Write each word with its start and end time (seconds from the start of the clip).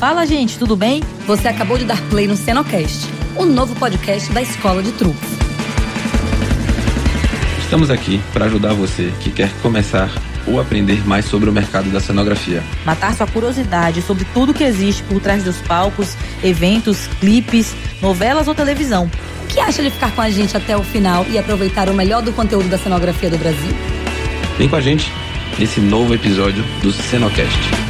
Fala, 0.00 0.24
gente, 0.24 0.58
tudo 0.58 0.74
bem? 0.76 1.02
Você 1.26 1.46
acabou 1.46 1.76
de 1.76 1.84
dar 1.84 2.00
play 2.08 2.26
no 2.26 2.34
Cenocast, 2.34 3.06
o 3.36 3.44
novo 3.44 3.74
podcast 3.76 4.32
da 4.32 4.40
Escola 4.40 4.82
de 4.82 4.92
Truques. 4.92 5.28
Estamos 7.58 7.90
aqui 7.90 8.18
para 8.32 8.46
ajudar 8.46 8.72
você 8.72 9.12
que 9.20 9.30
quer 9.30 9.52
começar 9.60 10.10
ou 10.46 10.58
aprender 10.58 11.06
mais 11.06 11.26
sobre 11.26 11.50
o 11.50 11.52
mercado 11.52 11.90
da 11.90 12.00
cenografia. 12.00 12.64
Matar 12.86 13.14
sua 13.14 13.26
curiosidade 13.26 14.00
sobre 14.00 14.24
tudo 14.32 14.54
que 14.54 14.64
existe 14.64 15.02
por 15.02 15.20
trás 15.20 15.44
dos 15.44 15.58
palcos, 15.58 16.16
eventos, 16.42 17.06
clipes, 17.20 17.76
novelas 18.00 18.48
ou 18.48 18.54
televisão. 18.54 19.04
O 19.44 19.46
que 19.48 19.60
acha 19.60 19.82
de 19.82 19.90
ficar 19.90 20.12
com 20.12 20.22
a 20.22 20.30
gente 20.30 20.56
até 20.56 20.74
o 20.74 20.82
final 20.82 21.26
e 21.28 21.36
aproveitar 21.36 21.90
o 21.90 21.94
melhor 21.94 22.22
do 22.22 22.32
conteúdo 22.32 22.70
da 22.70 22.78
cenografia 22.78 23.28
do 23.28 23.36
Brasil? 23.36 23.76
Vem 24.56 24.66
com 24.66 24.76
a 24.76 24.80
gente 24.80 25.12
nesse 25.58 25.78
novo 25.78 26.14
episódio 26.14 26.64
do 26.80 26.90
Cenocast. 26.90 27.89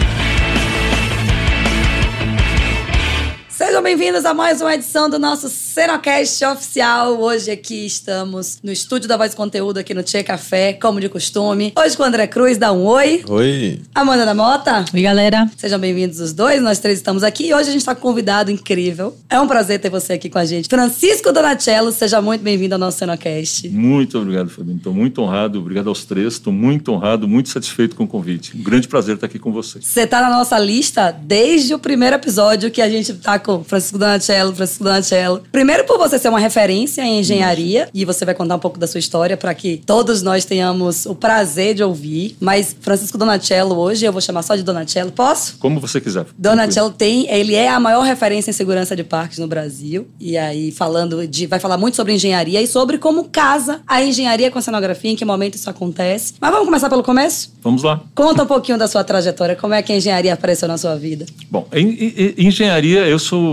Sejam 3.81 3.97
bem-vindos 3.97 4.27
a 4.27 4.35
mais 4.35 4.61
uma 4.61 4.75
edição 4.75 5.09
do 5.09 5.19
nosso 5.19 5.49
Cenocast 5.49 6.45
oficial. 6.45 7.19
Hoje 7.19 7.51
aqui 7.51 7.87
estamos 7.87 8.59
no 8.63 8.71
estúdio 8.71 9.09
da 9.09 9.17
Voz 9.17 9.35
Conteúdo 9.35 9.79
aqui 9.79 9.95
no 9.95 10.03
Tchê 10.03 10.23
Café, 10.23 10.75
como 10.75 11.01
de 11.01 11.09
costume. 11.09 11.73
Hoje 11.75 11.97
com 11.97 12.03
o 12.03 12.07
André 12.07 12.27
Cruz, 12.27 12.59
dá 12.59 12.75
um 12.75 12.85
oi. 12.85 13.25
Oi. 13.27 13.81
Amanda 13.95 14.27
da 14.27 14.35
Mota. 14.35 14.85
Oi, 14.93 15.01
galera. 15.01 15.51
Sejam 15.57 15.79
bem-vindos 15.79 16.21
os 16.21 16.35
dois, 16.35 16.61
nós 16.61 16.79
três 16.79 16.99
estamos 16.99 17.25
aqui 17.25 17.47
e 17.47 17.55
hoje 17.55 17.71
a 17.71 17.73
gente 17.73 17.81
está 17.81 17.95
com 17.95 18.01
um 18.01 18.11
convidado 18.11 18.51
incrível. 18.51 19.17
É 19.31 19.41
um 19.41 19.49
prazer 19.49 19.81
ter 19.81 19.89
você 19.89 20.13
aqui 20.13 20.29
com 20.29 20.39
a 20.39 20.45
gente. 20.45 20.69
Francisco 20.69 21.33
Donatello, 21.33 21.91
seja 21.91 22.21
muito 22.21 22.43
bem-vindo 22.43 22.75
ao 22.75 22.79
nosso 22.79 22.99
Cenocast. 22.99 23.67
Muito 23.71 24.19
obrigado, 24.19 24.51
Fabinho. 24.51 24.77
Estou 24.77 24.93
muito 24.93 25.23
honrado, 25.23 25.59
obrigado 25.59 25.89
aos 25.89 26.05
três. 26.05 26.35
Estou 26.35 26.53
muito 26.53 26.93
honrado, 26.93 27.27
muito 27.27 27.49
satisfeito 27.49 27.97
com 27.97 28.05
o 28.05 28.07
convite. 28.07 28.55
Um 28.55 28.63
grande 28.63 28.87
prazer 28.89 29.15
estar 29.15 29.27
aqui 29.27 29.39
com 29.39 29.51
vocês. 29.51 29.87
Você 29.87 30.03
está 30.03 30.21
na 30.21 30.29
nossa 30.29 30.59
lista 30.59 31.11
desde 31.11 31.73
o 31.73 31.79
primeiro 31.79 32.17
episódio 32.17 32.71
que 32.71 32.83
a 32.83 32.91
gente 32.91 33.15
tá 33.15 33.39
com 33.39 33.65
Francisco 33.71 33.97
Donatello, 33.99 34.55
Francisco 34.55 34.85
Donatello. 34.85 35.43
Primeiro 35.51 35.85
por 35.85 35.97
você 35.97 36.19
ser 36.19 36.29
uma 36.29 36.39
referência 36.41 37.03
em 37.03 37.21
engenharia 37.21 37.89
e 37.95 38.05
você 38.05 38.25
vai 38.25 38.35
contar 38.35 38.57
um 38.57 38.59
pouco 38.59 38.79
da 38.79 38.87
sua 38.87 38.99
história 38.99 39.37
para 39.37 39.55
que 39.55 39.81
todos 39.87 40.23
nós 40.23 40.45
tenhamos 40.45 41.07
o 41.07 41.15
prazer 41.15 41.75
de 41.75 41.83
ouvir. 41.83 42.37
Mas 42.41 42.77
Francisco 42.81 43.17
Donatello 43.17 43.77
hoje, 43.79 44.05
eu 44.05 44.13
vou 44.13 44.21
chamar 44.21 44.43
só 44.43 44.57
de 44.57 44.63
Donatello, 44.63 45.13
posso? 45.13 45.57
Como 45.59 45.79
você 45.81 46.01
quiser. 46.01 46.27
Donatello 46.37 46.91
tem, 46.91 47.31
ele 47.31 47.55
é 47.55 47.69
a 47.69 47.79
maior 47.81 48.03
referência 48.03 48.51
em 48.51 48.55
segurança 48.55 48.95
de 48.97 49.05
parques 49.05 49.39
no 49.39 49.47
Brasil. 49.47 50.07
E 50.21 50.37
aí 50.37 50.71
falando 50.73 51.27
de, 51.27 51.47
vai 51.47 51.59
falar 51.61 51.79
muito 51.79 51.95
sobre 51.97 52.13
engenharia 52.13 52.61
e 52.61 52.67
sobre 52.67 52.99
como 52.99 53.25
casa 53.25 53.81
a 53.87 54.03
engenharia 54.03 54.51
com 54.51 54.59
a 54.59 54.63
cenografia, 54.63 55.11
em 55.13 55.17
que 55.17 55.25
momento 55.25 55.55
isso 55.55 55.71
acontece. 55.71 56.35
Mas 56.41 56.51
vamos 56.51 56.67
começar 56.67 56.89
pelo 56.91 57.03
começo? 57.03 57.53
Vamos 57.63 57.83
lá. 57.83 58.01
Conta 58.15 58.43
um 58.43 58.47
pouquinho 58.47 58.77
da 58.79 58.89
sua 58.89 59.05
trajetória, 59.05 59.55
como 59.55 59.75
é 59.75 59.83
que 59.83 59.93
a 59.93 59.97
engenharia 59.97 60.33
apareceu 60.35 60.67
na 60.67 60.77
sua 60.77 60.97
vida? 60.97 61.27
Bom, 61.51 61.67
em, 61.73 61.89
em- 61.89 62.35
em 62.39 62.47
engenharia, 62.49 63.07
eu 63.07 63.19
sou, 63.19 63.50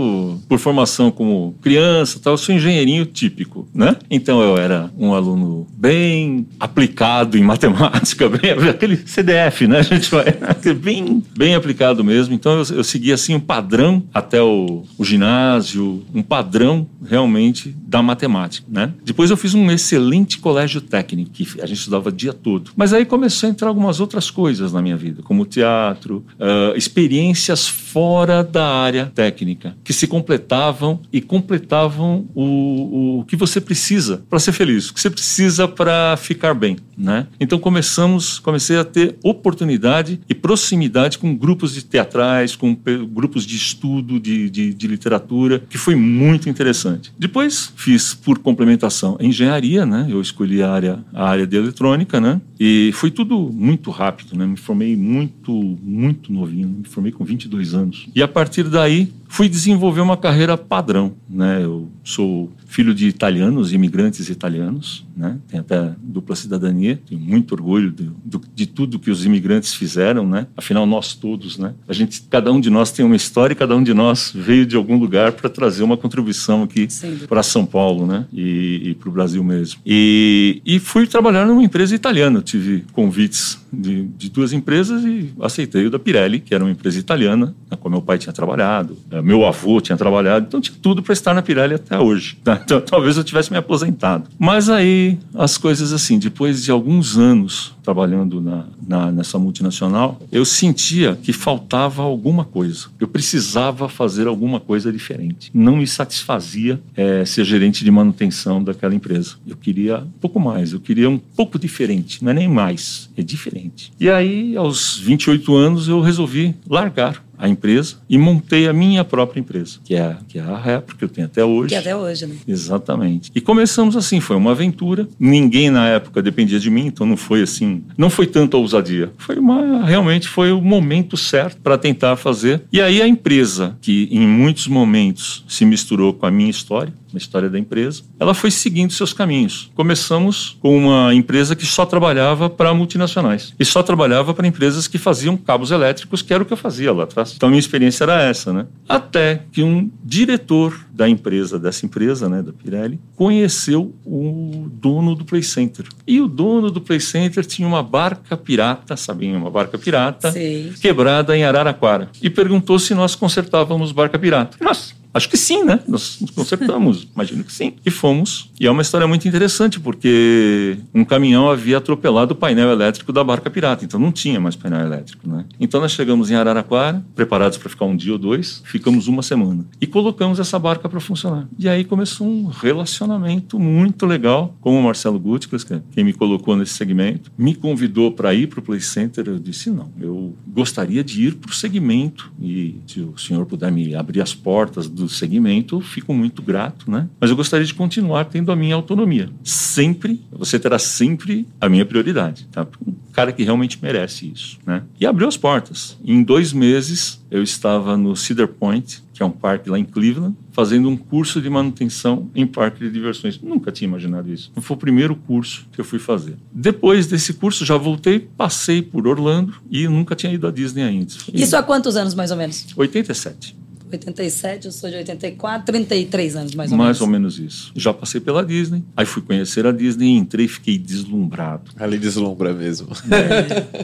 por 0.48 0.58
formação 0.58 1.10
como 1.10 1.54
criança 1.60 2.20
tal, 2.22 2.36
sou 2.36 2.54
engenheirinho 2.54 3.06
típico, 3.06 3.68
né? 3.74 3.96
Então 4.10 4.40
eu 4.40 4.56
era 4.56 4.90
um 4.98 5.14
aluno 5.14 5.66
bem 5.72 6.46
aplicado 6.58 7.36
em 7.36 7.42
matemática, 7.44 8.28
bem, 8.28 8.50
aquele 8.68 8.96
CDF, 8.96 9.66
né? 9.66 9.78
A 9.78 9.82
gente 9.82 10.10
vai, 10.10 10.26
bem, 10.74 11.22
bem 11.36 11.54
aplicado 11.54 12.02
mesmo. 12.04 12.34
Então 12.34 12.58
eu, 12.58 12.76
eu 12.76 12.84
segui 12.84 13.12
assim 13.12 13.34
um 13.34 13.40
padrão 13.40 14.02
até 14.12 14.42
o, 14.42 14.84
o 14.96 15.04
ginásio, 15.04 16.04
um 16.14 16.22
padrão 16.22 16.86
realmente 17.04 17.74
da 17.86 18.02
matemática, 18.02 18.66
né? 18.70 18.92
Depois 19.04 19.30
eu 19.30 19.36
fiz 19.36 19.54
um 19.54 19.70
excelente 19.70 20.38
colégio 20.38 20.80
técnico, 20.80 21.30
que 21.30 21.60
a 21.60 21.66
gente 21.66 21.78
estudava 21.78 22.08
o 22.08 22.12
dia 22.12 22.32
todo. 22.32 22.70
Mas 22.76 22.92
aí 22.92 23.04
começou 23.04 23.46
a 23.46 23.50
entrar 23.50 23.68
algumas 23.68 24.00
outras 24.00 24.30
coisas 24.30 24.72
na 24.72 24.82
minha 24.82 24.96
vida, 24.96 25.22
como 25.22 25.44
teatro, 25.44 26.24
ah, 26.38 26.72
experiências 26.76 27.68
fora 27.68 28.42
da 28.42 28.66
área 28.66 29.10
técnica, 29.14 29.76
que 29.88 29.94
se 29.94 30.06
completavam 30.06 31.00
e 31.10 31.18
completavam 31.18 32.28
o, 32.34 33.20
o 33.20 33.24
que 33.24 33.34
você 33.34 33.58
precisa 33.58 34.22
para 34.28 34.38
ser 34.38 34.52
feliz, 34.52 34.90
o 34.90 34.92
que 34.92 35.00
você 35.00 35.08
precisa 35.08 35.66
para 35.66 36.14
ficar 36.18 36.52
bem, 36.52 36.76
né? 36.98 37.28
Então 37.38 37.58
começamos, 37.58 38.38
comecei 38.40 38.76
a 38.76 38.84
ter 38.84 39.16
oportunidade 39.22 40.20
e 40.28 40.34
proximidade 40.34 41.18
com 41.18 41.34
grupos 41.34 41.72
de 41.72 41.84
teatrais, 41.84 42.56
com 42.56 42.76
grupos 43.10 43.46
de 43.46 43.56
estudo 43.56 44.18
de, 44.18 44.50
de, 44.50 44.74
de 44.74 44.86
literatura, 44.88 45.62
que 45.70 45.78
foi 45.78 45.94
muito 45.94 46.48
interessante. 46.48 47.12
Depois 47.18 47.72
fiz 47.76 48.14
por 48.14 48.38
complementação 48.38 49.16
engenharia, 49.20 49.86
né? 49.86 50.06
Eu 50.10 50.20
escolhi 50.20 50.62
a 50.62 50.72
área, 50.72 51.04
a 51.14 51.28
área 51.28 51.46
de 51.46 51.56
eletrônica, 51.56 52.20
né? 52.20 52.40
E 52.58 52.90
foi 52.94 53.10
tudo 53.10 53.38
muito 53.52 53.90
rápido, 53.90 54.36
né? 54.36 54.44
Me 54.44 54.56
formei 54.56 54.96
muito, 54.96 55.52
muito 55.82 56.32
novinho, 56.32 56.68
me 56.68 56.88
formei 56.88 57.12
com 57.12 57.24
22 57.24 57.74
anos. 57.74 58.08
E 58.14 58.22
a 58.22 58.28
partir 58.28 58.64
daí 58.64 59.12
fui 59.28 59.48
desenvolver 59.48 60.00
uma 60.00 60.16
carreira 60.16 60.56
padrão, 60.56 61.14
né? 61.28 61.60
Eu 61.62 61.88
sou 62.08 62.50
filho 62.66 62.94
de 62.94 63.06
italianos, 63.06 63.72
imigrantes 63.74 64.30
italianos, 64.30 65.04
né? 65.14 65.36
Tenho 65.46 65.60
até 65.60 65.94
dupla 66.02 66.34
cidadania, 66.34 66.98
tenho 67.06 67.20
muito 67.20 67.52
orgulho 67.52 67.90
de, 67.90 68.10
de 68.54 68.66
tudo 68.66 68.98
que 68.98 69.10
os 69.10 69.26
imigrantes 69.26 69.74
fizeram, 69.74 70.26
né? 70.26 70.46
Afinal 70.56 70.86
nós 70.86 71.14
todos, 71.14 71.58
né? 71.58 71.74
A 71.86 71.92
gente, 71.92 72.22
cada 72.22 72.50
um 72.50 72.60
de 72.60 72.70
nós 72.70 72.90
tem 72.90 73.04
uma 73.04 73.14
história, 73.14 73.52
e 73.52 73.56
cada 73.56 73.76
um 73.76 73.82
de 73.82 73.92
nós 73.92 74.32
veio 74.34 74.64
de 74.64 74.74
algum 74.74 74.96
lugar 74.96 75.32
para 75.32 75.50
trazer 75.50 75.82
uma 75.82 75.98
contribuição 75.98 76.62
aqui 76.62 76.88
para 77.28 77.42
São 77.42 77.66
Paulo, 77.66 78.06
né? 78.06 78.24
E, 78.32 78.90
e 78.90 78.94
para 78.94 79.08
o 79.10 79.12
Brasil 79.12 79.44
mesmo. 79.44 79.80
E, 79.84 80.62
e 80.64 80.78
fui 80.78 81.06
trabalhar 81.06 81.46
numa 81.46 81.62
empresa 81.62 81.94
italiana. 81.94 82.40
Tive 82.40 82.84
convites 82.92 83.58
de, 83.72 84.04
de 84.04 84.30
duas 84.30 84.52
empresas 84.52 85.04
e 85.04 85.32
aceitei 85.40 85.86
o 85.86 85.90
da 85.90 85.98
Pirelli, 85.98 86.40
que 86.40 86.54
era 86.54 86.64
uma 86.64 86.70
empresa 86.70 86.98
italiana, 86.98 87.54
na 87.70 87.76
qual 87.76 87.90
meu 87.90 88.02
pai 88.02 88.18
tinha 88.18 88.32
trabalhado, 88.32 88.96
eh, 89.10 89.20
meu 89.22 89.44
avô 89.46 89.80
tinha 89.80 89.96
trabalhado, 89.96 90.46
então 90.48 90.60
tinha 90.60 90.76
tudo 90.80 91.02
para 91.02 91.12
estar 91.12 91.34
na 91.34 91.42
Pirelli 91.42 91.74
até 91.74 91.98
hoje. 91.98 92.36
tá? 92.42 92.60
Então 92.68 92.80
talvez 92.80 93.16
eu 93.16 93.24
tivesse 93.24 93.50
me 93.50 93.58
aposentado. 93.58 94.28
Mas 94.38 94.68
aí 94.68 95.18
as 95.34 95.56
coisas 95.58 95.92
assim, 95.92 96.18
depois 96.18 96.62
de 96.64 96.70
alguns 96.70 97.16
anos 97.16 97.74
trabalhando 97.82 98.40
na, 98.40 98.64
na- 98.86 99.10
nessa 99.12 99.38
multinacional, 99.38 100.20
eu 100.30 100.44
sentia 100.44 101.18
que 101.22 101.32
faltava 101.32 102.02
alguma 102.02 102.44
coisa. 102.44 102.88
Eu 103.00 103.08
precisava 103.08 103.88
fazer 103.88 104.26
alguma 104.26 104.60
coisa 104.60 104.92
diferente. 104.92 105.50
Não 105.54 105.76
me 105.76 105.86
satisfazia 105.86 106.80
eh, 106.96 107.24
ser 107.24 107.44
gerente 107.44 107.82
de 107.84 107.90
manutenção 107.90 108.62
daquela 108.62 108.94
empresa. 108.94 109.36
Eu 109.46 109.56
queria 109.56 109.98
um 109.98 110.10
pouco 110.20 110.38
mais, 110.38 110.72
eu 110.72 110.80
queria 110.80 111.08
um 111.08 111.18
pouco 111.18 111.58
diferente. 111.58 112.22
Não 112.22 112.30
é 112.30 112.34
nem 112.34 112.48
mais, 112.48 113.08
é 113.16 113.22
diferente. 113.22 113.57
E 114.00 114.08
aí, 114.10 114.56
aos 114.56 114.98
28 114.98 115.54
anos, 115.56 115.88
eu 115.88 116.00
resolvi 116.00 116.54
largar 116.68 117.22
a 117.40 117.48
empresa 117.48 117.96
e 118.10 118.18
montei 118.18 118.66
a 118.66 118.72
minha 118.72 119.04
própria 119.04 119.38
empresa, 119.38 119.78
que 119.84 119.94
é, 119.94 120.00
a- 120.00 120.18
que 120.26 120.38
é 120.40 120.42
a 120.42 120.56
Rep, 120.58 120.96
que 120.96 121.04
eu 121.04 121.08
tenho 121.08 121.26
até 121.28 121.44
hoje. 121.44 121.68
Que 121.68 121.74
até 121.76 121.94
hoje, 121.94 122.26
né? 122.26 122.34
Exatamente. 122.48 123.30
E 123.32 123.40
começamos 123.40 123.96
assim, 123.96 124.18
foi 124.20 124.34
uma 124.36 124.50
aventura. 124.50 125.08
Ninguém 125.20 125.70
na 125.70 125.86
época 125.86 126.20
dependia 126.20 126.58
de 126.58 126.68
mim, 126.68 126.86
então 126.86 127.06
não 127.06 127.16
foi 127.16 127.42
assim, 127.42 127.84
não 127.96 128.10
foi 128.10 128.26
tanta 128.26 128.56
ousadia. 128.56 129.12
Foi 129.16 129.36
uma, 129.36 129.84
realmente 129.84 130.26
foi 130.26 130.50
o 130.50 130.60
momento 130.60 131.16
certo 131.16 131.60
para 131.60 131.78
tentar 131.78 132.16
fazer. 132.16 132.62
E 132.72 132.80
aí 132.80 133.00
a 133.00 133.06
empresa, 133.06 133.76
que 133.80 134.08
em 134.10 134.26
muitos 134.26 134.66
momentos 134.66 135.44
se 135.46 135.64
misturou 135.64 136.12
com 136.12 136.26
a 136.26 136.30
minha 136.32 136.50
história, 136.50 136.92
a 137.18 137.20
história 137.20 137.50
da 137.50 137.58
empresa, 137.58 138.02
ela 138.18 138.32
foi 138.32 138.50
seguindo 138.50 138.92
seus 138.92 139.12
caminhos. 139.12 139.70
Começamos 139.74 140.56
com 140.60 140.78
uma 140.78 141.14
empresa 141.14 141.54
que 141.54 141.66
só 141.66 141.84
trabalhava 141.84 142.48
para 142.48 142.72
multinacionais 142.72 143.52
e 143.58 143.64
só 143.64 143.82
trabalhava 143.82 144.32
para 144.32 144.46
empresas 144.46 144.86
que 144.86 144.96
faziam 144.96 145.36
cabos 145.36 145.70
elétricos, 145.70 146.22
que 146.22 146.32
era 146.32 146.42
o 146.42 146.46
que 146.46 146.52
eu 146.52 146.56
fazia 146.56 146.92
lá 146.92 147.04
atrás. 147.04 147.34
Então 147.36 147.48
minha 147.48 147.58
experiência 147.58 148.04
era 148.04 148.22
essa, 148.22 148.52
né? 148.52 148.66
Até 148.88 149.42
que 149.52 149.62
um 149.62 149.90
diretor 150.02 150.88
da 150.98 151.08
empresa, 151.08 151.60
dessa 151.60 151.86
empresa, 151.86 152.28
né, 152.28 152.42
da 152.42 152.52
Pirelli, 152.52 152.98
conheceu 153.14 153.94
o 154.04 154.68
dono 154.72 155.14
do 155.14 155.24
Play 155.24 155.44
Center. 155.44 155.86
E 156.04 156.20
o 156.20 156.26
dono 156.26 156.72
do 156.72 156.80
Play 156.80 156.98
Center 156.98 157.44
tinha 157.44 157.68
uma 157.68 157.84
barca 157.84 158.36
pirata, 158.36 158.96
sabia, 158.96 159.36
uma 159.36 159.48
barca 159.48 159.78
pirata, 159.78 160.32
Sei. 160.32 160.72
quebrada 160.80 161.36
em 161.36 161.44
Araraquara. 161.44 162.10
E 162.20 162.28
perguntou 162.28 162.80
se 162.80 162.94
nós 162.94 163.14
consertávamos 163.14 163.92
barca 163.92 164.18
pirata. 164.18 164.56
Nós, 164.60 164.92
acho 165.18 165.28
que 165.28 165.36
sim, 165.36 165.62
né? 165.64 165.80
Nós 165.86 166.18
consertamos, 166.34 167.06
imagino 167.14 167.44
que 167.44 167.52
sim. 167.52 167.74
E 167.84 167.90
fomos. 167.90 168.50
E 168.58 168.66
é 168.66 168.70
uma 168.70 168.82
história 168.82 169.06
muito 169.06 169.28
interessante, 169.28 169.78
porque 169.78 170.78
um 170.94 171.04
caminhão 171.04 171.50
havia 171.50 171.76
atropelado 171.76 172.32
o 172.32 172.36
painel 172.36 172.70
elétrico 172.70 173.12
da 173.12 173.22
barca 173.22 173.50
pirata, 173.50 173.84
então 173.84 174.00
não 174.00 174.10
tinha 174.10 174.40
mais 174.40 174.56
painel 174.56 174.80
elétrico, 174.80 175.28
né? 175.28 175.44
Então 175.60 175.80
nós 175.80 175.92
chegamos 175.92 176.30
em 176.30 176.34
Araraquara, 176.34 177.04
preparados 177.14 177.58
para 177.58 177.68
ficar 177.68 177.84
um 177.84 177.96
dia 177.96 178.12
ou 178.12 178.18
dois, 178.18 178.62
ficamos 178.64 179.06
uma 179.06 179.22
semana. 179.22 179.66
E 179.80 179.86
colocamos 179.86 180.38
essa 180.40 180.58
barca 180.58 180.88
para 180.88 181.00
funcionar. 181.00 181.46
E 181.58 181.68
aí 181.68 181.84
começou 181.84 182.26
um 182.26 182.46
relacionamento 182.46 183.58
muito 183.58 184.06
legal 184.06 184.56
com 184.60 184.78
o 184.78 184.82
Marcelo 184.82 185.18
Gutierrez, 185.18 185.64
que 185.64 185.74
é 185.74 185.82
quem 185.92 186.04
me 186.04 186.12
colocou 186.12 186.56
nesse 186.56 186.74
segmento, 186.74 187.30
me 187.36 187.54
convidou 187.54 188.12
para 188.12 188.32
ir 188.32 188.46
para 188.46 188.60
o 188.60 188.62
Play 188.62 188.80
Center. 188.80 189.26
Eu 189.26 189.38
disse: 189.38 189.70
não, 189.70 189.90
eu 190.00 190.34
gostaria 190.46 191.02
de 191.02 191.26
ir 191.26 191.34
para 191.34 191.50
o 191.50 191.54
segmento 191.54 192.32
e 192.40 192.80
se 192.86 193.00
o 193.00 193.18
senhor 193.18 193.44
puder 193.46 193.72
me 193.72 193.94
abrir 193.94 194.20
as 194.20 194.34
portas 194.34 194.88
do 194.88 195.07
do 195.08 195.14
segmento, 195.14 195.80
fico 195.80 196.12
muito 196.12 196.42
grato, 196.42 196.90
né? 196.90 197.08
Mas 197.18 197.30
eu 197.30 197.36
gostaria 197.36 197.66
de 197.66 197.74
continuar 197.74 198.26
tendo 198.26 198.52
a 198.52 198.56
minha 198.56 198.74
autonomia. 198.74 199.30
Sempre, 199.42 200.22
você 200.30 200.58
terá 200.58 200.78
sempre 200.78 201.48
a 201.60 201.68
minha 201.68 201.84
prioridade, 201.84 202.46
tá? 202.52 202.66
Um 202.86 202.94
cara 203.12 203.32
que 203.32 203.42
realmente 203.42 203.78
merece 203.82 204.30
isso, 204.32 204.58
né? 204.64 204.82
E 205.00 205.06
abriu 205.06 205.26
as 205.26 205.36
portas. 205.36 205.96
Em 206.04 206.22
dois 206.22 206.52
meses, 206.52 207.20
eu 207.30 207.42
estava 207.42 207.96
no 207.96 208.14
Cedar 208.14 208.46
Point, 208.46 209.02
que 209.12 209.22
é 209.22 209.26
um 209.26 209.30
parque 209.30 209.68
lá 209.68 209.78
em 209.78 209.84
Cleveland, 209.84 210.36
fazendo 210.52 210.88
um 210.88 210.96
curso 210.96 211.40
de 211.40 211.50
manutenção 211.50 212.30
em 212.34 212.46
parque 212.46 212.80
de 212.80 212.90
diversões. 212.90 213.40
Nunca 213.40 213.72
tinha 213.72 213.88
imaginado 213.88 214.32
isso. 214.32 214.52
Foi 214.60 214.76
o 214.76 214.78
primeiro 214.78 215.16
curso 215.16 215.66
que 215.72 215.80
eu 215.80 215.84
fui 215.84 215.98
fazer. 215.98 216.36
Depois 216.52 217.06
desse 217.06 217.32
curso, 217.32 217.64
já 217.64 217.76
voltei, 217.76 218.20
passei 218.20 218.82
por 218.82 219.06
Orlando 219.08 219.54
e 219.70 219.88
nunca 219.88 220.14
tinha 220.14 220.32
ido 220.32 220.46
à 220.46 220.50
Disney 220.50 220.82
ainda. 220.82 221.12
Isso 221.32 221.56
há 221.56 221.62
quantos 221.62 221.96
anos, 221.96 222.14
mais 222.14 222.30
ou 222.30 222.36
menos? 222.36 222.66
87. 222.76 223.56
87, 223.96 224.66
eu 224.66 224.72
sou 224.72 224.88
de 224.90 224.96
84, 224.96 225.66
33 225.72 226.36
anos 226.36 226.54
mais 226.54 226.70
ou 226.72 226.78
mais 226.78 226.88
menos. 226.88 227.00
ou 227.00 227.06
menos 227.06 227.38
isso. 227.38 227.72
Já 227.76 227.92
passei 227.92 228.20
pela 228.20 228.44
Disney, 228.44 228.82
aí 228.96 229.06
fui 229.06 229.22
conhecer 229.22 229.66
a 229.66 229.72
Disney, 229.72 230.16
entrei 230.16 230.46
e 230.46 230.48
fiquei 230.48 230.78
deslumbrado. 230.78 231.70
Ali 231.78 231.98
deslumbra 231.98 232.52
mesmo. 232.52 232.88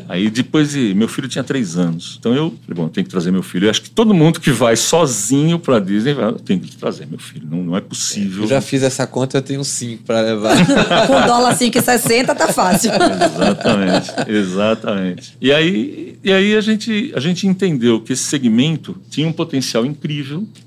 Aí 0.09 0.31
depois, 0.31 0.71
de- 0.73 0.95
meu 0.95 1.09
filho 1.09 1.29
tinha 1.29 1.45
três 1.45 1.77
anos. 1.77 2.17
Então 2.19 2.35
eu 2.35 2.51
falei, 2.67 2.83
bom, 2.83 2.89
tem 2.89 3.05
que 3.05 3.11
trazer 3.11 3.31
meu 3.31 3.43
filho. 3.43 3.67
Eu 3.67 3.71
acho 3.71 3.83
que 3.83 3.91
todo 3.91 4.13
mundo 4.15 4.41
que 4.41 4.51
vai 4.51 4.77
sozinho 4.77 5.59
pra 5.59 5.79
Disney, 5.79 6.15
vai, 6.15 6.33
tem 6.35 6.59
que 6.59 6.77
trazer 6.77 7.07
meu 7.07 7.19
filho. 7.19 7.47
Não, 7.51 7.63
não 7.63 7.77
é 7.77 7.81
possível. 7.81 8.43
Eu 8.45 8.49
já 8.49 8.61
fiz 8.61 8.83
essa 8.83 9.07
conta, 9.07 9.39
eu 9.39 9.43
tenho 9.43 9.65
cinco 9.65 10.05
para 10.05 10.21
levar. 10.21 10.55
Com 11.07 11.27
dólar 11.27 11.57
5,60 11.57 12.27
tá 12.35 12.49
fácil. 12.53 12.91
Exatamente, 12.93 14.11
exatamente. 14.29 15.37
E 15.41 15.53
aí, 15.53 16.19
e 16.23 16.33
aí 16.33 16.57
a, 16.57 16.61
gente, 16.61 17.13
a 17.15 17.21
gente 17.21 17.47
entendeu 17.47 18.01
que 18.01 18.13
esse 18.13 18.23
segmento 18.23 18.97
tinha 19.11 19.27
um 19.27 19.33
potencial 19.33 19.85
incrível 19.85 19.94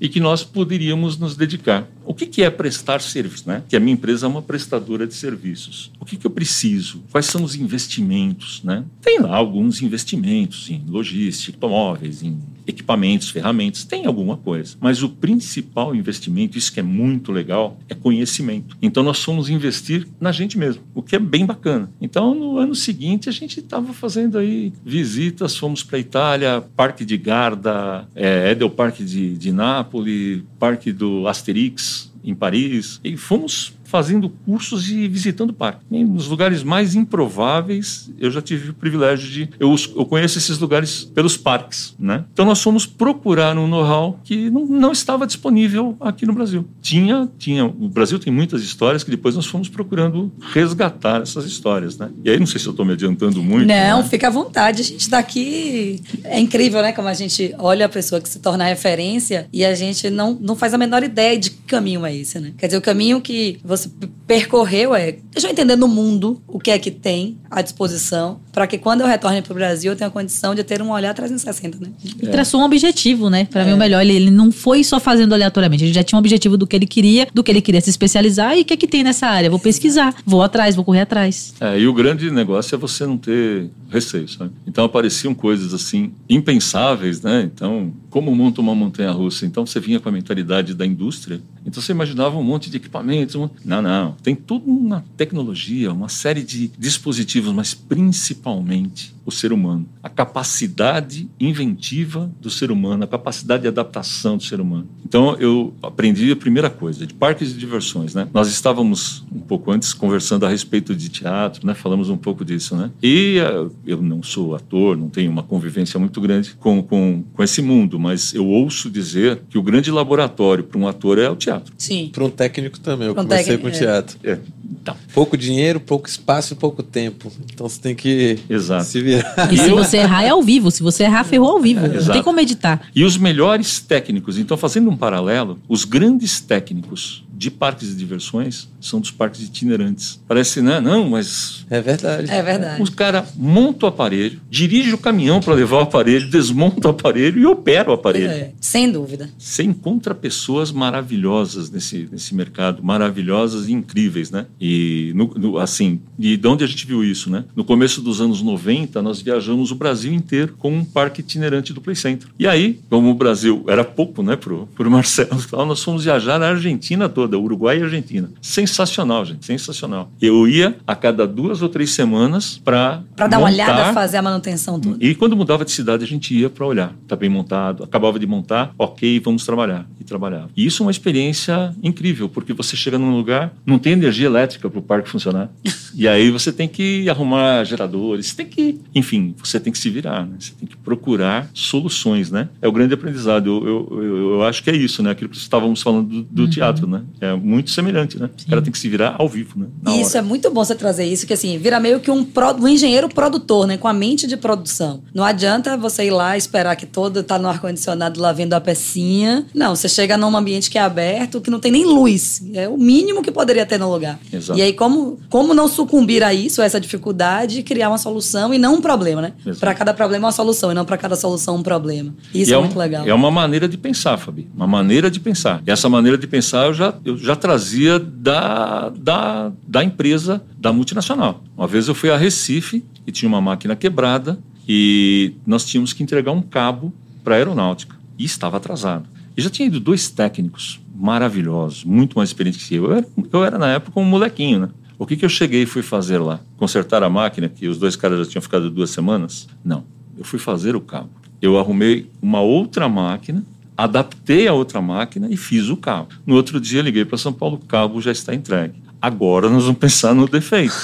e 0.00 0.08
que 0.08 0.20
nós 0.20 0.42
poderíamos 0.44 1.18
nos 1.18 1.36
dedicar. 1.36 1.86
O 2.08 2.14
que, 2.14 2.24
que 2.24 2.42
é 2.42 2.48
prestar 2.48 3.02
serviço? 3.02 3.46
Né? 3.46 3.62
Que 3.68 3.76
a 3.76 3.80
minha 3.80 3.92
empresa 3.92 4.24
é 4.24 4.28
uma 4.28 4.40
prestadora 4.40 5.06
de 5.06 5.12
serviços. 5.12 5.92
O 6.00 6.06
que, 6.06 6.16
que 6.16 6.26
eu 6.26 6.30
preciso? 6.30 7.04
Quais 7.12 7.26
são 7.26 7.44
os 7.44 7.54
investimentos? 7.54 8.62
Né? 8.64 8.82
Tem 9.02 9.20
lá 9.20 9.36
alguns 9.36 9.82
investimentos 9.82 10.70
em 10.70 10.82
logística, 10.88 11.54
automóveis, 11.58 12.22
em 12.22 12.38
equipamentos, 12.66 13.30
ferramentas, 13.30 13.84
tem 13.84 14.06
alguma 14.06 14.36
coisa. 14.36 14.76
Mas 14.80 15.02
o 15.02 15.08
principal 15.08 15.94
investimento, 15.94 16.58
isso 16.58 16.72
que 16.72 16.80
é 16.80 16.82
muito 16.82 17.32
legal, 17.32 17.78
é 17.88 17.94
conhecimento. 17.94 18.76
Então 18.80 19.02
nós 19.02 19.22
fomos 19.22 19.48
investir 19.48 20.06
na 20.20 20.30
gente 20.32 20.58
mesmo, 20.58 20.82
o 20.94 21.02
que 21.02 21.16
é 21.16 21.18
bem 21.18 21.46
bacana. 21.46 21.90
Então 22.00 22.34
no 22.34 22.58
ano 22.58 22.74
seguinte 22.74 23.28
a 23.28 23.32
gente 23.32 23.60
estava 23.60 23.92
fazendo 23.92 24.38
aí 24.38 24.72
visitas, 24.84 25.56
fomos 25.56 25.82
para 25.82 25.98
Itália, 25.98 26.62
Parque 26.76 27.04
de 27.04 27.16
Garda, 27.16 28.06
é, 28.14 28.50
Edel 28.52 28.70
Parque 28.70 29.02
de, 29.02 29.36
de 29.36 29.50
Nápoles, 29.50 30.42
Parque 30.58 30.92
do 30.92 31.26
Asterix 31.26 31.97
em 32.22 32.34
Paris, 32.34 33.00
e 33.02 33.16
fomos 33.16 33.77
fazendo 33.88 34.28
cursos 34.28 34.90
e 34.90 35.08
visitando 35.08 35.50
o 35.50 35.54
parque. 35.54 35.80
E 35.90 36.04
nos 36.04 36.26
lugares 36.26 36.62
mais 36.62 36.94
improváveis, 36.94 38.10
eu 38.18 38.30
já 38.30 38.42
tive 38.42 38.70
o 38.70 38.74
privilégio 38.74 39.30
de... 39.30 39.48
Eu, 39.58 39.74
eu 39.96 40.04
conheço 40.04 40.36
esses 40.36 40.58
lugares 40.58 41.04
pelos 41.04 41.36
parques, 41.36 41.94
né? 41.98 42.24
Então 42.32 42.44
nós 42.44 42.62
fomos 42.62 42.84
procurar 42.84 43.56
um 43.56 43.66
know-how 43.66 44.20
que 44.22 44.50
não, 44.50 44.66
não 44.66 44.92
estava 44.92 45.26
disponível 45.26 45.96
aqui 46.00 46.26
no 46.26 46.34
Brasil. 46.34 46.66
Tinha, 46.82 47.28
tinha... 47.38 47.64
O 47.64 47.88
Brasil 47.88 48.18
tem 48.18 48.32
muitas 48.32 48.62
histórias 48.62 49.02
que 49.02 49.10
depois 49.10 49.34
nós 49.34 49.46
fomos 49.46 49.68
procurando 49.68 50.30
resgatar 50.52 51.22
essas 51.22 51.46
histórias, 51.46 51.96
né? 51.96 52.10
E 52.24 52.30
aí, 52.30 52.38
não 52.38 52.46
sei 52.46 52.60
se 52.60 52.66
eu 52.66 52.72
estou 52.72 52.84
me 52.84 52.92
adiantando 52.92 53.42
muito. 53.42 53.66
Não, 53.66 54.02
né? 54.02 54.08
fica 54.08 54.26
à 54.26 54.30
vontade. 54.30 54.82
A 54.82 54.84
gente 54.84 55.08
tá 55.08 55.18
aqui. 55.18 56.00
É 56.24 56.38
incrível, 56.38 56.82
né? 56.82 56.92
Como 56.92 57.08
a 57.08 57.14
gente 57.14 57.54
olha 57.58 57.86
a 57.86 57.88
pessoa 57.88 58.20
que 58.20 58.28
se 58.28 58.38
torna 58.38 58.64
referência 58.64 59.48
e 59.52 59.64
a 59.64 59.74
gente 59.74 60.10
não, 60.10 60.36
não 60.40 60.54
faz 60.54 60.74
a 60.74 60.78
menor 60.78 61.02
ideia 61.02 61.38
de 61.38 61.50
que 61.50 61.62
caminho 61.62 62.04
é 62.04 62.14
esse, 62.14 62.38
né? 62.40 62.52
Quer 62.58 62.66
dizer, 62.66 62.78
o 62.78 62.82
caminho 62.82 63.20
que 63.20 63.58
você 63.64 63.77
p- 63.86 64.08
percorreu 64.26 64.94
é. 64.94 65.16
Deixa 65.32 65.46
eu 65.46 65.52
entender 65.52 65.76
no 65.76 65.86
mundo 65.88 66.40
o 66.46 66.58
que 66.58 66.70
é 66.70 66.78
que 66.78 66.90
tem 66.90 67.38
à 67.50 67.62
disposição, 67.62 68.40
para 68.52 68.66
que 68.66 68.76
quando 68.78 69.00
eu 69.02 69.06
retorne 69.06 69.40
para 69.40 69.52
o 69.52 69.54
Brasil 69.54 69.92
eu 69.92 69.96
tenha 69.96 70.10
condição 70.10 70.54
de 70.54 70.62
ter 70.64 70.82
um 70.82 70.90
olhar 70.90 71.14
360, 71.14 71.78
né? 71.80 71.88
E 72.22 72.26
traçou 72.26 72.60
um 72.60 72.64
objetivo, 72.64 73.30
né? 73.30 73.44
Pra 73.44 73.64
mim, 73.64 73.72
o 73.72 73.76
melhor. 73.76 74.00
Ele, 74.02 74.12
ele 74.14 74.30
não 74.30 74.50
foi 74.50 74.82
só 74.84 74.98
fazendo 74.98 75.32
aleatoriamente. 75.32 75.84
Ele 75.84 75.92
já 75.92 76.02
tinha 76.02 76.16
um 76.16 76.20
objetivo 76.20 76.56
do 76.56 76.66
que 76.66 76.74
ele 76.76 76.86
queria, 76.86 77.28
do 77.32 77.42
que 77.44 77.50
ele 77.50 77.60
queria 77.60 77.80
se 77.80 77.90
especializar 77.90 78.56
e 78.58 78.62
o 78.62 78.64
que, 78.64 78.74
é 78.74 78.76
que 78.76 78.86
tem 78.86 79.02
nessa 79.04 79.26
área. 79.26 79.48
Vou 79.50 79.58
pesquisar, 79.58 80.14
vou 80.26 80.42
atrás, 80.42 80.74
vou 80.74 80.84
correr 80.84 81.00
atrás. 81.02 81.54
É, 81.60 81.78
e 81.78 81.86
o 81.86 81.92
grande 81.94 82.30
negócio 82.30 82.74
é 82.74 82.78
você 82.78 83.06
não 83.06 83.16
ter 83.16 83.70
receio, 83.90 84.28
sabe? 84.28 84.50
Então 84.66 84.84
apareciam 84.84 85.34
coisas 85.34 85.72
assim 85.72 86.12
impensáveis, 86.28 87.22
né? 87.22 87.42
Então, 87.52 87.92
como 88.10 88.34
monta 88.34 88.60
uma 88.60 88.74
montanha 88.74 89.10
russa? 89.10 89.46
Então 89.46 89.64
você 89.66 89.78
vinha 89.78 90.00
com 90.00 90.08
a 90.08 90.12
mentalidade 90.12 90.74
da 90.74 90.84
indústria. 90.86 91.40
Então 91.66 91.82
você 91.82 91.92
imaginava 91.92 92.36
um 92.38 92.42
monte 92.42 92.70
de 92.70 92.76
equipamentos. 92.78 93.34
um- 93.34 93.48
Não, 93.68 93.82
não. 93.82 94.12
Tem 94.22 94.34
toda 94.34 94.64
uma 94.66 95.04
tecnologia, 95.16 95.92
uma 95.92 96.08
série 96.08 96.42
de 96.42 96.68
dispositivos, 96.78 97.52
mas 97.52 97.74
principalmente 97.74 99.14
o 99.28 99.30
ser 99.30 99.52
humano. 99.52 99.86
A 100.02 100.08
capacidade 100.08 101.28
inventiva 101.38 102.30
do 102.40 102.48
ser 102.48 102.70
humano, 102.70 103.04
a 103.04 103.06
capacidade 103.06 103.62
de 103.62 103.68
adaptação 103.68 104.38
do 104.38 104.42
ser 104.42 104.58
humano. 104.58 104.86
Então 105.04 105.36
eu 105.38 105.74
aprendi 105.82 106.32
a 106.32 106.36
primeira 106.36 106.70
coisa, 106.70 107.06
de 107.06 107.12
parques 107.12 107.52
de 107.52 107.58
diversões, 107.58 108.14
né? 108.14 108.26
Nós 108.32 108.48
estávamos 108.48 109.22
um 109.30 109.40
pouco 109.40 109.70
antes 109.70 109.92
conversando 109.92 110.46
a 110.46 110.48
respeito 110.48 110.94
de 110.94 111.10
teatro, 111.10 111.66
né? 111.66 111.74
Falamos 111.74 112.08
um 112.08 112.16
pouco 112.16 112.42
disso, 112.42 112.74
né? 112.74 112.90
E 113.02 113.36
eh, 113.38 113.66
eu 113.84 114.00
não 114.00 114.22
sou 114.22 114.54
ator, 114.54 114.96
não 114.96 115.10
tenho 115.10 115.30
uma 115.30 115.42
convivência 115.42 116.00
muito 116.00 116.22
grande 116.22 116.54
com, 116.58 116.82
com, 116.82 117.22
com 117.34 117.42
esse 117.42 117.60
mundo, 117.60 117.98
mas 118.00 118.32
eu 118.32 118.46
ouço 118.46 118.88
dizer 118.88 119.42
que 119.50 119.58
o 119.58 119.62
grande 119.62 119.90
laboratório 119.90 120.64
para 120.64 120.78
um 120.78 120.88
ator 120.88 121.18
é 121.18 121.28
o 121.28 121.36
teatro. 121.36 121.74
Sim. 121.76 122.08
Para 122.10 122.24
um 122.24 122.30
técnico 122.30 122.80
também, 122.80 123.08
eu 123.08 123.14
Pra 123.14 123.22
um 123.22 123.26
comecei 123.26 123.57
com 123.58 123.68
é. 123.68 123.70
teatro. 123.70 124.18
É, 124.22 124.38
então, 124.80 124.96
Pouco 125.12 125.36
dinheiro, 125.36 125.80
pouco 125.80 126.08
espaço 126.08 126.52
e 126.52 126.56
pouco 126.56 126.82
tempo. 126.82 127.30
Então 127.52 127.68
você 127.68 127.80
tem 127.80 127.94
que 127.94 128.38
Exato. 128.48 128.84
se 128.84 129.00
virar. 129.00 129.52
E 129.52 129.56
se 129.56 129.70
você 129.70 129.98
errar, 129.98 130.24
é 130.24 130.28
ao 130.28 130.42
vivo. 130.42 130.70
Se 130.70 130.82
você 130.82 131.04
errar, 131.04 131.24
ferrou 131.24 131.50
ao 131.50 131.60
vivo. 131.60 131.86
não 131.86 131.94
exato. 131.94 132.12
tem 132.12 132.22
como 132.22 132.40
editar. 132.40 132.80
E 132.94 133.04
os 133.04 133.16
melhores 133.16 133.80
técnicos, 133.80 134.38
então 134.38 134.56
fazendo 134.56 134.90
um 134.90 134.96
paralelo, 134.96 135.58
os 135.68 135.84
grandes 135.84 136.40
técnicos 136.40 137.24
de 137.38 137.50
parques 137.52 137.88
de 137.90 137.94
diversões 137.94 138.68
são 138.80 138.98
dos 139.00 139.12
parques 139.12 139.42
itinerantes. 139.42 140.20
Parece, 140.26 140.60
né? 140.60 140.80
Não, 140.80 141.08
mas 141.08 141.64
É 141.70 141.80
verdade. 141.80 142.28
É 142.30 142.42
verdade. 142.42 142.82
o 142.82 142.90
cara 142.92 143.24
monta 143.36 143.86
o 143.86 143.88
aparelho, 143.88 144.40
dirige 144.50 144.92
o 144.92 144.98
caminhão 144.98 145.40
para 145.40 145.54
levar 145.54 145.76
o 145.76 145.80
aparelho, 145.82 146.28
desmonta 146.28 146.88
o 146.88 146.90
aparelho 146.90 147.38
e 147.40 147.46
opera 147.46 147.90
o 147.90 147.94
aparelho. 147.94 148.28
É, 148.30 148.50
sem 148.60 148.90
dúvida. 148.90 149.30
Você 149.38 149.62
encontra 149.62 150.14
pessoas 150.14 150.72
maravilhosas 150.72 151.70
nesse, 151.70 152.08
nesse 152.10 152.34
mercado, 152.34 152.82
maravilhosas 152.82 153.68
e 153.68 153.72
incríveis, 153.72 154.30
né? 154.30 154.46
E, 154.60 155.12
no- 155.14 155.32
no- 155.36 155.58
assim, 155.58 156.00
e 156.18 156.36
de 156.36 156.48
onde 156.48 156.64
a 156.64 156.66
gente 156.66 156.86
viu 156.86 157.04
isso, 157.04 157.30
né? 157.30 157.44
No 157.54 157.64
começo 157.64 158.00
dos 158.00 158.20
anos 158.20 158.42
90, 158.42 159.00
nós 159.00 159.20
viajamos 159.20 159.70
o 159.70 159.74
Brasil 159.74 160.12
inteiro 160.12 160.54
com 160.58 160.72
um 160.72 160.84
parque 160.84 161.20
itinerante 161.20 161.72
do 161.72 161.80
Play 161.80 161.94
Center. 161.96 162.28
E 162.38 162.46
aí, 162.46 162.80
como 162.90 163.10
o 163.10 163.14
Brasil 163.14 163.64
era 163.68 163.84
pouco, 163.84 164.22
né, 164.22 164.34
pro, 164.36 164.66
pro 164.74 164.90
Marcelo 164.90 165.40
e 165.40 165.46
tal, 165.48 165.64
nós 165.66 165.82
fomos 165.82 166.04
viajar 166.04 166.38
na 166.38 166.48
Argentina 166.48 167.08
toda, 167.08 167.27
Uruguai 167.36 167.78
e 167.78 167.82
Argentina. 167.82 168.30
Sensacional, 168.40 169.24
gente, 169.24 169.44
sensacional. 169.44 170.10
Eu 170.20 170.46
ia 170.46 170.76
a 170.86 170.94
cada 170.94 171.26
duas 171.26 171.62
ou 171.62 171.68
três 171.68 171.90
semanas 171.90 172.60
para 172.64 173.02
Para 173.16 173.26
dar 173.26 173.38
uma 173.38 173.48
olhada, 173.48 173.92
fazer 173.92 174.18
a 174.18 174.22
manutenção 174.22 174.78
toda. 174.78 174.96
e 175.04 175.14
quando 175.14 175.36
mudava 175.36 175.64
de 175.64 175.72
cidade, 175.72 176.04
a 176.04 176.06
gente 176.06 176.34
ia 176.34 176.48
para 176.48 176.64
olhar. 176.64 176.94
Tá 177.06 177.16
bem 177.16 177.28
montado. 177.28 177.84
Acabava 177.84 178.18
de 178.18 178.26
montar, 178.26 178.72
ok, 178.78 179.20
vamos 179.20 179.44
trabalhar. 179.44 179.86
E 180.00 180.04
trabalhava. 180.04 180.50
E 180.56 180.64
isso 180.64 180.82
é 180.82 180.86
uma 180.86 180.90
experiência 180.90 181.74
incrível, 181.82 182.28
porque 182.28 182.52
você 182.52 182.76
chega 182.76 182.98
num 182.98 183.16
lugar, 183.16 183.52
não 183.66 183.78
tem 183.78 183.92
energia 183.92 184.26
elétrica 184.26 184.70
para 184.70 184.78
o 184.78 184.82
parque 184.82 185.08
funcionar. 185.08 185.50
e 185.94 186.06
aí 186.06 186.30
você 186.30 186.52
tem 186.52 186.68
que 186.68 187.08
arrumar 187.08 187.64
geradores, 187.64 188.34
tem 188.34 188.46
que. 188.46 188.80
Enfim, 188.94 189.34
você 189.42 189.58
tem 189.58 189.72
que 189.72 189.78
se 189.78 189.90
virar, 189.90 190.26
né? 190.26 190.36
Você 190.38 190.52
tem 190.58 190.68
que 190.68 190.76
procurar 190.76 191.50
soluções, 191.52 192.30
né? 192.30 192.48
É 192.60 192.68
o 192.68 192.72
grande 192.72 192.94
aprendizado. 192.94 193.48
Eu, 193.48 193.66
eu, 193.66 194.02
eu, 194.02 194.30
eu 194.34 194.42
acho 194.42 194.62
que 194.62 194.70
é 194.70 194.76
isso, 194.76 195.02
né? 195.02 195.10
Aquilo 195.10 195.30
que 195.30 195.36
estávamos 195.36 195.82
falando 195.82 196.08
do, 196.08 196.22
do 196.22 196.48
teatro, 196.48 196.86
né? 196.86 197.02
É 197.20 197.34
muito 197.34 197.70
semelhante, 197.70 198.18
né? 198.18 198.28
O 198.46 198.50
cara 198.50 198.62
tem 198.62 198.72
que 198.72 198.78
se 198.78 198.88
virar 198.88 199.16
ao 199.18 199.28
vivo, 199.28 199.58
né? 199.58 199.66
Na 199.82 199.96
isso 199.96 200.10
hora. 200.10 200.18
é 200.18 200.22
muito 200.22 200.50
bom 200.50 200.64
você 200.64 200.74
trazer 200.74 201.04
isso, 201.04 201.26
que 201.26 201.32
assim, 201.32 201.58
vira 201.58 201.78
meio 201.80 202.00
que 202.00 202.10
um, 202.10 202.24
pro- 202.24 202.54
um 202.54 202.68
engenheiro 202.68 203.08
produtor, 203.08 203.66
né? 203.66 203.76
Com 203.76 203.88
a 203.88 203.92
mente 203.92 204.26
de 204.26 204.36
produção. 204.36 205.02
Não 205.14 205.24
adianta 205.24 205.76
você 205.76 206.04
ir 206.06 206.10
lá 206.10 206.36
esperar 206.36 206.76
que 206.76 206.86
todo 206.86 207.22
tá 207.22 207.38
no 207.38 207.48
ar-condicionado 207.48 208.20
lá 208.20 208.32
vendo 208.32 208.54
a 208.54 208.60
pecinha. 208.60 209.46
Não, 209.54 209.74
você 209.74 209.88
chega 209.88 210.16
num 210.16 210.34
ambiente 210.36 210.70
que 210.70 210.78
é 210.78 210.80
aberto, 210.82 211.40
que 211.40 211.50
não 211.50 211.58
tem 211.60 211.72
nem 211.72 211.84
luz. 211.84 212.42
É 212.54 212.68
o 212.68 212.76
mínimo 212.76 213.22
que 213.22 213.30
poderia 213.30 213.66
ter 213.66 213.78
no 213.78 213.90
lugar. 213.90 214.18
Exato. 214.32 214.58
E 214.58 214.62
aí, 214.62 214.72
como, 214.72 215.18
como 215.28 215.52
não 215.54 215.68
sucumbir 215.68 216.22
a 216.22 216.32
isso, 216.32 216.62
a 216.62 216.64
essa 216.64 216.80
dificuldade, 216.80 217.60
e 217.60 217.62
criar 217.62 217.88
uma 217.88 217.98
solução 217.98 218.52
e 218.54 218.58
não 218.58 218.74
um 218.76 218.80
problema, 218.80 219.20
né? 219.22 219.32
Para 219.58 219.74
cada 219.74 219.92
problema 219.94 220.26
uma 220.26 220.32
solução, 220.32 220.70
e 220.70 220.74
não 220.74 220.84
para 220.84 220.96
cada 220.96 221.16
solução 221.16 221.56
um 221.56 221.62
problema. 221.62 222.14
Isso 222.34 222.52
é, 222.52 222.56
um- 222.58 222.60
muito 222.62 222.78
legal. 222.78 223.06
É 223.06 223.12
uma 223.14 223.30
maneira 223.30 223.68
de 223.68 223.76
pensar, 223.76 224.16
Fabi. 224.18 224.48
Uma 224.54 224.66
maneira 224.66 225.10
de 225.10 225.20
pensar. 225.20 225.62
E 225.66 225.70
essa 225.70 225.88
maneira 225.88 226.16
de 226.18 226.26
pensar 226.26 226.66
eu 226.66 226.74
já, 226.74 226.94
eu 227.08 227.16
já 227.16 227.34
trazia 227.34 227.98
da, 227.98 228.88
da, 228.90 229.52
da 229.66 229.84
empresa, 229.84 230.42
da 230.58 230.72
multinacional. 230.72 231.42
Uma 231.56 231.66
vez 231.66 231.88
eu 231.88 231.94
fui 231.94 232.10
a 232.10 232.16
Recife 232.16 232.84
e 233.06 233.12
tinha 233.12 233.28
uma 233.28 233.40
máquina 233.40 233.74
quebrada 233.74 234.38
e 234.68 235.34
nós 235.46 235.64
tínhamos 235.64 235.92
que 235.92 236.02
entregar 236.02 236.32
um 236.32 236.42
cabo 236.42 236.92
para 237.24 237.34
a 237.34 237.38
aeronáutica. 237.38 237.96
E 238.18 238.24
estava 238.24 238.56
atrasado. 238.56 239.08
E 239.36 239.40
já 239.40 239.48
tinha 239.48 239.68
ido 239.68 239.78
dois 239.78 240.10
técnicos 240.10 240.80
maravilhosos, 240.94 241.84
muito 241.84 242.18
mais 242.18 242.28
experientes 242.28 242.66
que 242.66 242.74
eu. 242.74 242.86
Eu 242.86 242.96
era, 242.96 243.06
eu 243.32 243.44
era 243.44 243.58
na 243.58 243.68
época 243.68 244.00
um 244.00 244.04
molequinho, 244.04 244.60
né? 244.60 244.68
O 244.98 245.06
que, 245.06 245.16
que 245.16 245.24
eu 245.24 245.28
cheguei 245.28 245.62
e 245.62 245.66
fui 245.66 245.80
fazer 245.80 246.18
lá? 246.18 246.40
Consertar 246.56 247.04
a 247.04 247.08
máquina, 247.08 247.48
que 247.48 247.68
os 247.68 247.78
dois 247.78 247.94
caras 247.94 248.18
já 248.18 248.32
tinham 248.32 248.42
ficado 248.42 248.68
duas 248.68 248.90
semanas? 248.90 249.48
Não. 249.64 249.84
Eu 250.18 250.24
fui 250.24 250.40
fazer 250.40 250.74
o 250.74 250.80
cabo. 250.80 251.10
Eu 251.40 251.56
arrumei 251.56 252.10
uma 252.20 252.40
outra 252.40 252.88
máquina, 252.88 253.44
adaptei 253.78 254.48
a 254.48 254.52
outra 254.52 254.82
máquina 254.82 255.28
e 255.30 255.36
fiz 255.36 255.68
o 255.68 255.76
cabo. 255.76 256.08
No 256.26 256.34
outro 256.34 256.60
dia, 256.60 256.82
liguei 256.82 257.04
para 257.04 257.16
São 257.16 257.32
Paulo, 257.32 257.60
o 257.62 257.64
cabo 257.66 258.00
já 258.00 258.10
está 258.10 258.34
entregue. 258.34 258.74
Agora 259.00 259.48
nós 259.48 259.62
vamos 259.62 259.78
pensar 259.78 260.12
no 260.14 260.26
defeito. 260.28 260.74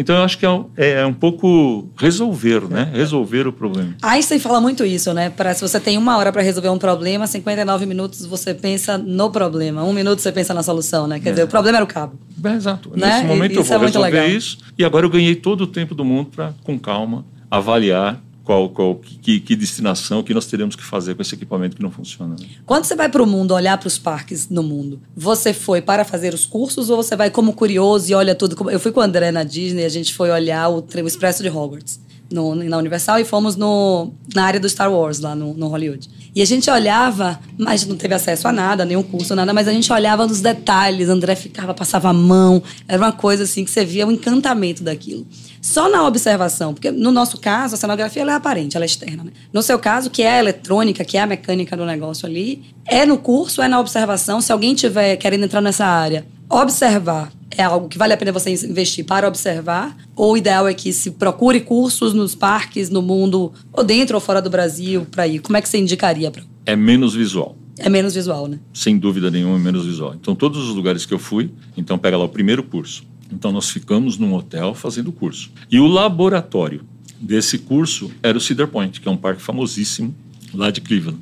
Então 0.00 0.14
eu 0.16 0.22
acho 0.22 0.38
que 0.38 0.46
é 0.46 0.50
um, 0.50 0.66
é 0.76 1.04
um 1.04 1.12
pouco 1.12 1.88
resolver, 1.96 2.62
né? 2.70 2.88
Resolver 2.94 3.48
o 3.48 3.52
problema. 3.52 3.96
Einstein 4.00 4.38
fala 4.38 4.60
muito 4.60 4.84
isso, 4.84 5.12
né? 5.12 5.28
Parece 5.28 5.60
que 5.60 5.68
você 5.68 5.78
tem 5.80 5.98
uma 5.98 6.16
hora 6.16 6.32
para 6.32 6.40
resolver 6.40 6.68
um 6.68 6.78
problema, 6.78 7.26
59 7.26 7.84
minutos 7.84 8.24
você 8.24 8.54
pensa 8.54 8.96
no 8.96 9.28
problema, 9.28 9.82
um 9.82 9.92
minuto 9.92 10.20
você 10.20 10.30
pensa 10.30 10.54
na 10.54 10.62
solução, 10.62 11.08
né? 11.08 11.18
Quer 11.18 11.30
É. 11.30 11.32
dizer, 11.32 11.42
o 11.44 11.48
problema 11.48 11.78
era 11.78 11.84
o 11.84 11.88
cabo. 11.88 12.16
É, 12.44 12.52
exato. 12.54 12.90
Né? 12.96 13.08
Nesse 13.08 13.24
momento 13.26 13.54
eu 13.56 13.60
Isso 13.62 13.68
vou 13.72 13.82
é 13.82 13.86
resolver 13.86 14.10
legal. 14.10 14.28
isso 14.30 14.58
e 14.78 14.84
agora 14.84 15.04
eu 15.04 15.10
ganhei 15.10 15.34
todo 15.34 15.62
o 15.62 15.66
tempo 15.66 15.96
do 15.96 16.04
mundo 16.04 16.30
para, 16.34 16.54
com 16.62 16.78
calma, 16.78 17.26
avaliar 17.50 18.22
qual, 18.48 18.70
qual 18.70 18.94
que, 18.94 19.40
que 19.40 19.54
destinação 19.54 20.22
que 20.22 20.32
nós 20.32 20.46
teremos 20.46 20.74
que 20.74 20.82
fazer 20.82 21.14
com 21.14 21.20
esse 21.20 21.34
equipamento 21.34 21.76
que 21.76 21.82
não 21.82 21.90
funciona. 21.90 22.34
né? 22.34 22.46
Quando 22.64 22.86
você 22.86 22.96
vai 22.96 23.06
para 23.06 23.22
o 23.22 23.26
mundo, 23.26 23.52
olhar 23.52 23.76
para 23.76 23.86
os 23.86 23.98
parques 23.98 24.48
no 24.48 24.62
mundo, 24.62 25.02
você 25.14 25.52
foi 25.52 25.82
para 25.82 26.02
fazer 26.02 26.32
os 26.32 26.46
cursos 26.46 26.88
ou 26.88 26.96
você 26.96 27.14
vai 27.14 27.30
como 27.30 27.52
curioso 27.52 28.10
e 28.10 28.14
olha 28.14 28.34
tudo? 28.34 28.70
Eu 28.70 28.80
fui 28.80 28.90
com 28.90 29.00
o 29.00 29.02
André 29.02 29.30
na 29.30 29.44
Disney, 29.44 29.84
a 29.84 29.90
gente 29.90 30.14
foi 30.14 30.30
olhar 30.30 30.70
o, 30.70 30.78
o 30.78 31.06
Expresso 31.06 31.42
de 31.42 31.50
Hogwarts 31.50 32.00
no, 32.30 32.54
na 32.54 32.76
Universal 32.76 33.18
e 33.18 33.24
fomos 33.24 33.56
no, 33.56 34.12
na 34.34 34.44
área 34.44 34.60
do 34.60 34.68
Star 34.68 34.92
Wars, 34.92 35.20
lá 35.20 35.34
no, 35.34 35.54
no 35.54 35.68
Hollywood. 35.68 36.08
E 36.34 36.42
a 36.42 36.44
gente 36.44 36.70
olhava, 36.70 37.40
mas 37.56 37.86
não 37.86 37.96
teve 37.96 38.14
acesso 38.14 38.46
a 38.46 38.52
nada, 38.52 38.84
nenhum 38.84 39.02
curso, 39.02 39.34
nada, 39.34 39.52
mas 39.52 39.66
a 39.66 39.72
gente 39.72 39.92
olhava 39.92 40.26
nos 40.26 40.40
detalhes, 40.40 41.08
André 41.08 41.34
ficava, 41.34 41.72
passava 41.72 42.10
a 42.10 42.12
mão, 42.12 42.62
era 42.86 43.00
uma 43.00 43.12
coisa 43.12 43.44
assim 43.44 43.64
que 43.64 43.70
você 43.70 43.84
via 43.84 44.06
o 44.06 44.12
encantamento 44.12 44.82
daquilo. 44.82 45.26
Só 45.60 45.88
na 45.88 46.06
observação, 46.06 46.74
porque 46.74 46.90
no 46.90 47.10
nosso 47.10 47.38
caso, 47.38 47.74
a 47.74 47.78
cenografia 47.78 48.22
é 48.22 48.30
aparente, 48.30 48.76
ela 48.76 48.84
é 48.84 48.86
externa. 48.86 49.24
Né? 49.24 49.32
No 49.52 49.62
seu 49.62 49.78
caso, 49.78 50.10
que 50.10 50.22
é 50.22 50.32
a 50.32 50.38
eletrônica, 50.38 51.04
que 51.04 51.16
é 51.16 51.22
a 51.22 51.26
mecânica 51.26 51.76
do 51.76 51.84
negócio 51.84 52.26
ali, 52.26 52.62
é 52.86 53.04
no 53.04 53.18
curso, 53.18 53.60
é 53.60 53.68
na 53.68 53.80
observação. 53.80 54.40
Se 54.40 54.52
alguém 54.52 54.74
tiver 54.74 55.16
querendo 55.16 55.44
entrar 55.44 55.60
nessa 55.60 55.84
área, 55.84 56.24
observar 56.48 57.32
é 57.50 57.62
algo 57.62 57.88
que 57.88 57.98
vale 57.98 58.12
a 58.12 58.16
pena 58.16 58.30
você 58.30 58.50
investir 58.50 59.04
para 59.04 59.26
observar, 59.26 59.96
ou 60.14 60.34
o 60.34 60.36
ideal 60.36 60.68
é 60.68 60.74
que 60.74 60.92
se 60.92 61.10
procure 61.12 61.60
cursos 61.60 62.14
nos 62.14 62.34
parques, 62.34 62.88
no 62.88 63.02
mundo, 63.02 63.52
ou 63.72 63.82
dentro 63.82 64.14
ou 64.14 64.20
fora 64.20 64.40
do 64.40 64.48
Brasil, 64.48 65.06
para 65.10 65.26
ir. 65.26 65.40
Como 65.40 65.56
é 65.56 65.62
que 65.62 65.68
você 65.68 65.78
indicaria? 65.78 66.30
Pra... 66.30 66.42
É 66.64 66.76
menos 66.76 67.14
visual. 67.14 67.56
É 67.78 67.88
menos 67.88 68.14
visual, 68.14 68.48
né? 68.48 68.58
sem 68.72 68.98
dúvida 68.98 69.30
nenhuma, 69.30 69.56
é 69.56 69.58
menos 69.58 69.86
visual. 69.86 70.14
Então, 70.14 70.34
todos 70.34 70.68
os 70.68 70.74
lugares 70.74 71.06
que 71.06 71.14
eu 71.14 71.18
fui, 71.18 71.50
então 71.76 71.96
pega 71.96 72.16
lá 72.16 72.24
o 72.24 72.28
primeiro 72.28 72.62
curso. 72.62 73.04
Então, 73.32 73.52
nós 73.52 73.70
ficamos 73.70 74.18
num 74.18 74.34
hotel 74.34 74.74
fazendo 74.74 75.08
o 75.08 75.12
curso. 75.12 75.50
E 75.70 75.78
o 75.78 75.86
laboratório 75.86 76.84
desse 77.20 77.58
curso 77.58 78.10
era 78.22 78.36
o 78.36 78.40
Cedar 78.40 78.68
Point, 78.68 79.00
que 79.00 79.08
é 79.08 79.10
um 79.10 79.16
parque 79.16 79.42
famosíssimo 79.42 80.14
lá 80.52 80.70
de 80.70 80.80
Cleveland. 80.80 81.18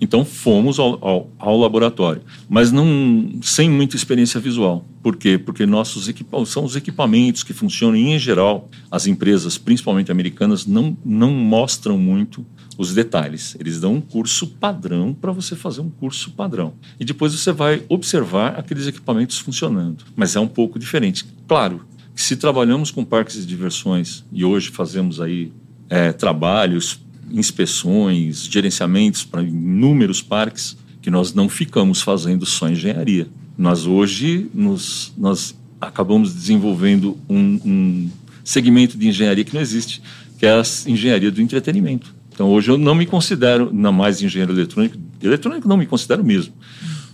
Então, 0.00 0.24
fomos 0.24 0.78
ao, 0.78 1.04
ao, 1.04 1.30
ao 1.38 1.58
laboratório, 1.58 2.22
mas 2.48 2.70
não 2.70 3.38
sem 3.42 3.70
muita 3.70 3.96
experiência 3.96 4.40
visual. 4.40 4.84
Por 5.02 5.16
quê? 5.16 5.38
Porque 5.38 5.64
nossos 5.64 6.10
são 6.46 6.64
os 6.64 6.76
equipamentos 6.76 7.42
que 7.42 7.52
funcionam 7.52 7.96
e, 7.96 8.14
em 8.14 8.18
geral, 8.18 8.68
as 8.90 9.06
empresas, 9.06 9.56
principalmente 9.56 10.10
americanas, 10.10 10.66
não, 10.66 10.96
não 11.04 11.30
mostram 11.30 11.96
muito 11.96 12.44
os 12.78 12.92
detalhes. 12.92 13.56
Eles 13.58 13.80
dão 13.80 13.94
um 13.94 14.00
curso 14.00 14.46
padrão 14.46 15.14
para 15.14 15.32
você 15.32 15.56
fazer 15.56 15.80
um 15.80 15.90
curso 15.90 16.32
padrão. 16.32 16.74
E 16.98 17.04
depois 17.04 17.32
você 17.32 17.52
vai 17.52 17.82
observar 17.88 18.58
aqueles 18.58 18.86
equipamentos 18.86 19.38
funcionando. 19.38 20.04
Mas 20.14 20.36
é 20.36 20.40
um 20.40 20.48
pouco 20.48 20.78
diferente. 20.78 21.24
Claro 21.46 21.86
que 22.14 22.22
se 22.22 22.36
trabalhamos 22.36 22.90
com 22.90 23.04
parques 23.04 23.36
de 23.36 23.46
diversões 23.46 24.24
e 24.32 24.44
hoje 24.44 24.70
fazemos 24.70 25.20
aí 25.20 25.52
é, 25.88 26.12
trabalhos, 26.12 27.00
inspeções, 27.30 28.44
gerenciamentos 28.44 29.24
para 29.24 29.42
inúmeros 29.42 30.22
parques, 30.22 30.76
que 31.00 31.10
nós 31.10 31.32
não 31.34 31.48
ficamos 31.48 32.00
fazendo 32.02 32.44
só 32.44 32.68
engenharia. 32.68 33.28
Nós 33.56 33.86
hoje 33.86 34.50
nos, 34.52 35.12
nós 35.16 35.54
acabamos 35.80 36.34
desenvolvendo 36.34 37.16
um, 37.28 37.60
um 37.64 38.10
segmento 38.44 38.98
de 38.98 39.08
engenharia 39.08 39.44
que 39.44 39.54
não 39.54 39.60
existe, 39.60 40.02
que 40.38 40.46
é 40.46 40.50
a 40.50 40.62
engenharia 40.86 41.30
do 41.30 41.40
entretenimento. 41.40 42.14
Então, 42.32 42.48
hoje 42.48 42.70
eu 42.70 42.76
não 42.76 42.94
me 42.94 43.06
considero, 43.06 43.70
não 43.72 43.92
mais 43.92 44.20
engenheiro 44.20 44.52
eletrônico. 44.52 44.96
Eletrônico 45.22 45.66
não 45.66 45.76
me 45.76 45.86
considero 45.86 46.22
mesmo. 46.22 46.52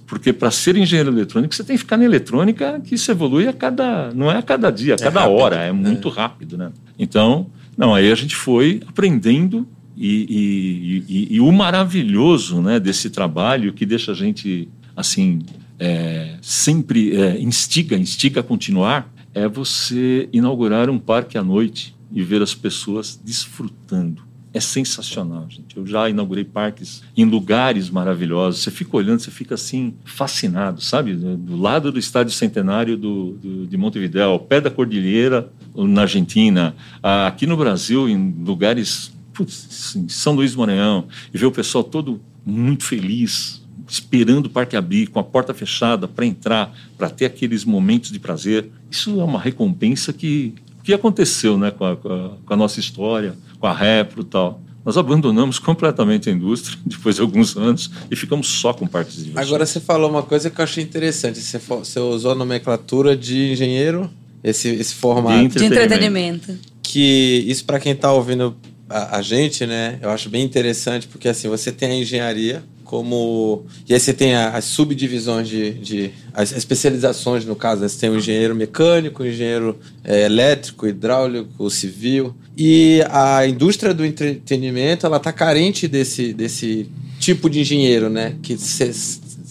Porque 0.07 0.33
para 0.33 0.51
ser 0.51 0.77
engenheiro 0.77 1.11
eletrônico, 1.11 1.55
você 1.55 1.63
tem 1.63 1.77
que 1.77 1.83
ficar 1.83 1.97
na 1.97 2.05
eletrônica 2.05 2.81
que 2.81 2.97
isso 2.97 3.11
evolui 3.11 3.47
a 3.47 3.53
cada. 3.53 4.13
Não 4.13 4.31
é 4.31 4.37
a 4.37 4.43
cada 4.43 4.71
dia, 4.71 4.95
a 4.95 4.99
cada 4.99 5.21
rápido, 5.21 5.37
hora, 5.37 5.57
é 5.57 5.73
muito 5.73 6.09
rápido, 6.09 6.59
né? 6.59 6.73
Então, 6.99 7.47
não, 7.79 7.95
aí 7.95 8.11
a 8.11 8.15
gente 8.15 8.35
foi 8.35 8.83
aprendendo 8.87 9.67
e, 10.05 10.27
e, 10.29 11.05
e, 11.09 11.37
e 11.37 11.41
o 11.41 11.53
maravilhoso 11.53 12.61
né, 12.61 12.81
desse 12.81 13.09
trabalho 13.09 13.73
que 13.73 13.87
deixa 13.87 14.11
a 14.11 14.15
gente 14.15 14.69
assim 14.97 15.39
é, 15.79 16.39
sempre 16.43 17.17
é, 17.17 17.41
instiga, 17.41 17.97
instiga 17.97 18.41
a 18.41 18.43
continuar, 18.43 19.09
é 19.33 19.47
você 19.47 20.29
inaugurar 20.33 20.91
um 20.91 20.99
parque 20.99 21.39
à 21.39 21.43
noite 21.43 21.95
e 22.13 22.21
ver 22.21 22.43
as 22.43 22.53
pessoas 22.53 23.19
desfrutando. 23.25 24.23
É 24.53 24.61
sensacional, 24.61 25.47
gente. 25.49 25.77
Eu 25.77 25.87
já 25.87 26.11
inaugurei 26.11 26.45
parques 26.45 27.03
em 27.17 27.25
lugares 27.25 27.89
maravilhosos. 27.89 28.61
Você 28.61 28.71
fica 28.71 28.97
olhando, 28.97 29.21
você 29.21 29.31
fica 29.31 29.55
assim, 29.55 29.95
fascinado, 30.05 30.83
sabe? 30.83 31.15
Do 31.15 31.57
lado 31.57 31.91
do 31.91 31.99
Estádio 31.99 32.35
Centenário 32.35 32.97
do, 32.99 33.33
do, 33.43 33.67
de 33.67 33.77
Montevideo, 33.79 34.25
ao 34.25 34.39
pé 34.39 34.61
da 34.61 34.71
Cordilheira, 34.71 35.51
na 35.75 36.03
Argentina, 36.03 36.75
aqui 37.03 37.47
no 37.47 37.57
Brasil, 37.57 38.09
em 38.09 38.35
lugares, 38.45 39.11
putz, 39.33 39.95
em 39.97 40.09
São 40.09 40.35
Luís 40.35 40.53
do 40.53 40.59
Maranhão, 40.59 41.07
e 41.33 41.39
ver 41.39 41.47
o 41.47 41.53
pessoal 41.53 41.83
todo 41.85 42.21
muito 42.45 42.85
feliz, 42.85 43.63
esperando 43.89 44.47
o 44.47 44.51
parque 44.51 44.77
abrir, 44.77 45.09
com 45.09 45.19
a 45.19 45.25
porta 45.25 45.53
fechada 45.53 46.09
para 46.09 46.25
entrar, 46.27 46.75
para 46.97 47.11
ter 47.11 47.27
aqueles 47.27 47.65
momentos 47.65 48.11
de 48.11 48.19
prazer. 48.19 48.71
Isso 48.91 49.21
é 49.21 49.25
uma 49.25 49.41
recompensa 49.41 50.13
que 50.13 50.55
o 50.81 50.85
que 50.85 50.93
aconteceu 50.93 51.57
né, 51.57 51.71
com, 51.71 51.85
a, 51.85 51.97
com, 51.97 52.13
a, 52.13 52.31
com 52.45 52.55
a 52.55 52.57
nossa 52.57 52.81
história, 52.81 53.37
com 53.61 53.67
a 53.67 53.73
Repro 53.73 54.23
e 54.23 54.25
tal. 54.25 54.61
Nós 54.85 54.97
abandonamos 54.97 55.61
completamente 55.61 56.29
a 56.29 56.33
indústria 56.33 56.77
depois 56.85 57.17
de 57.17 57.23
alguns 57.23 57.57
anos 57.57 57.89
e 58.11 58.17
ficamos 58.17 58.49
só 58.49 58.73
com 58.73 58.87
parques 58.87 59.15
de 59.15 59.25
diversões. 59.25 59.47
Agora 59.47 59.65
você 59.65 59.79
falou 59.79 60.11
uma 60.11 60.25
coisa 60.25 60.51
que 60.51 60.61
eu 60.61 60.65
achei 60.65 60.83
interessante. 60.83 61.39
Você, 61.39 61.59
você 61.59 62.01
usou 62.01 62.33
a 62.33 62.35
nomenclatura 62.35 63.17
de 63.17 63.53
engenheiro, 63.53 64.11
esse, 64.43 64.69
esse 64.71 64.95
formato. 64.95 65.51
De 65.51 65.59
De 65.61 65.65
entretenimento. 65.67 66.59
Que 66.83 67.45
isso 67.47 67.65
para 67.65 67.79
quem 67.79 67.93
está 67.93 68.13
ouvindo 68.13 68.57
a, 68.93 69.17
a, 69.17 69.23
gente, 69.23 69.67
né? 69.67 69.99
Eu 70.01 70.11
acho 70.11 70.29
bem 70.29 70.45
interessante 70.45 71.07
porque 71.09 71.29
assim 71.29 71.49
você 71.49 71.73
tem 71.73 71.91
a 71.91 71.95
engenharia 71.97 72.63
como 72.85 73.65
e 73.89 73.95
aí 73.95 73.99
você 73.99 74.13
tem 74.13 74.35
as 74.35 74.65
subdivisões 74.65 75.49
de, 75.49 75.71
de 75.75 76.11
as 76.35 76.53
especializações 76.53 77.45
no 77.45 77.57
caso. 77.57 77.81
Né? 77.81 77.89
Você 77.89 77.99
tem 77.99 78.11
o 78.11 78.17
engenheiro 78.17 78.55
mecânico, 78.55 79.23
o 79.23 79.27
engenheiro 79.27 79.79
é, 80.05 80.25
elétrico, 80.25 80.87
hidráulico, 80.87 81.71
civil 81.71 82.35
e 82.57 83.03
a 83.11 83.47
indústria 83.47 83.95
do 83.95 84.05
entretenimento 84.05 85.07
ela 85.07 85.17
está 85.17 85.33
carente 85.33 85.89
desse 85.89 86.35
desse 86.35 86.89
tipo 87.19 87.49
de 87.49 87.61
engenheiro, 87.61 88.11
né? 88.11 88.35
Que 88.43 88.57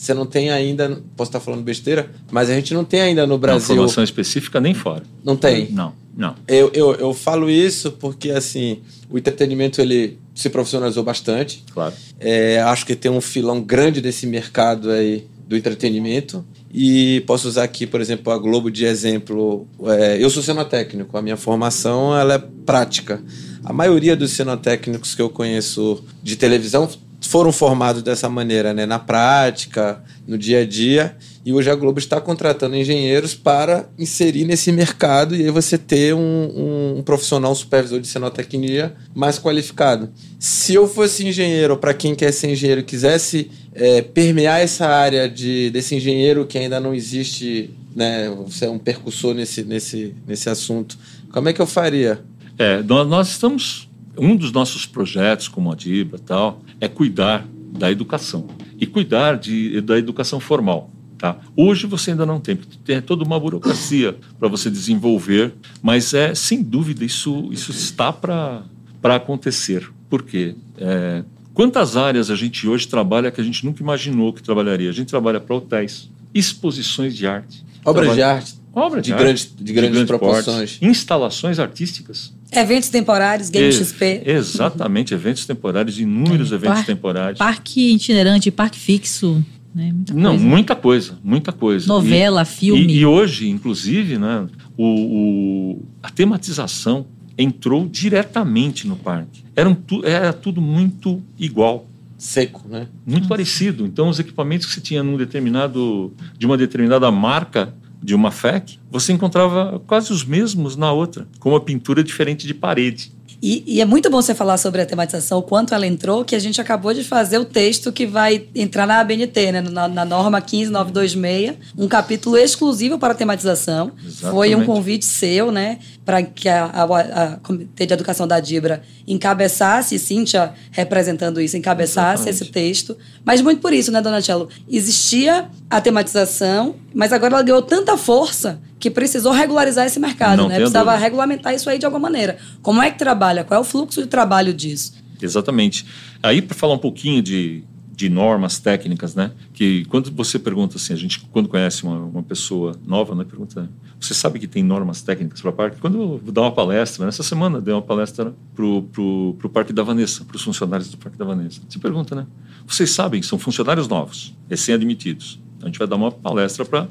você 0.01 0.15
não 0.15 0.25
tem 0.25 0.50
ainda, 0.50 1.00
posso 1.15 1.29
estar 1.29 1.39
falando 1.39 1.62
besteira, 1.62 2.10
mas 2.31 2.50
a 2.50 2.55
gente 2.55 2.74
não 2.74 2.84
tem 2.84 3.01
ainda 3.01 3.27
no 3.27 3.38
Brasil. 3.38 3.75
Não, 3.75 3.84
formação 3.84 4.03
específica 4.03 4.60
nem 4.60 4.74
fora. 4.74 5.03
Não 5.24 5.36
tem? 5.36 5.70
Não, 5.72 5.93
não. 6.17 6.34
Eu, 6.48 6.72
eu, 6.74 6.96
eu 6.96 7.13
falo 7.13 7.51
isso 7.51 7.91
porque, 7.91 8.31
assim, 8.31 8.79
o 9.12 9.17
entretenimento 9.20 9.79
ele 9.79 10.17
se 10.34 10.50
profissionalizou 10.50 11.03
bastante. 11.03 11.63
Claro. 11.72 11.93
É, 12.20 12.60
acho 12.62 12.84
que 12.84 12.96
tem 12.96 13.12
um 13.12 13.22
filão 13.22 13.62
grande 13.62 14.01
desse 14.01 14.25
mercado 14.25 14.89
aí 14.89 15.27
do 15.48 15.55
entretenimento. 15.55 16.43
E 16.74 17.22
posso 17.27 17.48
usar 17.48 17.63
aqui, 17.63 17.86
por 17.86 18.01
exemplo, 18.01 18.34
a 18.34 18.39
Globo 18.39 18.72
de 18.72 18.86
exemplo. 18.86 19.67
É, 19.86 20.17
eu 20.20 20.31
sou 20.31 20.41
cenotécnico, 20.41 21.15
a 21.15 21.22
minha 21.22 21.38
formação 21.38 22.17
ela 22.17 22.34
é 22.34 22.43
prática. 22.65 23.22
A 23.63 23.72
maioria 23.72 24.15
dos 24.15 24.31
cenotécnicos 24.31 25.13
que 25.13 25.22
eu 25.22 25.29
conheço 25.29 26.03
de 26.24 26.36
televisão 26.36 26.89
foram 27.27 27.51
formados 27.51 28.01
dessa 28.01 28.27
maneira, 28.27 28.73
né? 28.73 28.85
na 28.85 28.97
prática, 28.97 30.03
no 30.27 30.37
dia 30.37 30.61
a 30.61 30.65
dia. 30.65 31.15
E 31.45 31.53
hoje 31.53 31.69
a 31.69 31.75
Globo 31.75 31.99
está 31.99 32.19
contratando 32.19 32.75
engenheiros 32.75 33.33
para 33.33 33.89
inserir 33.97 34.45
nesse 34.45 34.71
mercado 34.71 35.35
e 35.35 35.43
aí 35.43 35.51
você 35.51 35.77
ter 35.77 36.13
um, 36.13 36.19
um, 36.19 36.97
um 36.99 37.03
profissional 37.03 37.51
um 37.51 37.55
supervisor 37.55 37.99
de 37.99 38.07
cenotecnia 38.07 38.95
mais 39.13 39.39
qualificado. 39.39 40.09
Se 40.39 40.73
eu 40.73 40.87
fosse 40.87 41.25
engenheiro, 41.25 41.77
para 41.77 41.93
quem 41.93 42.13
quer 42.15 42.31
ser 42.31 42.49
engenheiro, 42.51 42.83
quisesse 42.83 43.49
é, 43.73 44.01
permear 44.01 44.59
essa 44.59 44.87
área 44.87 45.29
de, 45.29 45.69
desse 45.71 45.95
engenheiro 45.95 46.45
que 46.45 46.57
ainda 46.57 46.79
não 46.79 46.93
existe, 46.93 47.71
né? 47.95 48.29
Você 48.45 48.65
é 48.65 48.69
um 48.69 48.79
percussor 48.79 49.33
nesse, 49.33 49.63
nesse, 49.63 50.15
nesse 50.27 50.49
assunto. 50.49 50.97
Como 51.31 51.49
é 51.49 51.53
que 51.53 51.61
eu 51.61 51.67
faria? 51.67 52.19
É, 52.57 52.83
nós, 52.83 53.07
nós 53.07 53.29
estamos 53.29 53.89
um 54.18 54.36
dos 54.36 54.51
nossos 54.51 54.86
projetos 54.86 55.48
como 55.48 55.72
a 55.72 55.75
Dibra 55.75 56.20
tal 56.20 56.62
é 56.80 56.88
cuidar 56.88 57.46
da 57.77 57.91
educação 57.91 58.48
e 58.77 58.86
cuidar 58.86 59.38
de, 59.38 59.80
da 59.82 59.98
educação 59.98 60.39
formal. 60.39 60.91
Tá? 61.18 61.38
Hoje 61.56 61.86
você 61.86 62.12
ainda 62.12 62.25
não 62.25 62.39
tem, 62.39 62.56
tem 62.84 63.00
toda 63.00 63.24
uma 63.24 63.39
burocracia 63.39 64.18
para 64.39 64.48
você 64.48 64.72
desenvolver, 64.72 65.53
mas 65.82 66.15
é 66.15 66.34
sem 66.34 66.63
dúvida 66.63 67.06
isso, 67.06 67.48
isso 67.51 67.70
está 67.70 68.12
para 68.12 68.65
acontecer. 69.03 69.88
Por 70.10 70.24
quê? 70.24 70.56
É, 70.77 71.24
quantas 71.53 71.96
áreas 71.96 72.32
a 72.32 72.36
gente 72.36 72.68
hoje 72.68 72.88
trabalha 72.88 73.30
que 73.30 73.39
a 73.39 73.44
gente 73.44 73.63
nunca 73.63 73.84
imaginou 73.84 74.34
que 74.34 74.41
trabalharia? 74.41 74.89
A 74.89 74.94
gente 74.94 75.10
trabalha 75.10 75.39
para 75.39 75.56
hotéis, 75.56 76.10
exposições 76.34 77.15
de 77.15 77.27
arte, 77.27 77.63
Obras 77.86 78.08
trabalha, 78.08 78.15
de 78.15 78.24
arte. 78.24 78.61
Obra 78.73 79.01
de, 79.01 79.07
de 79.07 79.13
arte, 79.13 79.23
grandes- 79.23 79.53
de 79.59 79.73
grandes 79.73 80.03
proporções. 80.03 80.71
porte, 80.77 80.85
instalações 80.85 81.59
artísticas. 81.59 82.33
Eventos 82.51 82.89
temporários, 82.89 83.49
Game 83.49 83.65
Ex- 83.67 83.77
XP. 83.77 84.23
Exatamente, 84.25 85.13
eventos 85.13 85.45
temporários, 85.45 85.99
inúmeros 85.99 86.51
É, 86.51 86.55
eventos 86.55 86.77
par- 86.77 86.85
temporários. 86.85 87.37
Parque 87.39 87.93
itinerante, 87.93 88.51
parque 88.51 88.77
fixo, 88.77 89.43
né? 89.73 89.91
Muita 89.93 90.13
Não, 90.13 90.31
coisa. 90.31 90.45
muita 90.45 90.75
coisa, 90.75 91.19
muita 91.23 91.51
coisa. 91.51 91.87
Novela, 91.87 92.41
E- 92.41 92.45
filme. 92.45 92.85
E, 92.93 92.97
e 92.99 93.05
hoje, 93.05 93.49
inclusive, 93.49 94.17
né, 94.17 94.47
o, 94.77 94.85
o- 94.85 95.85
a 96.03 96.09
tematização 96.09 97.05
entrou 97.37 97.87
diretamente 97.87 98.85
no 98.87 98.95
parque. 98.95 99.43
Eram 99.55 99.73
tu, 99.73 100.05
era 100.05 100.31
tudo 100.33 100.61
muito 100.61 101.21
igual, 101.39 101.87
Seco, 102.17 102.63
né? 102.69 102.87
muito 103.07 103.27
parecido. 103.27 103.85
Então, 103.85 104.09
os 104.09 104.19
equipamentos 104.19 104.67
que 104.67 104.73
você 104.73 104.81
tinha 104.81 105.01
num 105.01 105.17
determinado, 105.17 106.13
de 106.37 106.45
uma 106.45 106.57
determinada 106.57 107.09
marca 107.09 107.73
de 108.01 108.15
uma 108.15 108.31
FEC, 108.31 108.79
você 108.89 109.13
encontrava 109.13 109.81
quase 109.86 110.12
os 110.12 110.25
mesmos 110.25 110.75
na 110.75 110.91
outra, 110.91 111.27
com 111.39 111.50
uma 111.50 111.62
pintura 111.62 112.03
diferente 112.03 112.48
de 112.48 112.53
parede. 112.53 113.12
E, 113.41 113.63
e 113.65 113.81
é 113.81 113.86
muito 113.86 114.08
bom 114.10 114.22
você 114.22 114.36
falar 114.36 114.58
sobre 114.58 114.81
a 114.81 114.86
tematização, 114.86 115.39
o 115.39 115.41
quanto 115.41 115.74
ela 115.74 115.88
entrou, 115.88 116.24
que 116.24 116.36
a 116.36 116.39
gente 116.39 116.62
acabou 116.62 116.93
de 116.93 117.03
fazer 117.03 117.39
o 117.39 117.46
texto 117.46 117.91
que 117.91 118.05
vai 118.05 118.46
entrar 118.53 118.86
na 118.86 119.00
ABNT, 119.00 119.51
né? 119.51 119.62
na, 119.62 119.88
na 119.88 120.05
norma 120.05 120.39
15926, 120.39 121.55
um 121.75 121.88
capítulo 121.88 122.38
exclusivo 122.38 123.00
para 123.00 123.13
a 123.13 123.15
tematização. 123.15 123.91
Exatamente. 123.98 124.31
Foi 124.31 124.55
um 124.55 124.63
convite 124.63 125.05
seu, 125.05 125.51
né? 125.51 125.79
Para 126.12 126.24
que 126.24 126.50
a, 126.50 126.65
a, 126.65 126.84
a 126.84 127.38
Comitê 127.38 127.86
de 127.86 127.94
Educação 127.94 128.27
da 128.27 128.41
Dibra 128.41 128.84
encabeçasse, 129.08 129.98
Cíntia 129.98 130.51
representando 130.70 131.39
isso, 131.39 131.56
encabeçasse 131.56 132.24
Exatamente. 132.27 132.44
esse 132.44 132.51
texto. 132.51 132.98
Mas 133.24 133.41
muito 133.41 133.62
por 133.62 133.72
isso, 133.72 133.94
né, 133.94 134.01
Dona 134.01 134.22
Cello? 134.22 134.50
Existia 134.70 135.48
a 135.70 135.80
tematização, 135.80 136.75
mas 136.94 137.13
agora 137.13 137.36
ela 137.36 137.44
ganhou 137.44 137.62
tanta 137.62 137.96
força 137.96 138.60
que 138.77 138.91
precisou 138.91 139.32
regularizar 139.32 139.86
esse 139.86 140.01
mercado, 140.01 140.39
Não 140.39 140.50
né? 140.50 140.56
Precisava 140.56 140.91
dúvida. 140.91 141.01
regulamentar 141.01 141.53
isso 141.56 141.70
aí 141.70 141.80
de 141.80 141.86
alguma 141.86 142.01
maneira. 142.10 142.38
Como 142.62 142.82
é 142.82 142.91
que 142.91 143.00
trabalha? 143.00 143.46
Qual 143.46 143.58
é 143.58 143.62
o 143.62 143.63
fluxo 143.63 144.01
de 144.01 144.08
trabalho 144.10 144.53
disso? 144.53 144.91
Exatamente. 145.22 145.86
Aí, 146.22 146.41
para 146.41 146.58
falar 146.58 146.74
um 146.74 146.77
pouquinho 146.77 147.22
de, 147.24 147.63
de 147.91 148.10
normas 148.10 148.57
técnicas, 148.60 149.13
né? 149.13 149.31
Que 149.53 149.86
quando 149.86 150.12
você 150.12 150.39
pergunta 150.39 150.77
assim, 150.77 150.93
a 150.93 150.95
gente, 150.95 151.19
quando 151.31 151.50
conhece 151.50 151.83
uma, 151.83 151.98
uma 151.98 152.24
pessoa 152.24 152.75
nova, 152.86 153.13
né? 153.13 153.24
Pergunta, 153.24 153.69
você 154.00 154.13
sabe 154.13 154.39
que 154.39 154.48
tem 154.48 154.63
normas 154.63 155.01
técnicas 155.01 155.41
para 155.41 155.51
parque? 155.51 155.81
Quando 155.81 156.01
eu 156.01 156.21
vou 156.24 156.31
dar 156.31 156.41
uma 156.41 156.51
palestra, 156.51 157.05
nessa 157.05 157.21
semana 157.21 157.60
dei 157.60 157.74
uma 157.74 157.81
palestra 157.81 158.33
pro, 158.55 158.83
pro, 158.83 159.36
pro 159.38 159.50
Parque 159.50 159.74
da 159.74 159.83
Vanessa, 159.83 160.24
para 160.24 160.36
os 160.36 160.41
funcionários 160.41 160.89
do 160.89 160.98
Parque 160.98 161.17
da 161.17 161.25
Vanessa. 161.25 161.62
Você 161.67 161.79
pergunta, 161.79 162.15
né? 162.15 162.25
Vocês 162.65 162.91
sabem, 162.91 163.21
são 163.21 163.38
funcionários 163.38 163.88
novos, 163.88 164.33
recém-admitidos. 164.50 165.39
Então, 165.62 165.68
a 165.68 165.72
gente 165.72 165.77
vai 165.77 165.88
dar 165.88 165.96
uma 165.96 166.12
palestra 166.12 166.65
para 166.65 166.88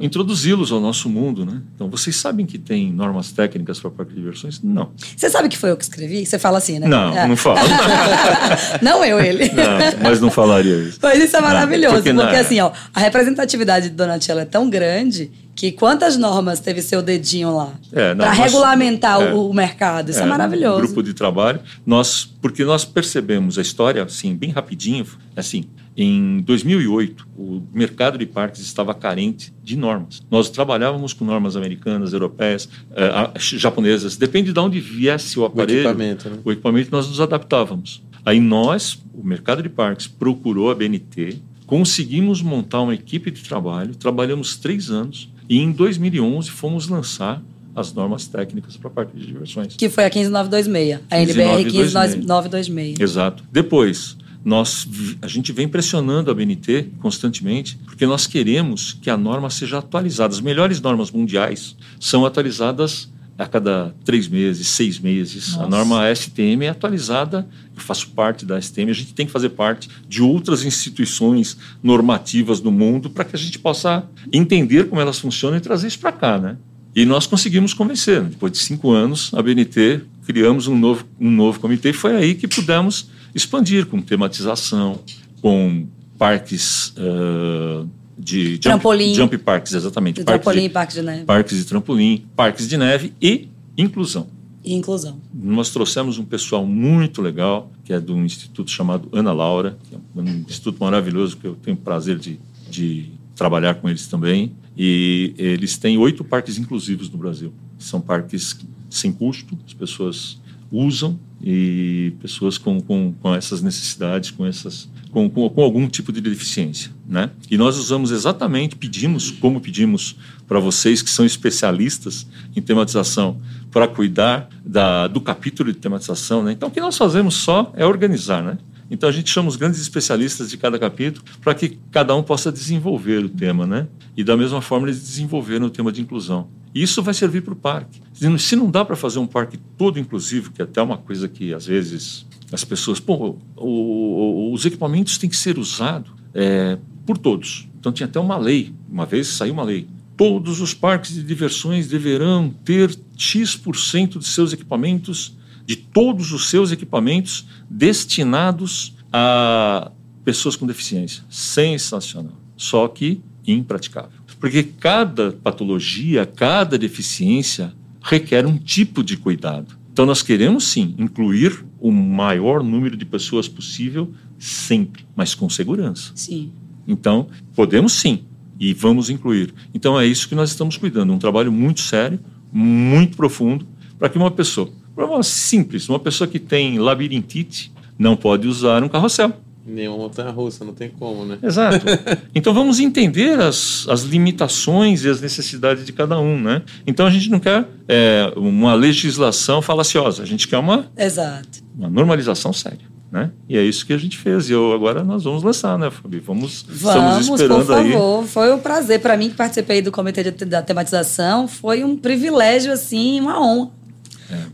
introduzi-los 0.00 0.70
ao 0.70 0.80
nosso 0.80 1.08
mundo, 1.08 1.44
né? 1.44 1.60
Então, 1.74 1.90
vocês 1.90 2.14
sabem 2.14 2.46
que 2.46 2.56
tem 2.56 2.92
normas 2.92 3.32
técnicas 3.32 3.80
para 3.80 3.90
parque 3.90 4.12
de 4.14 4.20
diversões? 4.20 4.60
Não. 4.62 4.90
Você 5.16 5.28
sabe 5.28 5.48
que 5.48 5.58
foi 5.58 5.72
eu 5.72 5.76
que 5.76 5.82
escrevi? 5.82 6.24
Você 6.24 6.38
fala 6.38 6.58
assim, 6.58 6.78
né? 6.78 6.86
Não, 6.86 7.16
É. 7.18 7.26
não 7.26 7.36
falo. 7.36 7.58
não 8.80 9.04
eu, 9.04 9.18
ele. 9.18 9.48
Não, 9.48 10.02
mas 10.04 10.20
não 10.20 10.30
falaria 10.30 10.76
isso. 10.76 11.00
Mas 11.02 11.22
isso 11.22 11.36
é 11.36 11.40
maravilhoso, 11.40 11.96
porque 11.96 12.12
porque, 12.14 12.32
na- 12.32 12.40
assim, 12.40 12.60
ó, 12.60 12.70
a 12.94 13.00
representatividade 13.00 13.88
de 13.88 13.94
Donatello 13.96 14.38
é 14.40 14.44
tão 14.44 14.70
grande 14.70 15.32
que 15.56 15.72
quantas 15.72 16.16
normas 16.16 16.60
teve 16.60 16.80
seu 16.80 17.02
dedinho 17.02 17.54
lá 17.54 17.72
É, 17.92 18.14
não, 18.14 18.24
para 18.24 18.32
regulamentar 18.32 19.20
é. 19.20 19.34
o, 19.34 19.50
o 19.50 19.54
mercado? 19.54 20.10
Isso 20.10 20.20
é, 20.20 20.22
É, 20.22 20.26
maravilhoso. 20.26 20.78
Um 20.78 20.86
grupo 20.86 21.02
de 21.02 21.12
trabalho. 21.12 21.60
Nós, 21.84 22.24
porque 22.40 22.64
nós 22.64 22.84
percebemos 22.84 23.58
a 23.58 23.62
história, 23.62 24.02
assim, 24.04 24.34
bem 24.34 24.50
rapidinho, 24.50 25.04
assim, 25.36 25.64
em 25.96 26.40
2008, 26.40 27.26
o 27.36 27.62
mercado 27.72 28.16
de 28.16 28.24
parques 28.24 28.60
estava 28.60 28.94
carente 28.94 29.52
de 29.62 29.76
normas. 29.76 30.22
Nós 30.30 30.48
trabalhávamos 30.48 31.12
com 31.12 31.24
normas 31.24 31.56
americanas, 31.56 32.12
europeias, 32.12 32.68
eh, 32.92 33.32
japonesas, 33.38 34.16
depende 34.16 34.52
de 34.52 34.58
onde 34.58 34.80
viesse 34.80 35.38
o 35.38 35.42
O 35.42 35.46
aparelho, 35.46 35.80
equipamento, 35.80 36.30
né? 36.30 36.38
o 36.44 36.52
equipamento 36.52 36.90
nós 36.92 37.08
nos 37.08 37.20
adaptávamos. 37.20 38.02
Aí 38.24 38.38
nós, 38.38 39.02
o 39.12 39.26
mercado 39.26 39.62
de 39.62 39.68
parques, 39.68 40.06
procurou 40.06 40.70
a 40.70 40.74
BNT, 40.74 41.38
conseguimos 41.66 42.40
montar 42.40 42.82
uma 42.82 42.94
equipe 42.94 43.30
de 43.30 43.42
trabalho, 43.42 43.94
trabalhamos 43.94 44.56
três 44.56 44.90
anos 44.90 45.28
e 45.48 45.58
em 45.58 45.72
2011 45.72 46.50
fomos 46.50 46.88
lançar 46.88 47.42
as 47.74 47.92
normas 47.92 48.26
técnicas 48.26 48.76
para 48.76 48.90
parque 48.90 49.16
de 49.16 49.26
diversões. 49.26 49.76
Que 49.76 49.88
foi 49.88 50.04
a 50.04 50.10
15926, 50.10 51.00
a 51.10 51.20
NBR 51.20 51.70
15926. 51.70 52.26
15926. 52.26 53.00
Exato. 53.00 53.44
Depois, 53.52 54.16
nós, 54.44 54.88
a 55.20 55.28
gente 55.28 55.52
vem 55.52 55.68
pressionando 55.68 56.30
a 56.30 56.34
BNT 56.34 56.88
constantemente, 56.98 57.78
porque 57.84 58.06
nós 58.06 58.26
queremos 58.26 58.94
que 58.94 59.10
a 59.10 59.16
norma 59.16 59.50
seja 59.50 59.78
atualizada. 59.78 60.32
As 60.32 60.40
melhores 60.40 60.80
normas 60.80 61.10
mundiais 61.10 61.76
são 61.98 62.24
atualizadas 62.24 63.10
a 63.36 63.46
cada 63.46 63.94
três 64.04 64.28
meses, 64.28 64.68
seis 64.68 64.98
meses. 64.98 65.54
A 65.54 65.66
Nossa. 65.66 65.70
norma 65.70 66.14
STM 66.14 66.64
é 66.64 66.68
atualizada, 66.68 67.48
eu 67.74 67.80
faço 67.80 68.10
parte 68.10 68.44
da 68.44 68.60
STM, 68.60 68.90
a 68.90 68.94
gente 68.94 69.14
tem 69.14 69.24
que 69.24 69.32
fazer 69.32 69.50
parte 69.50 69.88
de 70.06 70.22
outras 70.22 70.62
instituições 70.62 71.56
normativas 71.82 72.60
do 72.60 72.70
mundo 72.70 73.08
para 73.08 73.24
que 73.24 73.34
a 73.34 73.38
gente 73.38 73.58
possa 73.58 74.04
entender 74.30 74.88
como 74.88 75.00
elas 75.00 75.18
funcionam 75.18 75.56
e 75.56 75.60
trazer 75.60 75.88
isso 75.88 75.98
para 75.98 76.12
cá, 76.12 76.38
né? 76.38 76.56
E 76.94 77.06
nós 77.06 77.26
conseguimos 77.26 77.72
convencer. 77.72 78.22
Depois 78.22 78.52
de 78.52 78.58
cinco 78.58 78.90
anos, 78.90 79.30
a 79.32 79.40
BNT 79.40 80.02
criamos 80.26 80.66
um 80.66 80.78
novo, 80.78 81.06
um 81.18 81.30
novo 81.30 81.60
comitê 81.60 81.90
e 81.90 81.94
foi 81.94 82.16
aí 82.16 82.34
que 82.34 82.46
pudemos 82.46 83.08
expandir 83.34 83.86
com 83.86 84.00
tematização, 84.00 85.00
com 85.40 85.86
parques 86.18 86.92
ah, 86.96 87.86
de 88.18 88.50
jump, 88.54 88.60
Trampolim. 88.60 89.14
jump 89.14 89.38
parks, 89.38 89.72
exatamente. 89.72 90.16
De 90.20 90.24
parques 90.24 90.44
trampolim 90.44 90.60
de- 90.60 90.66
e 90.66 90.70
parque 90.70 90.92
de 90.94 91.02
neve. 91.02 91.24
parques 91.24 91.56
de 91.58 91.64
trampolim, 91.64 92.24
parques 92.36 92.68
de 92.68 92.76
neve 92.76 93.12
e 93.20 93.48
inclusão. 93.76 94.26
E 94.62 94.74
inclusão. 94.74 95.18
Nós 95.32 95.70
trouxemos 95.70 96.18
um 96.18 96.24
pessoal 96.24 96.66
muito 96.66 97.22
legal, 97.22 97.72
que 97.82 97.94
é 97.94 97.98
de 97.98 98.12
um 98.12 98.24
instituto 98.24 98.70
chamado 98.70 99.08
Ana 99.10 99.32
Laura, 99.32 99.78
que 99.88 99.94
é 99.94 99.98
um 100.20 100.44
instituto 100.46 100.78
maravilhoso, 100.80 101.38
que 101.38 101.46
eu 101.46 101.54
tenho 101.54 101.76
o 101.78 101.80
prazer 101.80 102.18
de, 102.18 102.38
de 102.70 103.10
trabalhar 103.34 103.74
com 103.76 103.88
eles 103.88 104.06
também. 104.06 104.52
E 104.76 105.34
eles 105.38 105.78
têm 105.78 105.96
oito 105.96 106.22
parques 106.22 106.58
inclusivos 106.58 107.08
no 107.08 107.16
Brasil. 107.16 107.54
São 107.78 108.02
parques 108.02 108.58
sem 108.90 109.10
custo, 109.10 109.58
as 109.66 109.72
pessoas 109.72 110.38
usam 110.70 111.18
e 111.42 112.12
pessoas 112.20 112.58
com, 112.58 112.80
com, 112.80 113.14
com 113.20 113.34
essas 113.34 113.62
necessidades, 113.62 114.30
com 114.30 114.44
essas 114.46 114.88
com, 115.10 115.28
com, 115.28 115.48
com 115.48 115.62
algum 115.62 115.88
tipo 115.88 116.12
de 116.12 116.20
deficiência, 116.20 116.92
né? 117.08 117.30
E 117.50 117.56
nós 117.56 117.76
usamos 117.76 118.10
exatamente, 118.10 118.76
pedimos, 118.76 119.30
como 119.30 119.60
pedimos 119.60 120.16
para 120.46 120.60
vocês 120.60 121.02
que 121.02 121.10
são 121.10 121.24
especialistas 121.24 122.26
em 122.54 122.62
tematização, 122.62 123.40
para 123.70 123.88
cuidar 123.88 124.48
da, 124.64 125.08
do 125.08 125.20
capítulo 125.20 125.72
de 125.72 125.78
tematização, 125.78 126.42
né? 126.42 126.52
Então 126.52 126.68
o 126.68 126.72
que 126.72 126.80
nós 126.80 126.96
fazemos 126.96 127.34
só 127.34 127.72
é 127.76 127.84
organizar, 127.84 128.42
né? 128.42 128.58
Então 128.90 129.08
a 129.08 129.12
gente 129.12 129.30
chama 129.30 129.48
os 129.48 129.56
grandes 129.56 129.80
especialistas 129.80 130.50
de 130.50 130.56
cada 130.56 130.78
capítulo 130.78 131.24
para 131.40 131.54
que 131.54 131.78
cada 131.92 132.14
um 132.14 132.22
possa 132.22 132.50
desenvolver 132.50 133.24
o 133.24 133.28
tema, 133.28 133.66
né? 133.66 133.86
E 134.16 134.24
da 134.24 134.36
mesma 134.36 134.60
forma 134.60 134.88
eles 134.88 135.00
desenvolveram 135.00 135.66
o 135.66 135.70
tema 135.70 135.92
de 135.92 136.00
inclusão. 136.00 136.48
Isso 136.74 137.02
vai 137.02 137.12
servir 137.14 137.42
para 137.42 137.52
o 137.52 137.56
parque. 137.56 138.00
Se 138.38 138.54
não 138.56 138.70
dá 138.70 138.84
para 138.84 138.94
fazer 138.96 139.18
um 139.18 139.26
parque 139.26 139.58
todo 139.76 139.98
inclusivo, 139.98 140.50
que 140.52 140.60
é 140.62 140.64
até 140.64 140.80
uma 140.80 140.96
coisa 140.98 141.28
que 141.28 141.52
às 141.52 141.66
vezes 141.66 142.26
as 142.52 142.64
pessoas, 142.64 143.00
pô, 143.00 143.36
o- 143.56 143.62
o- 143.64 144.52
os 144.52 144.64
equipamentos 144.64 145.18
têm 145.18 145.28
que 145.30 145.36
ser 145.36 145.58
usados 145.58 146.10
é, 146.34 146.78
por 147.04 147.18
todos. 147.18 147.68
Então 147.78 147.90
tinha 147.90 148.06
até 148.06 148.20
uma 148.20 148.36
lei, 148.36 148.72
uma 148.88 149.04
vez 149.04 149.26
saiu 149.28 149.52
uma 149.52 149.64
lei. 149.64 149.88
Todos 150.16 150.60
os 150.60 150.72
parques 150.74 151.14
de 151.14 151.22
diversões 151.24 151.88
deverão 151.88 152.54
ter 152.64 152.96
X% 153.16 154.18
de 154.18 154.26
seus 154.28 154.52
equipamentos, 154.52 155.36
de 155.66 155.74
todos 155.76 156.30
os 156.32 156.48
seus 156.50 156.70
equipamentos, 156.70 157.46
destinados 157.68 158.94
a 159.12 159.90
pessoas 160.24 160.54
com 160.56 160.66
deficiência. 160.66 161.24
Sensacional. 161.28 162.34
Só 162.56 162.86
que 162.86 163.20
impraticável. 163.46 164.19
Porque 164.40 164.62
cada 164.62 165.32
patologia, 165.32 166.24
cada 166.24 166.78
deficiência 166.78 167.74
requer 168.02 168.46
um 168.46 168.56
tipo 168.56 169.04
de 169.04 169.16
cuidado. 169.16 169.78
Então 169.92 170.06
nós 170.06 170.22
queremos 170.22 170.64
sim 170.64 170.94
incluir 170.98 171.64
o 171.78 171.92
maior 171.92 172.62
número 172.62 172.96
de 172.96 173.04
pessoas 173.04 173.46
possível 173.46 174.12
sempre, 174.38 175.04
mas 175.14 175.34
com 175.34 175.48
segurança. 175.50 176.12
Sim. 176.14 176.50
Então, 176.88 177.28
podemos 177.54 177.92
sim 177.92 178.24
e 178.58 178.72
vamos 178.72 179.10
incluir. 179.10 179.52
Então 179.74 179.98
é 179.98 180.06
isso 180.06 180.28
que 180.28 180.34
nós 180.34 180.50
estamos 180.50 180.76
cuidando, 180.76 181.12
um 181.12 181.18
trabalho 181.18 181.52
muito 181.52 181.80
sério, 181.80 182.18
muito 182.52 183.16
profundo, 183.16 183.66
para 183.98 184.08
que 184.08 184.18
uma 184.18 184.30
pessoa, 184.30 184.70
problema 184.94 185.22
simples, 185.22 185.88
uma 185.88 185.98
pessoa 185.98 186.26
que 186.26 186.38
tem 186.38 186.78
labirintite 186.78 187.70
não 187.98 188.16
pode 188.16 188.48
usar 188.48 188.82
um 188.82 188.88
carrossel. 188.88 189.34
Nenhuma 189.70 189.98
montanha 189.98 190.30
russa, 190.30 190.64
não 190.64 190.74
tem 190.74 190.88
como, 190.88 191.24
né? 191.24 191.38
Exato. 191.42 191.84
Então 192.34 192.54
vamos 192.54 192.80
entender 192.80 193.38
as, 193.40 193.86
as 193.88 194.02
limitações 194.02 195.04
e 195.04 195.08
as 195.08 195.20
necessidades 195.20 195.84
de 195.84 195.92
cada 195.92 196.18
um, 196.18 196.40
né? 196.40 196.62
Então 196.86 197.06
a 197.06 197.10
gente 197.10 197.28
não 197.28 197.38
quer 197.38 197.66
é, 197.88 198.32
uma 198.36 198.74
legislação 198.74 199.60
falaciosa, 199.60 200.22
a 200.22 200.26
gente 200.26 200.46
quer 200.46 200.58
uma, 200.58 200.86
Exato. 200.96 201.60
uma 201.76 201.88
normalização 201.88 202.52
séria. 202.52 202.90
Né? 203.10 203.30
E 203.48 203.58
é 203.58 203.62
isso 203.62 203.84
que 203.84 203.92
a 203.92 203.98
gente 203.98 204.16
fez. 204.16 204.48
E 204.48 204.52
eu, 204.52 204.72
agora 204.72 205.02
nós 205.02 205.24
vamos 205.24 205.42
lançar, 205.42 205.76
né, 205.76 205.90
Fabi? 205.90 206.20
Vamos, 206.20 206.64
Vamos, 206.68 207.26
estamos 207.26 207.28
esperando 207.28 207.66
por 207.66 207.76
aí. 207.76 207.92
favor. 207.92 208.24
Foi 208.24 208.54
um 208.54 208.58
prazer 208.60 209.00
para 209.00 209.16
mim 209.16 209.30
que 209.30 209.34
participei 209.34 209.82
do 209.82 209.90
comitê 209.90 210.30
de, 210.30 210.44
da 210.44 210.62
tematização. 210.62 211.48
Foi 211.48 211.82
um 211.82 211.96
privilégio, 211.96 212.72
assim, 212.72 213.20
uma 213.20 213.40
honra. 213.40 213.79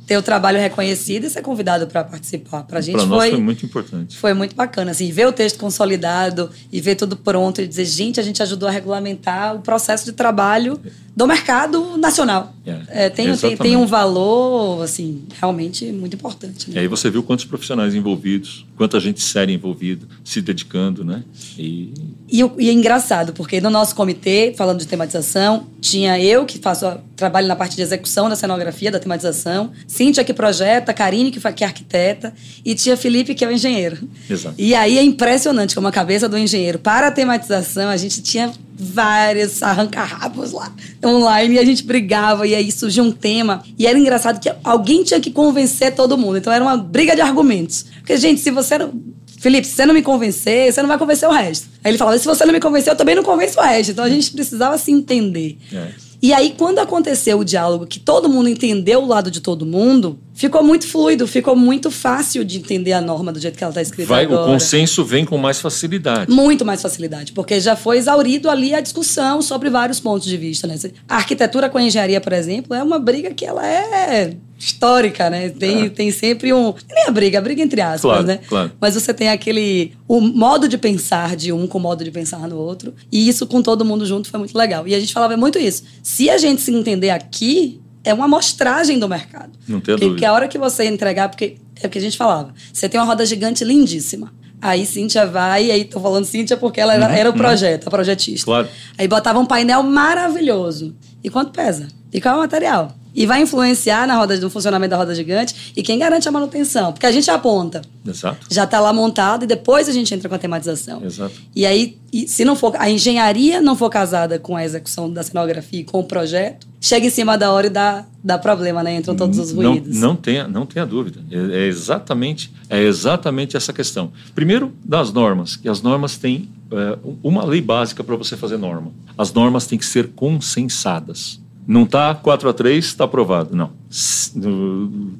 Ter 0.06 0.16
o 0.16 0.22
trabalho 0.22 0.58
reconhecido 0.58 1.24
e 1.24 1.30
ser 1.30 1.42
convidado 1.42 1.86
para 1.86 2.04
participar. 2.04 2.62
Para 2.64 2.78
a 2.78 2.82
gente 2.82 2.96
nós 2.96 3.06
foi, 3.06 3.30
foi 3.30 3.40
muito 3.40 3.64
importante. 3.64 4.16
foi 4.16 4.34
muito 4.34 4.54
bacana. 4.54 4.90
Assim, 4.90 5.10
ver 5.10 5.26
o 5.26 5.32
texto 5.32 5.58
consolidado 5.58 6.50
e 6.72 6.80
ver 6.80 6.94
tudo 6.94 7.16
pronto 7.16 7.60
e 7.60 7.66
dizer, 7.66 7.84
gente, 7.84 8.20
a 8.20 8.22
gente 8.22 8.42
ajudou 8.42 8.68
a 8.68 8.72
regulamentar 8.72 9.54
o 9.56 9.60
processo 9.60 10.04
de 10.04 10.12
trabalho 10.12 10.80
do 11.14 11.26
mercado 11.26 11.96
nacional. 11.96 12.52
É, 12.66 13.06
É, 13.06 13.10
tem, 13.10 13.34
tem, 13.36 13.56
tem 13.56 13.76
um 13.76 13.86
valor, 13.86 14.82
assim, 14.82 15.24
realmente 15.40 15.86
muito 15.92 16.14
importante. 16.14 16.70
E 16.70 16.74
Né? 16.74 16.80
aí 16.80 16.88
você 16.88 17.10
viu 17.10 17.22
quantos 17.22 17.44
profissionais 17.44 17.94
envolvidos, 17.94 18.66
quanta 18.76 19.00
gente 19.00 19.22
séria 19.22 19.52
envolvida, 19.52 20.06
se 20.24 20.40
dedicando, 20.40 21.04
né? 21.04 21.22
E 21.58 21.92
E, 22.28 22.40
e 22.58 22.68
é 22.68 22.72
engraçado, 22.72 23.32
porque 23.32 23.60
no 23.60 23.70
nosso 23.70 23.94
comitê, 23.94 24.52
falando 24.56 24.80
de 24.80 24.86
tematização, 24.86 25.66
tinha 25.80 26.20
eu, 26.20 26.44
que 26.44 26.58
faço 26.58 26.98
trabalho 27.14 27.46
na 27.46 27.54
parte 27.54 27.76
de 27.76 27.82
execução 27.82 28.28
da 28.28 28.34
cenografia, 28.34 28.90
da 28.90 28.98
tematização, 28.98 29.65
Cíntia, 29.86 30.24
que 30.24 30.32
projeta, 30.32 30.92
Karine, 30.92 31.30
que, 31.30 31.40
é 31.62 31.66
arquiteta, 31.66 32.34
e 32.64 32.74
tinha 32.74 32.96
Felipe, 32.96 33.34
que 33.34 33.44
é 33.44 33.48
o 33.48 33.52
engenheiro. 33.52 34.08
Exato. 34.28 34.54
E 34.58 34.74
aí 34.74 34.98
é 34.98 35.02
impressionante 35.02 35.74
como 35.74 35.88
a 35.88 35.92
cabeça 35.92 36.28
do 36.28 36.38
engenheiro, 36.38 36.78
para 36.78 37.08
a 37.08 37.10
tematização, 37.10 37.88
a 37.88 37.96
gente 37.96 38.22
tinha 38.22 38.52
vários 38.78 39.62
arranca-rabos 39.62 40.52
lá 40.52 40.70
online 41.02 41.54
e 41.54 41.58
a 41.58 41.64
gente 41.64 41.82
brigava 41.82 42.46
e 42.46 42.54
aí 42.54 42.70
surgiu 42.70 43.04
um 43.04 43.10
tema 43.10 43.62
e 43.78 43.86
era 43.86 43.98
engraçado 43.98 44.38
que 44.38 44.52
alguém 44.62 45.02
tinha 45.02 45.18
que 45.18 45.30
convencer 45.30 45.94
todo 45.94 46.18
mundo 46.18 46.36
então 46.36 46.52
era 46.52 46.62
uma 46.62 46.76
briga 46.76 47.16
de 47.16 47.22
argumentos 47.22 47.86
porque 48.00 48.18
gente 48.18 48.38
se 48.38 48.50
você 48.50 48.76
não 48.76 48.92
Felipe, 49.38 49.66
se 49.66 49.74
você 49.74 49.86
não 49.86 49.94
me 49.94 50.02
convencer, 50.02 50.72
você 50.72 50.80
não 50.80 50.88
vai 50.88 50.98
convencer 50.98 51.28
o 51.28 51.32
resto. 51.32 51.68
Aí 51.84 51.90
ele 51.90 51.98
falava, 51.98 52.18
se 52.18 52.24
você 52.24 52.44
não 52.44 52.52
me 52.52 52.58
convencer, 52.58 52.92
eu 52.92 52.96
também 52.96 53.14
não 53.14 53.22
convenço 53.22 53.60
o 53.60 53.62
resto. 53.62 53.92
Então 53.92 54.04
a 54.04 54.08
gente 54.08 54.32
precisava 54.32 54.78
se 54.78 54.90
entender. 54.90 55.58
É. 55.72 55.88
E 56.22 56.32
aí, 56.32 56.54
quando 56.56 56.78
aconteceu 56.78 57.38
o 57.38 57.44
diálogo, 57.44 57.86
que 57.86 57.98
todo 57.98 58.28
mundo 58.28 58.48
entendeu 58.48 59.02
o 59.02 59.06
lado 59.06 59.30
de 59.30 59.40
todo 59.40 59.66
mundo, 59.66 60.18
ficou 60.34 60.62
muito 60.62 60.86
fluido, 60.86 61.26
ficou 61.26 61.54
muito 61.54 61.90
fácil 61.90 62.44
de 62.44 62.58
entender 62.58 62.92
a 62.92 63.00
norma 63.00 63.32
do 63.32 63.38
jeito 63.38 63.56
que 63.56 63.64
ela 63.64 63.70
está 63.70 63.82
escrita 63.82 64.08
vai, 64.08 64.26
o 64.26 64.32
agora. 64.32 64.52
consenso 64.52 65.04
vem 65.04 65.24
com 65.24 65.36
mais 65.38 65.60
facilidade. 65.60 66.30
Muito 66.30 66.64
mais 66.64 66.82
facilidade, 66.82 67.32
porque 67.32 67.60
já 67.60 67.76
foi 67.76 67.98
exaurido 67.98 68.48
ali 68.50 68.74
a 68.74 68.80
discussão 68.80 69.42
sobre 69.42 69.70
vários 69.70 70.00
pontos 70.00 70.26
de 70.26 70.36
vista. 70.36 70.66
Né? 70.66 70.76
A 71.08 71.16
arquitetura 71.16 71.68
com 71.68 71.78
a 71.78 71.82
engenharia, 71.82 72.20
por 72.20 72.32
exemplo, 72.32 72.74
é 72.74 72.82
uma 72.82 72.98
briga 72.98 73.32
que 73.32 73.44
ela 73.44 73.66
é 73.66 74.36
histórica, 74.58 75.28
né? 75.30 75.48
Tem, 75.50 75.88
tem 75.90 76.10
sempre 76.10 76.52
um. 76.52 76.74
Nem 76.92 77.04
a 77.06 77.10
briga, 77.10 77.38
a 77.38 77.40
briga 77.40 77.62
entre 77.62 77.80
aspas, 77.80 78.00
Claro, 78.00 78.26
né? 78.26 78.38
claro. 78.48 78.72
Mas 78.80 78.94
você 78.94 79.12
tem 79.14 79.28
aquele. 79.28 79.92
O 80.08 80.20
modo 80.20 80.68
de 80.68 80.78
pensar 80.78 81.36
de 81.36 81.52
um 81.52 81.66
com 81.66 81.78
o 81.78 81.80
modo 81.80 82.02
de 82.04 82.10
pensar 82.10 82.48
no 82.48 82.56
outro. 82.56 82.94
E 83.10 83.28
isso 83.28 83.46
com 83.46 83.62
todo 83.62 83.84
mundo 83.84 84.04
junto 84.06 84.28
foi 84.30 84.38
muito 84.38 84.56
legal. 84.56 84.86
E 84.86 84.94
a 84.94 85.00
gente 85.00 85.12
falava 85.12 85.36
muito 85.36 85.58
isso. 85.58 85.82
Se 86.02 86.30
a 86.30 86.38
gente 86.38 86.60
se 86.62 86.72
entender 86.72 87.10
aqui, 87.10 87.80
é 88.04 88.14
uma 88.14 88.24
amostragem 88.26 88.98
do 88.98 89.08
mercado. 89.08 89.50
Não 89.66 89.78
porque, 89.80 89.92
dúvida. 89.92 90.10
porque 90.10 90.24
a 90.24 90.32
hora 90.32 90.48
que 90.48 90.58
você 90.58 90.84
entregar, 90.84 91.28
porque 91.28 91.56
é 91.82 91.86
o 91.86 91.90
que 91.90 91.98
a 91.98 92.00
gente 92.00 92.16
falava. 92.16 92.54
Você 92.72 92.88
tem 92.88 92.98
uma 93.00 93.06
roda 93.06 93.24
gigante 93.26 93.64
lindíssima. 93.64 94.32
Aí 94.62 94.86
Cíntia 94.86 95.26
vai, 95.26 95.70
aí 95.70 95.84
tô 95.84 96.00
falando 96.00 96.24
Cíntia 96.24 96.56
porque 96.56 96.80
ela 96.80 96.94
era, 96.94 97.14
era 97.14 97.28
o 97.28 97.32
projeto, 97.34 97.88
a 97.88 97.90
projetista. 97.90 98.50
Uhum, 98.50 98.56
Claro. 98.56 98.68
Aí 98.96 99.06
botava 99.06 99.38
um 99.38 99.44
painel 99.44 99.82
maravilhoso. 99.82 100.94
E 101.22 101.28
quanto 101.28 101.50
pesa? 101.52 101.88
E 102.12 102.20
qual 102.20 102.34
é 102.34 102.38
o 102.38 102.40
material? 102.40 102.90
E 103.16 103.24
vai 103.24 103.40
influenciar 103.40 104.06
na 104.06 104.14
roda, 104.14 104.36
no 104.36 104.50
funcionamento 104.50 104.90
da 104.90 104.96
roda 104.98 105.14
gigante. 105.14 105.72
E 105.74 105.82
quem 105.82 105.98
garante 105.98 106.28
a 106.28 106.30
manutenção? 106.30 106.92
Porque 106.92 107.06
a 107.06 107.10
gente 107.10 107.30
aponta. 107.30 107.80
Exato. 108.06 108.46
Já 108.50 108.64
está 108.64 108.78
lá 108.78 108.92
montado 108.92 109.44
e 109.44 109.46
depois 109.46 109.88
a 109.88 109.92
gente 109.92 110.14
entra 110.14 110.28
com 110.28 110.34
a 110.34 110.38
tematização. 110.38 111.02
Exato. 111.02 111.32
E 111.54 111.64
aí, 111.64 111.96
e 112.12 112.28
se 112.28 112.44
não 112.44 112.54
for 112.54 112.74
a 112.78 112.90
engenharia 112.90 113.60
não 113.60 113.74
for 113.74 113.88
casada 113.88 114.38
com 114.38 114.54
a 114.54 114.62
execução 114.64 115.10
da 115.10 115.22
cenografia 115.22 115.80
e 115.80 115.84
com 115.84 115.98
o 116.00 116.04
projeto, 116.04 116.66
chega 116.80 117.06
em 117.06 117.10
cima 117.10 117.38
da 117.38 117.50
hora 117.50 117.66
e 117.68 117.70
dá, 117.70 118.04
dá 118.22 118.38
problema, 118.38 118.82
né? 118.82 118.96
Entram 118.96 119.16
todos 119.16 119.38
os 119.38 119.52
Não, 119.52 119.72
ruídos. 119.72 119.98
não, 119.98 120.14
tenha, 120.14 120.46
não 120.46 120.66
tenha 120.66 120.84
dúvida. 120.84 121.20
É, 121.30 121.64
é 121.64 121.66
exatamente, 121.66 122.52
é 122.68 122.82
exatamente 122.82 123.56
essa 123.56 123.72
questão. 123.72 124.12
Primeiro, 124.34 124.72
das 124.84 125.10
normas, 125.12 125.56
que 125.56 125.68
as 125.68 125.80
normas 125.80 126.16
têm 126.18 126.48
é, 126.70 126.98
uma 127.22 127.44
lei 127.44 127.62
básica 127.62 128.04
para 128.04 128.14
você 128.14 128.36
fazer 128.36 128.58
norma. 128.58 128.92
As 129.16 129.32
normas 129.32 129.66
têm 129.66 129.78
que 129.78 129.86
ser 129.86 130.08
consensadas. 130.14 131.40
Não 131.66 131.82
está 131.82 132.14
4 132.14 132.48
a 132.48 132.52
3 132.52 132.84
está 132.84 133.04
aprovado. 133.04 133.54
Não. 133.56 133.70
S- 133.90 134.38
no- 134.38 135.12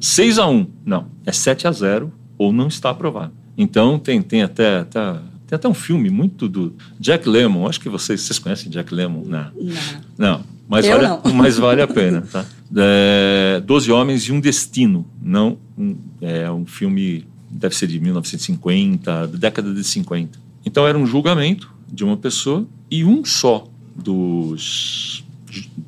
6 0.00 0.38
a 0.38 0.46
1 0.48 0.66
não. 0.84 1.06
É 1.24 1.32
7 1.32 1.66
a 1.68 1.72
0 1.72 2.12
ou 2.36 2.52
não 2.52 2.66
está 2.68 2.90
aprovado. 2.90 3.32
Então, 3.56 3.98
tem, 3.98 4.20
tem 4.22 4.42
até... 4.42 4.78
até 4.80 5.12
tem 5.46 5.56
até 5.56 5.68
um 5.68 5.74
filme 5.74 6.08
muito 6.08 6.48
do 6.48 6.74
Jack 6.98 7.28
Lemmon. 7.28 7.68
Acho 7.68 7.78
que 7.78 7.88
vocês, 7.90 8.22
vocês 8.22 8.38
conhecem 8.38 8.70
Jack 8.70 8.92
Lemmon? 8.94 9.24
Não. 9.26 9.50
Não. 9.54 9.74
Não, 10.16 10.40
mas, 10.66 10.86
Eu 10.86 10.92
vale, 10.96 11.06
não. 11.08 11.20
mas 11.36 11.58
vale 11.58 11.82
a 11.82 11.86
pena, 11.86 12.22
tá? 12.22 12.44
É, 12.76 13.60
Doze 13.64 13.92
Homens 13.92 14.22
e 14.22 14.32
um 14.32 14.40
Destino. 14.40 15.06
Não, 15.22 15.58
um- 15.78 15.96
é 16.22 16.50
um 16.50 16.64
filme, 16.64 17.26
deve 17.50 17.76
ser 17.76 17.86
de 17.86 18.00
1950, 18.00 19.26
da 19.28 19.38
década 19.38 19.72
de 19.74 19.84
50. 19.84 20.38
Então 20.64 20.86
era 20.86 20.96
um 20.98 21.06
julgamento 21.06 21.70
de 21.92 22.02
uma 22.04 22.16
pessoa 22.16 22.66
e 22.90 23.04
um 23.04 23.22
só 23.24 23.68
dos, 23.94 25.23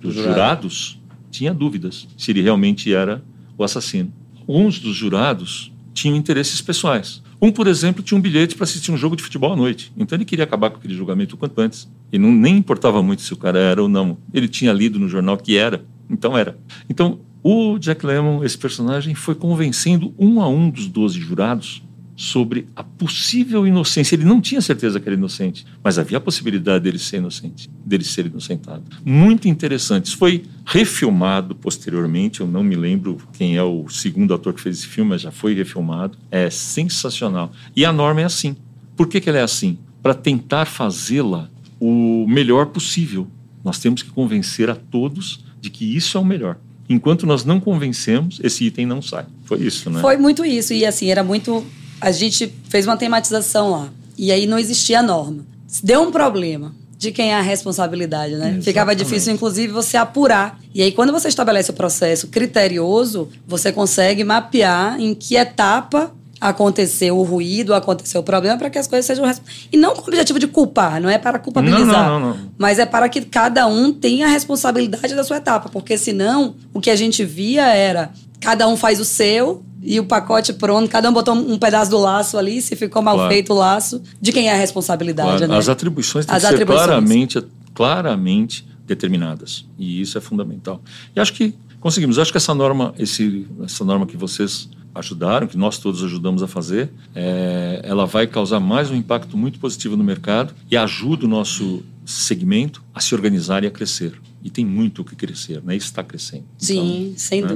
dos 0.01 0.15
Jurado. 0.15 0.33
jurados 0.33 1.01
tinha 1.31 1.53
dúvidas 1.53 2.07
se 2.17 2.31
ele 2.31 2.43
realmente 2.43 2.93
era 2.93 3.23
o 3.57 3.65
assassino. 3.65 4.13
Alguns 4.41 4.79
dos 4.79 4.95
jurados 4.95 5.73
tinham 5.93 6.17
interesses 6.17 6.61
pessoais. 6.61 7.23
Um, 7.41 7.51
por 7.51 7.67
exemplo, 7.67 8.03
tinha 8.03 8.17
um 8.17 8.21
bilhete 8.21 8.55
para 8.55 8.65
assistir 8.65 8.91
um 8.91 8.97
jogo 8.97 9.17
de 9.17 9.23
futebol 9.23 9.53
à 9.53 9.57
noite. 9.57 9.93
Então 9.97 10.17
ele 10.17 10.25
queria 10.25 10.45
acabar 10.45 10.71
com 10.71 10.79
aquele 10.79 10.95
julgamento 10.95 11.35
o 11.35 11.39
quanto 11.39 11.61
antes. 11.61 11.89
E 12.13 12.19
não 12.19 12.33
nem 12.33 12.57
importava 12.57 13.03
muito 13.03 13.23
se 13.23 13.33
o 13.33 13.37
cara 13.37 13.59
era 13.59 13.83
ou 13.83 13.89
não. 13.89 14.17
Ele 14.33 14.49
tinha 14.49 14.73
lido 14.73 14.99
no 14.99 15.09
jornal 15.09 15.37
que 15.37 15.57
era. 15.57 15.85
Então 16.09 16.37
era. 16.37 16.59
Então 16.89 17.19
o 17.43 17.79
Jack 17.79 18.05
Lemmon, 18.05 18.43
esse 18.43 18.57
personagem, 18.59 19.15
foi 19.15 19.35
convencendo 19.35 20.15
um 20.19 20.41
a 20.41 20.49
um 20.49 20.71
dos 20.71 20.89
12 20.89 21.21
jurados 21.21 21.83
sobre 22.17 22.67
a 22.75 22.83
possível 22.83 23.67
inocência. 23.67 24.17
Ele 24.17 24.25
não 24.25 24.41
tinha 24.41 24.61
certeza 24.63 24.99
que 24.99 25.07
era 25.07 25.15
inocente, 25.15 25.67
mas 25.85 25.99
havia 25.99 26.17
a 26.17 26.21
possibilidade 26.21 26.85
dele 26.85 26.99
ser 26.99 27.19
inocente, 27.19 27.69
dele 27.85 28.05
ser 28.05 28.27
inocentado. 28.27 28.83
Muito 29.05 29.47
interessante. 29.47 30.07
Isso 30.07 30.17
foi 30.17 30.45
refilmado 30.65 31.55
posteriormente. 31.55 32.41
Eu 32.41 32.47
não 32.47 32.65
me 32.65 32.75
lembro 32.75 33.19
quem 33.35 33.57
é 33.57 33.63
o 33.63 33.87
segundo 33.89 34.33
ator 34.33 34.55
que 34.55 34.61
fez 34.61 34.79
esse 34.79 34.87
filme, 34.87 35.11
mas 35.11 35.21
já 35.21 35.31
foi 35.31 35.55
refilmado. 35.55 36.17
É 36.31 36.49
sensacional. 36.49 37.53
E 37.77 37.85
a 37.85 37.93
norma 37.93 38.23
é 38.23 38.25
assim. 38.25 38.57
Por 38.97 39.07
que, 39.07 39.21
que 39.21 39.29
ela 39.29 39.39
é 39.39 39.43
assim? 39.43 39.79
Para 40.03 40.15
tentar 40.15 40.65
fazê-la 40.65 41.51
o 41.79 42.27
melhor 42.27 42.67
possível. 42.67 43.29
Nós 43.63 43.79
temos 43.79 44.03
que 44.03 44.11
convencer 44.11 44.71
a 44.71 44.75
todos 44.75 45.45
de 45.61 45.69
que 45.69 45.97
isso 45.97 46.17
é 46.17 46.21
o 46.21 46.25
melhor. 46.25 46.57
Enquanto 46.89 47.27
nós 47.27 47.45
não 47.45 47.59
convencemos, 47.59 48.41
esse 48.43 48.65
item 48.65 48.87
não 48.87 49.03
sai. 49.03 49.27
Foi 49.45 49.59
isso, 49.59 49.91
né? 49.91 50.01
Foi 50.01 50.17
muito 50.17 50.45
isso. 50.45 50.73
E 50.73 50.87
assim, 50.87 51.11
era 51.11 51.23
muito. 51.25 51.65
A 52.01 52.11
gente 52.11 52.53
fez 52.69 52.87
uma 52.87 52.97
tematização 52.97 53.71
lá. 53.71 53.89
E 54.19 54.33
aí 54.33 54.47
não 54.47 54.59
existia 54.59 55.03
norma. 55.03 55.45
Deu 55.83 56.03
um 56.03 56.11
problema. 56.11 56.75
De 56.99 57.13
quem 57.13 57.31
é 57.31 57.35
a 57.35 57.43
responsabilidade, 57.43 58.33
né? 58.33 58.39
Exatamente. 58.39 58.65
Ficava 58.65 58.97
difícil, 58.97 59.31
inclusive, 59.35 59.71
você 59.71 59.99
apurar. 59.99 60.59
E 60.75 60.83
aí, 60.83 60.91
quando 60.93 61.13
você 61.13 61.29
estabelece 61.29 61.71
o 61.71 61.75
processo 61.75 62.29
criterioso, 62.29 63.29
você 63.47 63.71
consegue 63.71 64.25
mapear 64.25 64.99
em 64.99 65.15
que 65.15 65.37
etapa 65.37 66.11
aconteceu 66.41 67.19
o 67.19 67.23
ruído, 67.23 67.75
aconteceu 67.75 68.23
o 68.23 68.25
problema, 68.25 68.57
para 68.57 68.71
que 68.71 68.79
as 68.79 68.87
coisas 68.87 69.05
sejam. 69.05 69.31
E 69.71 69.77
não 69.77 69.95
com 69.95 70.03
o 70.03 70.09
objetivo 70.09 70.39
de 70.39 70.47
culpar, 70.47 70.99
não 71.01 71.11
é 71.11 71.19
para 71.19 71.39
culpabilizar. 71.39 71.87
Não, 71.87 72.21
não, 72.21 72.21
não, 72.21 72.37
não. 72.37 72.53
Mas 72.57 72.79
é 72.79 72.87
para 72.87 73.11
que 73.11 73.21
cada 73.21 73.67
um 73.67 73.93
tenha 73.93 74.27
a 74.27 74.31
responsabilidade 74.31 75.15
da 75.15 75.23
sua 75.23 75.37
etapa. 75.37 75.69
Porque 75.69 75.99
senão, 75.99 76.55
o 76.73 76.81
que 76.81 76.91
a 76.91 76.97
gente 76.97 77.25
via 77.25 77.67
era 77.75 78.11
cada 78.41 78.67
um 78.69 78.77
faz 78.77 79.01
o 79.01 79.05
seu 79.05 79.63
e 79.87 80.01
o 80.01 80.05
pacote 80.05 80.53
pronto, 80.53 80.89
cada 80.91 81.09
um 81.09 81.13
botou 81.13 81.35
um 81.35 81.57
pedaço 81.59 81.91
do 81.91 81.99
laço 81.99 82.37
ali, 82.37 82.61
se 82.61 82.75
ficou 82.75 83.01
mal 83.01 83.15
Claro. 83.15 83.31
feito 83.33 83.53
o 83.53 83.57
laço, 83.57 84.03
de 84.21 84.33
quem 84.33 84.49
é 84.49 84.53
a 84.53 84.57
responsabilidade, 84.57 85.29
Claro, 85.39 85.47
né? 85.53 85.57
As 85.57 85.69
atribuições 85.69 86.27
têm 86.27 86.35
As 86.35 86.43
que 86.43 86.49
ser 86.49 86.55
atribuições. 86.55 86.87
claramente, 86.87 87.43
claramente 87.75 88.67
determinadas. 88.87 89.65
E 89.79 90.01
isso 90.01 90.19
é 90.19 90.21
fundamental. 90.21 90.81
E 91.15 91.21
acho 91.21 91.33
que 91.33 91.55
conseguimos. 91.81 92.19
Acho 92.19 92.31
que 92.33 92.37
essa 92.39 92.55
norma, 92.55 92.95
esse, 92.99 93.47
essa 93.65 93.85
norma 93.85 94.07
que 94.07 94.17
vocês 94.17 94.69
ajudaram, 94.95 95.47
que 95.47 95.59
nós 95.59 95.79
todos 95.79 96.03
ajudamos 96.03 96.43
a 96.43 96.47
fazer, 96.47 96.91
é, 97.15 97.81
ela 97.85 98.07
vai 98.07 98.27
causar 98.27 98.59
mais 98.61 98.91
um 98.91 98.95
impacto 98.95 99.37
muito 99.37 99.59
positivo 99.59 99.97
no 99.97 100.03
mercado 100.03 100.55
e 100.71 100.77
ajuda 100.77 101.27
o 101.27 101.29
nosso 101.29 101.83
segmento 102.05 102.83
a 102.95 103.01
se 103.01 103.15
organizar 103.15 103.63
e 103.63 103.67
a 103.67 103.71
crescer. 103.71 104.15
E 104.47 104.51
tem 104.51 104.65
muito 104.65 105.03
o 105.03 105.05
que 105.05 105.17
crescer, 105.17 105.61
né? 105.65 105.75
Isso 105.75 105.87
está 105.87 106.05
crescendo. 106.05 106.45
Sim, 106.57 107.07
Então, 107.09 107.19
sem 107.19 107.43
né? 107.43 107.49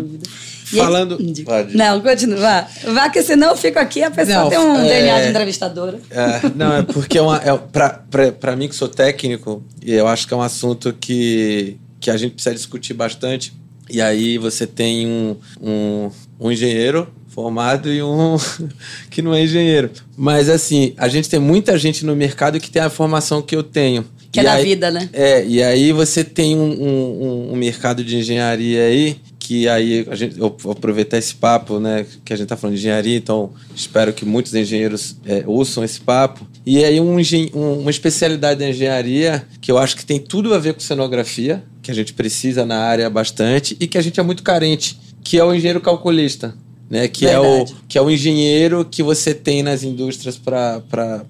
E 0.73 0.81
aí- 0.81 0.85
Falando-. 0.85 1.19
Pode. 1.45 1.77
Não, 1.77 2.01
continua. 2.01 2.37
Vá, 2.41 2.69
Vá, 2.93 3.09
que 3.09 3.23
senão 3.23 3.51
eu 3.51 3.57
fico 3.57 3.79
aqui 3.79 4.03
a 4.03 4.11
pessoa 4.11 4.43
Não, 4.43 4.49
tem 4.51 4.59
um 4.59 4.77
é- 4.77 4.89
DNA 4.89 5.23
de 5.23 5.29
entrevistadora. 5.29 6.01
É, 6.11 6.41
não, 6.57 6.73
é 6.79 6.83
porque 6.83 7.17
é 7.17 7.23
uma, 7.23 7.37
é, 7.37 8.31
pra 8.33 8.57
mim 8.57 8.67
que 8.69 8.75
sou 8.75 8.89
técnico, 8.89 9.63
e 9.81 9.93
eu 9.93 10.09
acho 10.09 10.27
que 10.27 10.35
é 10.35 10.37
um 10.37 10.43
assunto 10.43 10.93
que, 10.93 11.77
que 12.01 12.11
a 12.11 12.17
gente 12.17 12.33
precisa 12.33 12.57
discutir 12.57 12.93
bastante. 12.93 13.53
E 13.89 14.01
aí 14.03 14.37
você 14.37 14.67
tem 14.67 15.07
um, 15.07 15.37
um, 15.63 16.11
um 16.41 16.51
engenheiro 16.51 17.07
formado 17.29 17.89
e 17.93 18.03
um 18.03 18.37
que 19.11 19.23
não 19.23 19.33
é 19.33 19.45
engenheiro. 19.45 19.93
Mas 20.17 20.49
assim, 20.49 20.93
a 20.97 21.07
gente 21.07 21.31
tem 21.31 21.39
muita 21.39 21.79
gente 21.79 22.05
no 22.05 22.17
mercado 22.17 22.59
que 22.59 22.69
tem 22.69 22.83
a 22.83 22.91
formação 22.91 23.41
que 23.41 23.55
eu 23.55 23.63
tenho. 23.63 24.05
Que 24.33 24.41
é 24.41 24.43
da 24.45 24.53
aí- 24.55 24.65
vida, 24.65 24.91
né? 24.91 25.09
É, 25.13 25.45
e 25.45 25.63
aí 25.63 25.93
você 25.93 26.23
tem 26.23 26.57
um, 26.57 26.63
um- 26.71 27.53
um- 27.53 27.57
mercado 27.57 28.05
de 28.05 28.17
engenharia 28.17 28.85
aí, 28.85 29.17
que 29.39 29.69
aí 29.69 30.07
a 30.09 30.15
gente, 30.15 30.39
eu 30.39 30.55
vou 30.57 30.71
aproveitar 30.73 31.19
esse 31.19 31.35
papo, 31.35 31.81
né, 31.81 32.07
que 32.25 32.33
a 32.33 32.37
gente 32.37 32.47
tá 32.47 32.57
falando 32.57 32.77
de 32.77 32.81
engenharia, 32.81 33.17
então 33.17 33.51
espero 33.75 34.13
que 34.13 34.25
muitos 34.25 34.55
engenheiros 34.55 35.17
é, 35.27 35.43
ouçam 35.47 35.83
esse 35.83 36.01
papo. 36.01 36.47
E 36.65 36.85
aí 36.85 37.01
um, 37.01 37.17
um- 37.55 37.81
uma 37.81 37.91
especialidade 37.91 38.61
da 38.61 38.69
engenharia 38.69 39.45
que 39.61 39.73
eu 39.73 39.79
acho 39.79 39.97
que 39.97 40.07
tem 40.07 40.21
tudo 40.21 40.55
a 40.55 40.59
ver 40.59 40.75
com 40.75 40.81
cenografia, 40.81 41.63
que 41.83 41.91
a 41.91 41.95
gente 41.95 42.13
precisa 42.13 42.65
na 42.65 42.79
área 42.79 43.11
bastante 43.11 43.77
e 43.81 43.87
que 43.89 43.99
a 43.99 44.03
gente 44.03 44.21
é 44.21 44.23
muito 44.23 44.43
carente, 44.45 44.97
que 45.25 45.39
é 45.39 45.45
o 45.45 45.53
engenheiro 45.53 45.81
calculista. 45.81 46.55
Né, 46.91 47.07
que, 47.07 47.25
é 47.25 47.39
o, 47.39 47.65
que 47.87 47.97
é 47.97 48.03
o 48.03 48.11
engenheiro 48.11 48.85
que 48.85 49.01
você 49.01 49.33
tem 49.33 49.63
nas 49.63 49.85
indústrias 49.85 50.37
para 50.37 50.83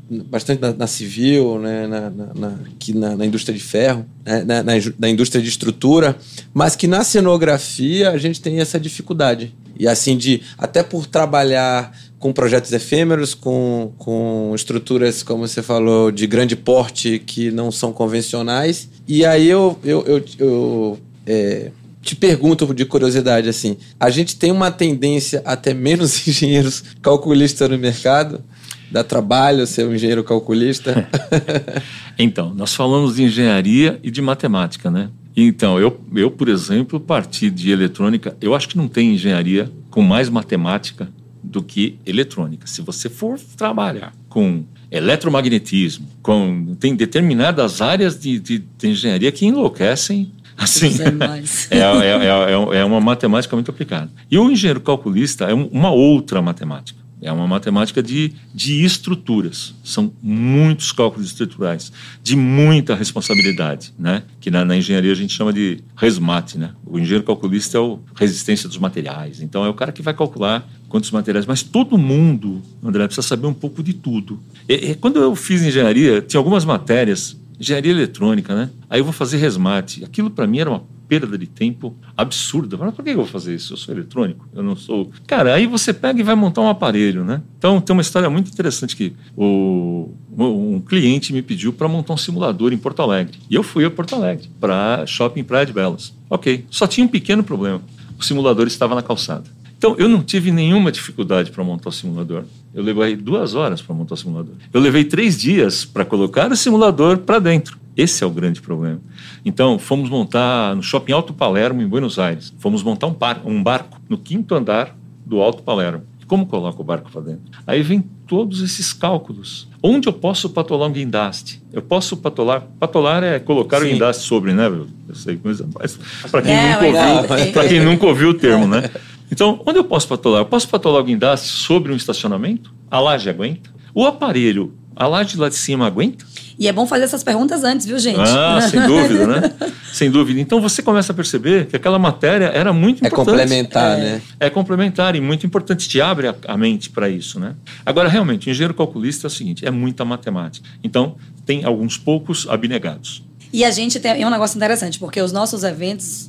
bastante 0.08 0.58
na, 0.58 0.72
na 0.72 0.86
civil, 0.86 1.58
né, 1.58 1.86
na, 1.86 2.08
na, 2.08 2.34
na- 2.34 2.58
que 2.78 2.94
na, 2.94 3.14
na 3.14 3.26
indústria 3.26 3.54
de 3.54 3.62
ferro, 3.62 4.06
né, 4.24 4.42
na, 4.42 4.62
na, 4.62 4.72
na 4.98 5.08
indústria 5.10 5.42
de 5.42 5.50
estrutura, 5.50 6.16
mas 6.54 6.74
que 6.74 6.86
na 6.86 7.04
cenografia 7.04 8.08
a 8.10 8.16
gente 8.16 8.40
tem 8.40 8.58
essa 8.58 8.80
dificuldade. 8.80 9.54
E 9.78 9.86
assim, 9.86 10.16
de 10.16 10.40
até 10.56 10.82
por 10.82 11.06
trabalhar 11.06 11.92
com 12.18 12.32
projetos 12.32 12.72
efêmeros, 12.72 13.34
com, 13.34 13.92
com 13.98 14.52
estruturas, 14.54 15.22
como 15.22 15.46
você 15.46 15.62
falou, 15.62 16.10
de 16.10 16.26
grande 16.26 16.56
porte 16.56 17.18
que 17.18 17.50
não 17.50 17.70
são 17.70 17.92
convencionais. 17.92 18.88
E 19.06 19.26
aí 19.26 19.46
eu, 19.48 19.78
eu, 19.84 20.04
eu, 20.06 20.24
eu, 20.38 20.98
é, 21.26 21.70
te 22.02 22.16
pergunto 22.16 22.72
de 22.72 22.84
curiosidade 22.84 23.48
assim, 23.48 23.76
a 23.98 24.10
gente 24.10 24.36
tem 24.36 24.50
uma 24.50 24.70
tendência 24.70 25.42
a 25.44 25.56
ter 25.56 25.74
menos 25.74 26.26
engenheiros 26.28 26.82
calculistas 27.02 27.68
no 27.68 27.78
mercado? 27.78 28.42
Dá 28.90 29.04
trabalho 29.04 29.66
ser 29.66 29.86
um 29.86 29.94
engenheiro 29.94 30.24
calculista? 30.24 31.08
Então, 32.22 32.52
nós 32.52 32.74
falamos 32.74 33.16
de 33.16 33.22
engenharia 33.22 33.98
e 34.02 34.10
de 34.10 34.20
matemática, 34.20 34.90
né? 34.90 35.08
Então, 35.34 35.80
eu, 35.80 35.98
eu, 36.14 36.30
por 36.30 36.50
exemplo, 36.50 37.00
parti 37.00 37.48
de 37.48 37.70
eletrônica. 37.70 38.36
Eu 38.42 38.54
acho 38.54 38.68
que 38.68 38.76
não 38.76 38.88
tem 38.88 39.14
engenharia 39.14 39.72
com 39.90 40.02
mais 40.02 40.28
matemática 40.28 41.08
do 41.42 41.62
que 41.62 41.98
eletrônica. 42.04 42.66
Se 42.66 42.82
você 42.82 43.08
for 43.08 43.38
trabalhar 43.56 44.12
com 44.28 44.64
eletromagnetismo, 44.90 46.06
com 46.22 46.76
tem 46.78 46.94
determinadas 46.94 47.80
áreas 47.80 48.18
de, 48.18 48.38
de, 48.38 48.58
de 48.58 48.88
engenharia 48.88 49.32
que 49.32 49.46
enlouquecem. 49.46 50.30
Assim, 50.62 50.88
é 51.70 51.78
é, 51.78 51.80
é, 51.80 52.76
é, 52.76 52.80
é 52.80 52.84
uma 52.84 53.00
matemática 53.00 53.56
muito 53.56 53.70
aplicada. 53.70 54.10
E 54.30 54.38
o 54.38 54.50
engenheiro 54.50 54.80
calculista 54.80 55.44
é 55.46 55.54
um- 55.54 55.66
uma 55.72 55.90
outra 55.90 56.40
matemática. 56.42 57.00
É 57.22 57.30
uma 57.30 57.46
matemática 57.46 58.02
de, 58.02 58.32
de 58.54 58.82
estruturas. 58.82 59.74
São 59.84 60.10
muitos 60.22 60.90
cálculos 60.90 61.26
estruturais, 61.26 61.92
de 62.22 62.34
muita 62.34 62.94
responsabilidade, 62.94 63.92
né? 63.98 64.22
Que 64.40 64.50
na, 64.50 64.64
na 64.64 64.74
engenharia 64.74 65.12
a 65.12 65.14
gente 65.14 65.34
chama 65.34 65.52
de 65.52 65.80
resmate, 65.96 66.56
né? 66.56 66.70
O 66.86 66.98
engenheiro 66.98 67.24
calculista 67.24 67.76
é 67.76 67.80
o 67.80 67.98
resistência 68.14 68.66
dos 68.68 68.78
materiais. 68.78 69.42
Então 69.42 69.64
é 69.66 69.68
o 69.68 69.74
cara 69.74 69.92
que 69.92 70.00
vai 70.00 70.14
calcular 70.14 70.66
quantos 70.88 71.10
materiais. 71.10 71.44
Mas 71.44 71.62
todo 71.62 71.98
mundo, 71.98 72.62
André, 72.82 73.04
precisa 73.06 73.26
saber 73.26 73.46
um 73.46 73.52
pouco 73.54 73.82
de 73.82 73.92
tudo. 73.92 74.40
E- 74.66 74.92
e 74.92 74.94
quando 74.94 75.18
eu 75.20 75.34
fiz 75.36 75.62
engenharia, 75.62 76.22
tinha 76.22 76.38
algumas 76.40 76.64
matérias 76.64 77.38
engenharia 77.60 77.92
eletrônica, 77.92 78.54
né? 78.54 78.70
Aí 78.88 79.00
eu 79.00 79.04
vou 79.04 79.12
fazer 79.12 79.36
resmate. 79.36 80.02
Aquilo 80.02 80.30
para 80.30 80.46
mim 80.46 80.58
era 80.58 80.70
uma 80.70 80.82
perda 81.06 81.36
de 81.36 81.46
tempo 81.46 81.96
absurda. 82.16 82.76
Mas 82.76 82.94
por 82.94 83.04
que 83.04 83.10
eu 83.10 83.16
vou 83.16 83.26
fazer 83.26 83.54
isso? 83.54 83.72
Eu 83.72 83.76
sou 83.76 83.92
eletrônico, 83.92 84.48
eu 84.54 84.62
não 84.62 84.76
sou. 84.76 85.10
Cara, 85.26 85.52
aí 85.52 85.66
você 85.66 85.92
pega 85.92 86.20
e 86.20 86.22
vai 86.22 86.36
montar 86.36 86.62
um 86.62 86.68
aparelho, 86.68 87.24
né? 87.24 87.42
Então 87.58 87.80
tem 87.80 87.92
uma 87.92 88.00
história 88.00 88.30
muito 88.30 88.48
interessante 88.48 88.96
que 88.96 89.12
o, 89.36 90.08
um 90.38 90.80
cliente 90.80 91.32
me 91.32 91.42
pediu 91.42 91.72
para 91.72 91.88
montar 91.88 92.14
um 92.14 92.16
simulador 92.16 92.72
em 92.72 92.78
Porto 92.78 93.02
Alegre. 93.02 93.38
E 93.50 93.54
eu 93.54 93.62
fui 93.62 93.84
a 93.84 93.90
Porto 93.90 94.14
Alegre 94.14 94.48
para 94.60 95.04
Shopping 95.04 95.42
Praia 95.42 95.66
de 95.66 95.72
Belas. 95.72 96.14
Ok, 96.30 96.64
só 96.70 96.86
tinha 96.86 97.04
um 97.04 97.08
pequeno 97.08 97.42
problema. 97.42 97.82
O 98.16 98.24
simulador 98.24 98.66
estava 98.68 98.94
na 98.94 99.02
calçada. 99.02 99.44
Então, 99.80 99.96
eu 99.96 100.10
não 100.10 100.22
tive 100.22 100.52
nenhuma 100.52 100.92
dificuldade 100.92 101.50
para 101.50 101.64
montar 101.64 101.88
o 101.88 101.92
simulador. 101.92 102.44
Eu 102.74 102.82
levei 102.82 103.16
duas 103.16 103.54
horas 103.54 103.80
para 103.80 103.94
montar 103.94 104.12
o 104.12 104.16
simulador. 104.18 104.52
Eu 104.74 104.78
levei 104.78 105.04
três 105.04 105.40
dias 105.40 105.86
para 105.86 106.04
colocar 106.04 106.52
o 106.52 106.54
simulador 106.54 107.16
para 107.20 107.38
dentro. 107.38 107.78
Esse 107.96 108.22
é 108.22 108.26
o 108.26 108.30
grande 108.30 108.60
problema. 108.60 109.00
Então, 109.42 109.78
fomos 109.78 110.10
montar 110.10 110.76
no 110.76 110.82
Shopping 110.82 111.12
Alto 111.12 111.32
Palermo, 111.32 111.80
em 111.80 111.88
Buenos 111.88 112.18
Aires. 112.18 112.52
Fomos 112.58 112.82
montar 112.82 113.06
um, 113.06 113.14
par, 113.14 113.40
um 113.42 113.62
barco 113.62 113.98
no 114.06 114.18
quinto 114.18 114.54
andar 114.54 114.94
do 115.24 115.40
Alto 115.40 115.62
Palermo. 115.62 116.02
Como 116.26 116.44
coloca 116.44 116.78
o 116.78 116.84
barco 116.84 117.10
para 117.10 117.22
dentro? 117.22 117.44
Aí 117.66 117.82
vem 117.82 118.04
todos 118.26 118.60
esses 118.60 118.92
cálculos. 118.92 119.66
Onde 119.82 120.10
eu 120.10 120.12
posso 120.12 120.50
patolar 120.50 120.90
um 120.90 120.92
guindaste? 120.92 121.62
Eu 121.72 121.80
posso 121.80 122.18
patolar. 122.18 122.66
Patolar 122.78 123.24
é 123.24 123.38
colocar 123.38 123.78
o 123.78 123.84
Sim. 123.84 123.92
guindaste 123.92 124.24
sobre, 124.24 124.52
né? 124.52 124.66
Eu 124.66 124.86
eu 125.10 125.16
sei, 125.16 125.40
mas 125.42 125.98
para 126.30 126.40
quem, 126.40 126.52
É, 126.52 126.72
nunca 126.72 127.34
ouviu, 127.34 127.68
quem 127.68 127.80
nunca 127.80 128.06
ouviu 128.06 128.28
o 128.28 128.34
termo, 128.34 128.66
né? 128.68 128.88
Então, 129.30 129.60
onde 129.66 129.78
eu 129.78 129.84
posso 129.84 130.08
patolar? 130.08 130.40
Eu 130.42 130.46
posso 130.46 130.68
patolar 130.68 131.00
o 131.00 131.04
guindaste 131.04 131.48
sobre 131.48 131.92
um 131.92 131.96
estacionamento? 131.96 132.72
A 132.90 132.98
laje 133.00 133.28
aguenta? 133.30 133.70
O 133.94 134.04
aparelho, 134.06 134.74
a 134.94 135.06
laje 135.06 135.36
lá 135.36 135.48
de 135.48 135.54
cima 135.54 135.86
aguenta? 135.86 136.24
E 136.58 136.68
é 136.68 136.72
bom 136.72 136.86
fazer 136.86 137.04
essas 137.04 137.24
perguntas 137.24 137.64
antes, 137.64 137.86
viu, 137.86 137.98
gente? 137.98 138.20
Ah, 138.20 138.60
sem 138.68 138.80
dúvida, 138.86 139.26
né? 139.26 139.52
Sem 139.92 140.10
dúvida. 140.10 140.38
Então 140.40 140.60
você 140.60 140.82
começa 140.82 141.12
a 141.12 141.14
perceber 141.14 141.66
que 141.66 141.74
aquela 141.76 141.98
matéria 141.98 142.46
era 142.46 142.70
muito 142.72 143.02
É 143.02 143.08
importante. 143.08 143.38
complementar, 143.38 143.96
né? 143.96 144.20
É 144.38 144.50
complementar 144.50 145.16
e 145.16 145.20
muito 145.20 145.46
importante, 145.46 145.88
te 145.88 146.00
abre 146.02 146.28
a, 146.28 146.34
a 146.46 146.56
mente 146.58 146.90
para 146.90 147.08
isso, 147.08 147.40
né? 147.40 147.54
Agora, 147.86 148.08
realmente, 148.08 148.48
o 148.48 148.50
engenheiro 148.50 148.74
calculista 148.74 149.26
é 149.26 149.28
o 149.28 149.30
seguinte, 149.30 149.64
é 149.66 149.70
muita 149.70 150.04
matemática. 150.04 150.68
Então, 150.84 151.16
tem 151.46 151.64
alguns 151.64 151.96
poucos 151.96 152.46
abnegados. 152.48 153.22
E 153.52 153.64
a 153.64 153.70
gente 153.70 153.98
tem 153.98 154.22
é 154.22 154.26
um 154.26 154.30
negócio 154.30 154.56
interessante, 154.56 154.98
porque 154.98 155.20
os 155.20 155.32
nossos 155.32 155.64
eventos, 155.64 156.28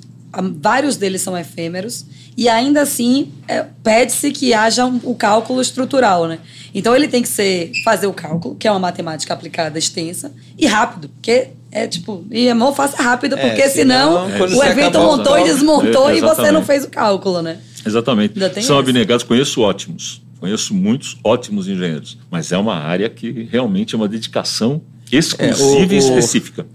vários 0.62 0.96
deles 0.98 1.22
são 1.22 1.38
efêmeros, 1.38 2.06
e 2.38 2.48
ainda 2.48 2.82
assim 2.82 3.30
é, 3.48 3.66
pede-se 3.84 4.32
que 4.32 4.54
haja 4.54 4.86
um- 4.86 5.00
o 5.04 5.14
cálculo 5.16 5.62
estrutural, 5.62 6.28
né? 6.28 6.40
Então 6.74 6.96
ele 6.96 7.08
tem 7.08 7.22
que 7.22 7.28
ser 7.28 7.72
fazer 7.84 8.08
o 8.08 8.14
cálculo, 8.14 8.56
que 8.56 8.68
é 8.68 8.72
uma 8.72 8.80
matemática 8.80 9.34
aplicada 9.34 9.78
extensa, 9.78 10.32
e 10.58 10.66
rápido, 10.66 11.10
porque 11.10 11.50
é 11.72 11.88
tipo, 11.88 12.26
e 12.32 12.50
amor, 12.50 12.74
faça 12.76 13.02
rápido, 13.02 13.36
É, 13.38 13.48
porque 13.50 13.70
senão, 13.70 14.26
o 14.28 14.64
evento 14.64 14.98
acabou, 14.98 15.18
montou 15.18 15.40
e 15.40 15.44
desmontou 15.44 16.10
É, 16.10 16.18
e 16.18 16.22
você 16.22 16.52
não 16.52 16.64
fez 16.64 16.84
o 16.86 16.90
cálculo, 16.90 17.42
né? 17.42 17.60
Exatamente. 17.86 18.40
São 18.40 18.50
essa. 18.60 18.80
abnegados, 18.80 19.24
conheço 19.24 19.62
ótimos. 19.62 20.22
Conheço 20.40 20.74
muitos 20.74 21.18
ótimos 21.24 21.68
engenheiros. 21.68 22.18
Mas 22.30 22.52
é 22.52 22.58
uma 22.58 22.76
área 22.76 23.08
que 23.10 23.48
realmente 23.52 23.94
é 23.94 23.98
uma 23.98 24.08
dedicação 24.08 24.82
exclusiva 25.18 25.94
É, 25.94 25.98
e 25.98 26.00
o- 26.00 26.04
o- 26.04 26.18
específica. 26.20 26.66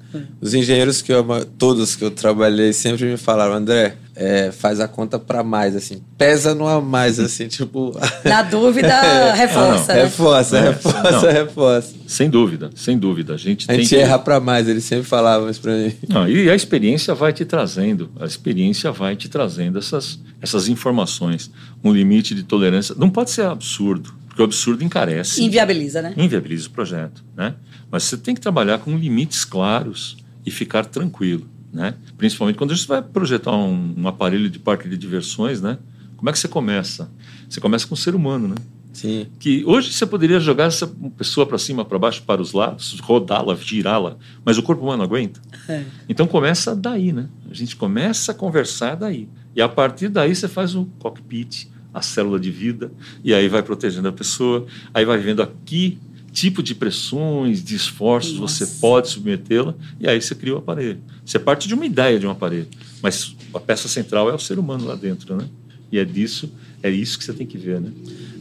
Os 0.41 0.55
engenheiros 0.55 1.03
que 1.03 1.13
eu, 1.13 1.25
todos 1.59 1.95
que 1.95 2.05
eu 2.05 2.11
trabalhei 2.11 2.73
sempre 2.73 3.05
me 3.07 3.17
falaram, 3.17 3.55
André, 3.55 3.97
é, 4.15 4.51
faz 4.51 4.81
a 4.81 4.89
conta 4.89 5.19
para 5.19 5.43
mais, 5.45 5.77
assim, 5.77 6.01
pesa 6.17 6.55
no 6.55 6.67
a 6.67 6.81
mais, 6.81 7.21
assim, 7.21 7.49
tipo. 7.49 7.93
Na 8.25 8.43
dúvida, 8.43 8.89
reforça, 9.35 9.95
né? 9.95 10.03
reforça, 10.05 10.59
É, 10.59 10.61
reforça, 10.71 11.11
não. 11.11 11.33
reforça. 11.33 11.95
Sem 12.07 12.31
dúvida, 12.31 12.71
sem 12.75 12.97
dúvida. 12.99 13.35
A 13.35 13.37
gente 13.37 13.65
A 13.65 13.69
tem 13.75 13.81
gente 13.81 13.89
que... 13.91 13.97
erra 13.97 14.19
para 14.19 14.41
mais, 14.41 14.69
eles 14.69 14.85
sempre 14.85 15.05
falavam 15.05 15.51
isso 15.51 15.61
para 15.61 15.75
mim. 15.77 15.93
Não, 16.09 16.27
e 16.29 16.49
a 16.51 16.55
experiência 16.55 17.15
vai 17.15 17.33
te 17.33 17.45
trazendo, 17.45 18.09
a 18.19 18.25
experiência 18.25 18.91
vai 18.91 19.15
te 19.17 19.29
trazendo 19.29 19.79
essas, 19.79 20.19
essas 20.41 20.67
informações. 20.69 21.51
Um 21.85 21.93
limite 21.93 22.35
de 22.35 22.43
tolerância. 22.43 22.95
Não 22.99 23.11
pode 23.11 23.31
ser 23.31 23.43
absurdo, 23.47 24.15
porque 24.37 24.43
o 24.43 24.45
absurdo 24.45 24.85
encarece. 24.85 25.43
Inviabiliza, 25.43 26.03
né? 26.03 26.13
inviabiliza 26.15 26.69
o 26.69 26.71
projeto, 26.71 27.25
né? 27.35 27.55
Mas 27.91 28.03
você 28.03 28.19
tem 28.19 28.35
que 28.35 28.41
trabalhar 28.41 28.79
com 28.79 28.95
limites 28.95 29.47
claros 29.47 30.19
e 30.45 30.51
ficar 30.51 30.85
tranquilo, 30.85 31.49
né? 31.73 31.95
Principalmente 32.19 32.57
quando 32.57 32.77
você 32.77 32.87
vai 32.87 33.01
projetar 33.01 33.57
um, 33.57 33.95
um 33.97 34.07
aparelho 34.07 34.51
de 34.51 34.59
parque 34.59 34.91
de 34.91 34.99
diversões, 34.99 35.63
né? 35.63 35.79
Como 36.19 36.29
é 36.29 36.33
que 36.35 36.39
você 36.39 36.49
começa? 36.49 37.11
Você 37.49 37.63
começa 37.63 37.87
com 37.87 37.95
o 37.95 37.97
ser 37.97 38.15
humano, 38.15 38.49
né? 38.49 38.57
Sim. 38.93 39.27
Que 39.39 39.65
hoje 39.65 39.91
você 39.91 40.05
poderia 40.05 40.39
jogar 40.39 40.65
essa 40.65 40.87
pessoa 41.17 41.47
para 41.47 41.57
cima, 41.57 41.83
para 41.83 41.99
baixo, 41.99 42.23
para 42.23 42.43
os 42.43 42.53
lados, 42.53 42.99
rodá-la, 43.01 43.55
girá-la, 43.57 44.19
mas 44.45 44.59
o 44.59 44.63
corpo 44.63 44.83
humano 44.83 45.03
aguenta. 45.03 45.41
É. 45.67 45.83
Então 46.07 46.27
começa 46.27 46.77
daí, 46.77 47.11
né? 47.11 47.27
A 47.51 47.55
gente 47.55 47.75
começa 47.75 48.33
a 48.33 48.35
conversar 48.35 48.97
daí. 48.97 49.31
E 49.55 49.63
a 49.63 49.69
partir 49.69 50.09
daí 50.09 50.35
você 50.35 50.47
faz 50.47 50.75
o 50.75 50.85
cockpit, 50.99 51.69
a 51.97 52.03
célula 52.03 52.39
de 52.39 52.51
vida, 52.51 52.93
e 53.25 53.33
aí 53.33 53.49
vai 53.49 53.63
protegendo 53.63 54.07
a 54.07 54.13
pessoa, 54.13 54.67
aí 54.93 55.05
vai 55.05 55.17
vendo 55.19 55.43
aqui 55.43 55.99
tipo 56.31 56.63
de 56.63 56.75
pressões, 56.75 57.65
de 57.65 57.75
esforços 57.75 58.39
Nossa. 58.39 58.67
você 58.67 58.79
pode 58.79 59.09
submetê-la, 59.09 59.75
e 59.99 60.07
aí 60.07 60.21
você 60.21 60.35
cria 60.35 60.55
o 60.55 60.59
aparelho. 60.59 60.99
Você 61.25 61.39
parte 61.39 61.67
de 61.67 61.73
uma 61.73 61.87
ideia 61.87 62.19
de 62.19 62.27
um 62.27 62.31
aparelho, 62.31 62.69
mas 63.03 63.35
a 63.55 63.59
peça 63.59 63.89
central 63.89 64.29
é 64.29 64.35
o 64.35 64.39
ser 64.39 64.59
humano 64.59 64.85
lá 64.85 64.95
dentro, 64.95 65.35
né? 65.35 65.47
E 65.91 65.99
é 65.99 66.05
disso, 66.05 66.53
é 66.83 66.91
isso 66.91 67.19
que 67.19 67.25
você 67.25 67.33
tem 67.33 67.47
que 67.47 67.57
ver, 67.57 67.81
né? 67.81 67.91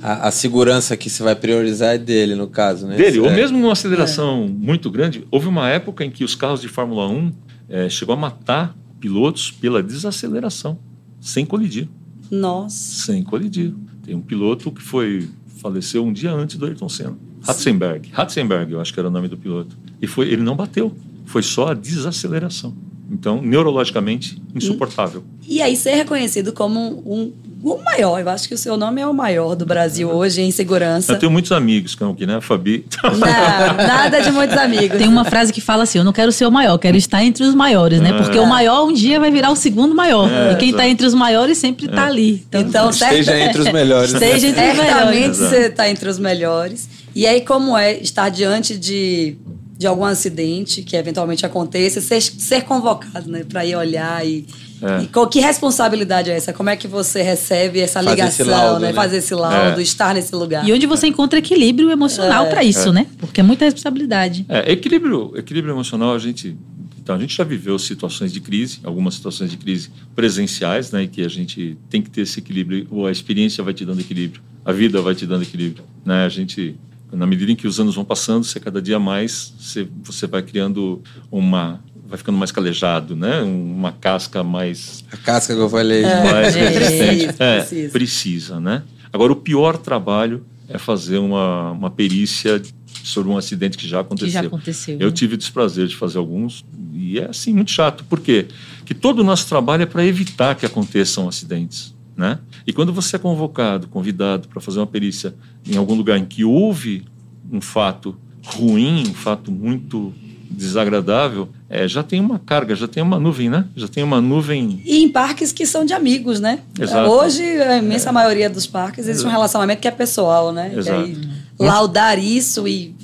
A, 0.01 0.27
a 0.27 0.31
segurança 0.31 0.97
que 0.97 1.09
você 1.09 1.23
vai 1.23 1.35
priorizar 1.35 1.95
é 1.95 1.97
dele, 1.97 2.35
no 2.35 2.47
caso, 2.47 2.85
né? 2.85 2.97
Dele, 2.97 3.19
ou 3.19 3.27
É. 3.27 3.33
mesmo 3.33 3.57
numa 3.57 3.71
aceleração 3.71 4.45
muito 4.49 4.91
grande, 4.91 5.25
houve 5.31 5.47
uma 5.47 5.69
época 5.69 6.03
em 6.03 6.11
que 6.11 6.25
os 6.25 6.35
carros 6.35 6.59
de 6.59 6.67
Fórmula 6.67 7.07
1 7.07 7.31
eh, 7.69 7.89
chegou 7.89 8.13
a 8.13 8.17
matar 8.17 8.75
pilotos 8.99 9.51
pela 9.51 9.81
desaceleração, 9.81 10.77
sem 11.21 11.45
colidir, 11.45 11.87
Nossa. 12.29 13.05
sem 13.05 13.23
colidir. 13.23 13.73
Tem 14.03 14.15
um 14.15 14.21
piloto 14.21 14.71
que 14.71 14.81
foi 14.81 15.27
faleceu 15.57 16.05
um 16.05 16.13
dia 16.13 16.31
antes 16.31 16.57
do 16.57 16.65
Ayrton 16.65 16.87
Senna, 16.87 17.17
Ratzenberg, 17.41 18.09
Ratzenberg, 18.11 18.71
eu 18.71 18.81
acho 18.81 18.93
que 18.93 18.99
era 18.99 19.07
o 19.07 19.11
nome 19.11 19.27
do 19.27 19.37
piloto, 19.37 19.75
e 20.01 20.05
foi 20.05 20.27
ele 20.27 20.43
não 20.43 20.55
bateu, 20.55 20.95
foi 21.25 21.41
só 21.41 21.69
a 21.69 21.73
desaceleração. 21.73 22.75
Então, 23.09 23.41
neurologicamente 23.41 24.41
insuportável. 24.53 25.23
E 25.47 25.61
aí 25.61 25.75
ser 25.75 25.95
reconhecido 25.95 26.51
como 26.53 27.03
um, 27.05 27.31
o 27.73 27.83
maior. 27.83 28.19
Eu 28.19 28.29
acho 28.29 28.47
que 28.47 28.53
o 28.53 28.57
seu 28.57 28.77
nome 28.77 29.01
é 29.01 29.07
o 29.07 29.13
maior 29.13 29.55
do 29.55 29.65
Brasil 29.65 30.09
hoje 30.09 30.41
em 30.41 30.51
segurança. 30.51 31.13
Eu 31.13 31.19
tenho 31.19 31.31
muitos 31.31 31.51
amigos 31.51 31.91
que 31.91 31.95
estão 31.95 32.11
aqui, 32.11 32.25
né, 32.25 32.39
Fabi? 32.41 32.85
Não, 33.03 33.87
nada 33.87 34.21
de 34.21 34.31
muitos 34.31 34.55
amigos. 34.57 34.97
Tem 34.97 35.07
uma 35.07 35.25
frase 35.25 35.51
que 35.51 35.61
fala 35.61 35.83
assim: 35.83 35.97
Eu 35.97 36.03
não 36.03 36.13
quero 36.13 36.31
ser 36.31 36.45
o 36.45 36.51
maior, 36.51 36.73
eu 36.73 36.79
quero 36.79 36.95
estar 36.97 37.23
entre 37.23 37.43
os 37.43 37.55
maiores, 37.55 37.99
né? 37.99 38.13
Porque 38.13 38.37
o 38.37 38.45
maior 38.45 38.85
um 38.85 38.93
dia 38.93 39.19
vai 39.19 39.31
virar 39.31 39.51
o 39.51 39.55
segundo 39.55 39.95
maior. 39.95 40.29
É, 40.31 40.53
e 40.53 40.55
quem 40.57 40.69
está 40.69 40.87
entre 40.87 41.05
os 41.05 41.13
maiores 41.13 41.57
sempre 41.57 41.85
está 41.87 42.05
ali. 42.05 42.45
Então, 42.47 42.61
Então, 42.61 42.89
Esteja 42.89 43.23
certa- 43.31 43.39
entre 43.49 43.61
os 43.61 43.71
melhores. 43.71 44.13
né? 44.13 44.19
Esteja 44.19 44.47
entre 44.47 44.61
os 44.63 44.75
Certamente 44.77 45.09
melhores. 45.15 45.37
você 45.37 45.57
está 45.67 45.89
entre 45.89 46.09
os 46.09 46.19
melhores. 46.19 46.89
E 47.15 47.25
aí, 47.25 47.41
como 47.41 47.77
é 47.77 47.93
estar 47.93 48.29
diante 48.29 48.77
de, 48.77 49.37
de 49.77 49.85
algum 49.85 50.05
acidente 50.05 50.81
que 50.81 50.95
eventualmente 50.95 51.45
aconteça, 51.45 51.99
ser, 51.99 52.21
ser 52.21 52.61
convocado, 52.63 53.29
né? 53.29 53.43
Para 53.43 53.65
ir 53.65 53.75
olhar 53.75 54.25
e, 54.25 54.45
É. 54.81 55.03
e 55.03 55.07
co- 55.07 55.27
que 55.27 55.39
responsabilidade 55.41 56.29
é 56.31 56.35
essa? 56.37 56.53
Como 56.53 56.69
é 56.69 56.77
que 56.77 56.87
você 56.87 57.21
recebe 57.21 57.79
essa 57.81 58.01
Fazer 58.01 58.09
ligação, 58.15 58.47
laudo, 58.47 58.79
né? 58.79 58.87
né? 58.87 58.93
Fazer 58.93 59.17
esse 59.17 59.35
laudo, 59.35 59.79
É. 59.79 59.83
estar 59.83 60.13
nesse 60.13 60.33
lugar. 60.33 60.65
E 60.67 60.71
onde 60.71 60.85
você 60.85 61.07
encontra 61.07 61.39
equilíbrio 61.39 61.89
emocional 61.91 62.45
É. 62.45 62.49
para 62.49 62.63
isso, 62.63 62.93
né? 62.93 63.05
Porque 63.17 63.41
é 63.41 63.43
muita 63.43 63.65
responsabilidade. 63.65 64.45
É, 64.47 64.71
equilíbrio, 64.71 65.33
equilíbrio 65.35 65.73
emocional, 65.73 66.13
a 66.15 66.19
gente. 66.19 66.55
Então, 66.97 67.15
a 67.15 67.19
gente 67.19 67.35
já 67.35 67.43
viveu 67.43 67.77
situações 67.77 68.31
de 68.33 68.39
crise, 68.39 68.79
algumas 68.83 69.13
situações 69.13 69.51
de 69.51 69.57
crise 69.57 69.89
presenciais, 70.15 70.89
né, 70.91 71.05
que 71.05 71.21
a 71.21 71.27
gente 71.27 71.77
tem 71.87 72.01
que 72.01 72.09
ter 72.09 72.21
esse 72.21 72.39
equilíbrio, 72.39 72.87
ou 72.89 73.05
a 73.05 73.11
experiência 73.11 73.63
vai 73.63 73.73
te 73.75 73.85
dando 73.85 73.99
equilíbrio, 73.99 74.41
a 74.65 74.71
vida 74.71 74.99
vai 75.01 75.13
te 75.13 75.25
dando 75.27 75.43
equilíbrio, 75.43 75.83
né? 76.03 76.25
A 76.25 76.29
gente, 76.29 76.75
na 77.11 77.25
medida 77.25 77.51
em 77.51 77.55
que 77.55 77.67
os 77.67 77.79
anos 77.79 77.95
vão 77.95 78.03
passando, 78.05 78.43
você 78.43 78.59
cada 78.59 78.81
dia 78.81 78.99
mais 78.99 79.53
você, 79.59 79.87
você 80.03 80.27
vai 80.27 80.41
criando 80.41 81.01
uma, 81.31 81.79
vai 82.07 82.17
ficando 82.17 82.37
mais 82.37 82.51
calejado, 82.51 83.15
né? 83.15 83.41
Uma 83.41 83.91
casca 83.91 84.43
mais 84.43 85.03
A 85.11 85.17
casca 85.17 85.53
que 85.55 85.59
eu 85.61 85.69
falei. 85.69 86.03
mais 86.03 86.55
É, 86.55 86.67
resistente. 86.69 87.25
precisa, 87.25 87.43
É, 87.43 87.57
precisa. 87.59 87.91
precisa, 87.91 88.59
né? 88.59 88.83
Agora, 89.13 89.31
o 89.31 89.35
pior 89.37 89.77
trabalho 89.77 90.45
é 90.67 90.77
fazer 90.77 91.19
uma, 91.19 91.71
uma 91.71 91.89
perícia 91.89 92.61
sobre 93.03 93.31
um 93.31 93.37
acidente 93.37 93.77
que 93.77 93.87
já 93.87 94.01
aconteceu. 94.01 94.27
Que 94.27 94.33
já 94.33 94.47
aconteceu. 94.47 94.97
Eu 94.99 95.07
né? 95.07 95.13
tive 95.13 95.35
o 95.35 95.37
desprazer 95.37 95.87
de 95.87 95.95
fazer 95.95 96.17
alguns 96.17 96.65
e 96.93 97.17
é 97.19 97.25
assim 97.29 97.53
muito 97.53 97.71
chato. 97.71 98.03
Por 98.03 98.19
quê? 98.19 98.47
Que 98.83 98.93
todo 98.93 99.19
o 99.19 99.23
nosso 99.23 99.47
trabalho 99.47 99.83
é 99.83 99.85
para 99.85 100.03
evitar 100.05 100.55
que 100.55 100.65
aconteçam 100.65 101.29
acidentes, 101.29 101.94
né? 102.15 102.39
E 102.65 102.73
quando 102.73 102.93
você 102.93 103.15
é 103.15 103.19
convocado, 103.19 103.87
convidado 103.87 104.47
para 104.47 104.61
fazer 104.61 104.79
uma 104.79 104.87
perícia 104.87 105.35
em 105.65 105.77
algum 105.77 105.95
lugar 105.95 106.17
em 106.17 106.25
que 106.25 106.43
houve 106.43 107.05
um 107.51 107.61
fato 107.61 108.15
ruim, 108.45 109.07
um 109.09 109.13
fato 109.13 109.51
muito 109.51 110.13
desagradável, 110.49 111.49
é, 111.69 111.87
já 111.87 112.03
tem 112.03 112.19
uma 112.19 112.39
carga, 112.39 112.75
já 112.75 112.87
tem 112.87 113.01
uma 113.03 113.19
nuvem, 113.19 113.49
né? 113.49 113.65
Já 113.75 113.87
tem 113.87 114.03
uma 114.03 114.21
nuvem 114.21 114.81
E 114.85 115.03
em 115.03 115.09
parques 115.09 115.51
que 115.51 115.65
são 115.65 115.83
de 115.83 115.93
amigos, 115.93 116.39
né? 116.39 116.59
Exato. 116.79 117.09
Hoje, 117.09 117.43
a 117.43 117.77
imensa 117.77 118.11
maioria 118.11 118.49
dos 118.49 118.65
parques, 118.65 119.07
existe 119.07 119.27
um 119.27 119.31
relacionamento 119.31 119.81
que 119.81 119.87
é 119.87 119.91
pessoal, 119.91 120.53
né? 120.53 120.71
E 120.73 120.79
Exato. 120.79 121.01
aí, 121.01 121.17
laudar 121.59 122.17
isso 122.19 122.67
e, 122.67 122.95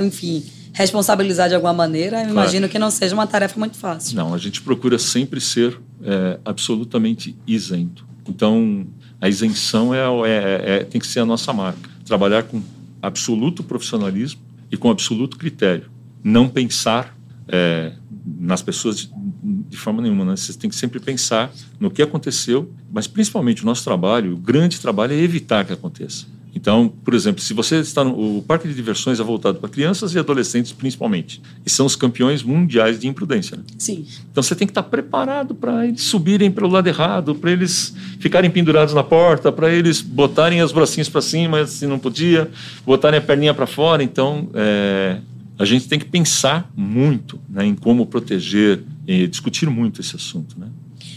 enfim, 0.00 0.44
responsabilizar 0.72 1.48
de 1.48 1.54
alguma 1.54 1.72
maneira, 1.72 2.22
eu 2.22 2.30
imagino 2.30 2.68
que 2.68 2.78
não 2.78 2.90
seja 2.90 3.14
uma 3.14 3.26
tarefa 3.26 3.58
muito 3.58 3.76
fácil. 3.76 4.16
Não, 4.16 4.34
a 4.34 4.38
gente 4.38 4.60
procura 4.62 4.98
sempre 4.98 5.40
ser 5.40 5.78
é, 6.02 6.38
absolutamente 6.44 7.36
isento. 7.46 8.09
Então, 8.30 8.86
a 9.20 9.28
isenção 9.28 9.94
é, 9.94 9.98
é- 9.98 10.62
é- 10.64 10.84
tem 10.84 11.00
que 11.00 11.06
ser 11.06 11.20
a 11.20 11.26
nossa 11.26 11.52
marca. 11.52 11.90
Trabalhar 12.04 12.44
com 12.44 12.62
absoluto 13.02 13.62
profissionalismo 13.62 14.40
e 14.70 14.76
com 14.76 14.90
absoluto 14.90 15.36
critério. 15.36 15.90
Não 16.22 16.48
pensar 16.48 17.16
é, 17.48 17.92
nas 18.38 18.62
pessoas 18.62 18.98
de, 18.98 19.10
de 19.42 19.76
forma 19.76 20.00
nenhuma. 20.00 20.24
Né? 20.24 20.36
Você 20.36 20.52
tem 20.52 20.70
que 20.70 20.76
sempre 20.76 21.00
pensar 21.00 21.52
no 21.80 21.90
que 21.90 22.00
aconteceu, 22.00 22.72
mas 22.92 23.06
principalmente 23.08 23.62
o 23.62 23.66
nosso 23.66 23.82
trabalho, 23.82 24.34
o 24.34 24.36
grande 24.36 24.78
trabalho 24.80 25.12
é 25.12 25.16
evitar 25.16 25.64
que 25.64 25.72
aconteça. 25.72 26.26
Então, 26.54 26.92
por 27.04 27.14
exemplo, 27.14 27.40
se 27.40 27.54
você 27.54 27.76
está 27.76 28.02
no 28.02 28.38
o 28.38 28.42
parque 28.42 28.66
de 28.68 28.74
diversões 28.74 29.20
é 29.20 29.22
voltado 29.22 29.58
para 29.58 29.68
crianças 29.68 30.14
e 30.14 30.18
adolescentes 30.18 30.72
principalmente, 30.72 31.40
e 31.64 31.70
são 31.70 31.86
os 31.86 31.96
campeões 31.96 32.42
mundiais 32.42 32.98
de 32.98 33.06
imprudência. 33.06 33.56
né? 33.56 33.62
Sim. 33.78 34.04
Então 34.30 34.42
você 34.42 34.54
tem 34.54 34.66
que 34.66 34.72
estar 34.72 34.82
preparado 34.82 35.54
para 35.54 35.86
eles 35.86 36.02
subirem 36.02 36.50
pelo 36.50 36.68
lado 36.68 36.86
errado, 36.88 37.34
para 37.34 37.50
eles 37.50 37.94
ficarem 38.18 38.50
pendurados 38.50 38.94
na 38.94 39.02
porta, 39.02 39.50
para 39.52 39.72
eles 39.72 40.00
botarem 40.00 40.62
os 40.62 40.72
bracinhos 40.72 41.08
para 41.08 41.20
cima 41.20 41.66
se 41.66 41.86
não 41.86 41.98
podia, 41.98 42.50
botarem 42.84 43.18
a 43.18 43.22
perninha 43.22 43.54
para 43.54 43.66
fora. 43.66 44.02
Então 44.02 44.48
é, 44.54 45.18
a 45.58 45.64
gente 45.64 45.88
tem 45.88 45.98
que 45.98 46.06
pensar 46.06 46.70
muito 46.76 47.38
né, 47.48 47.64
em 47.66 47.74
como 47.74 48.06
proteger 48.06 48.82
e 49.06 49.26
discutir 49.26 49.68
muito 49.68 50.00
esse 50.00 50.16
assunto. 50.16 50.58
Né? 50.58 50.66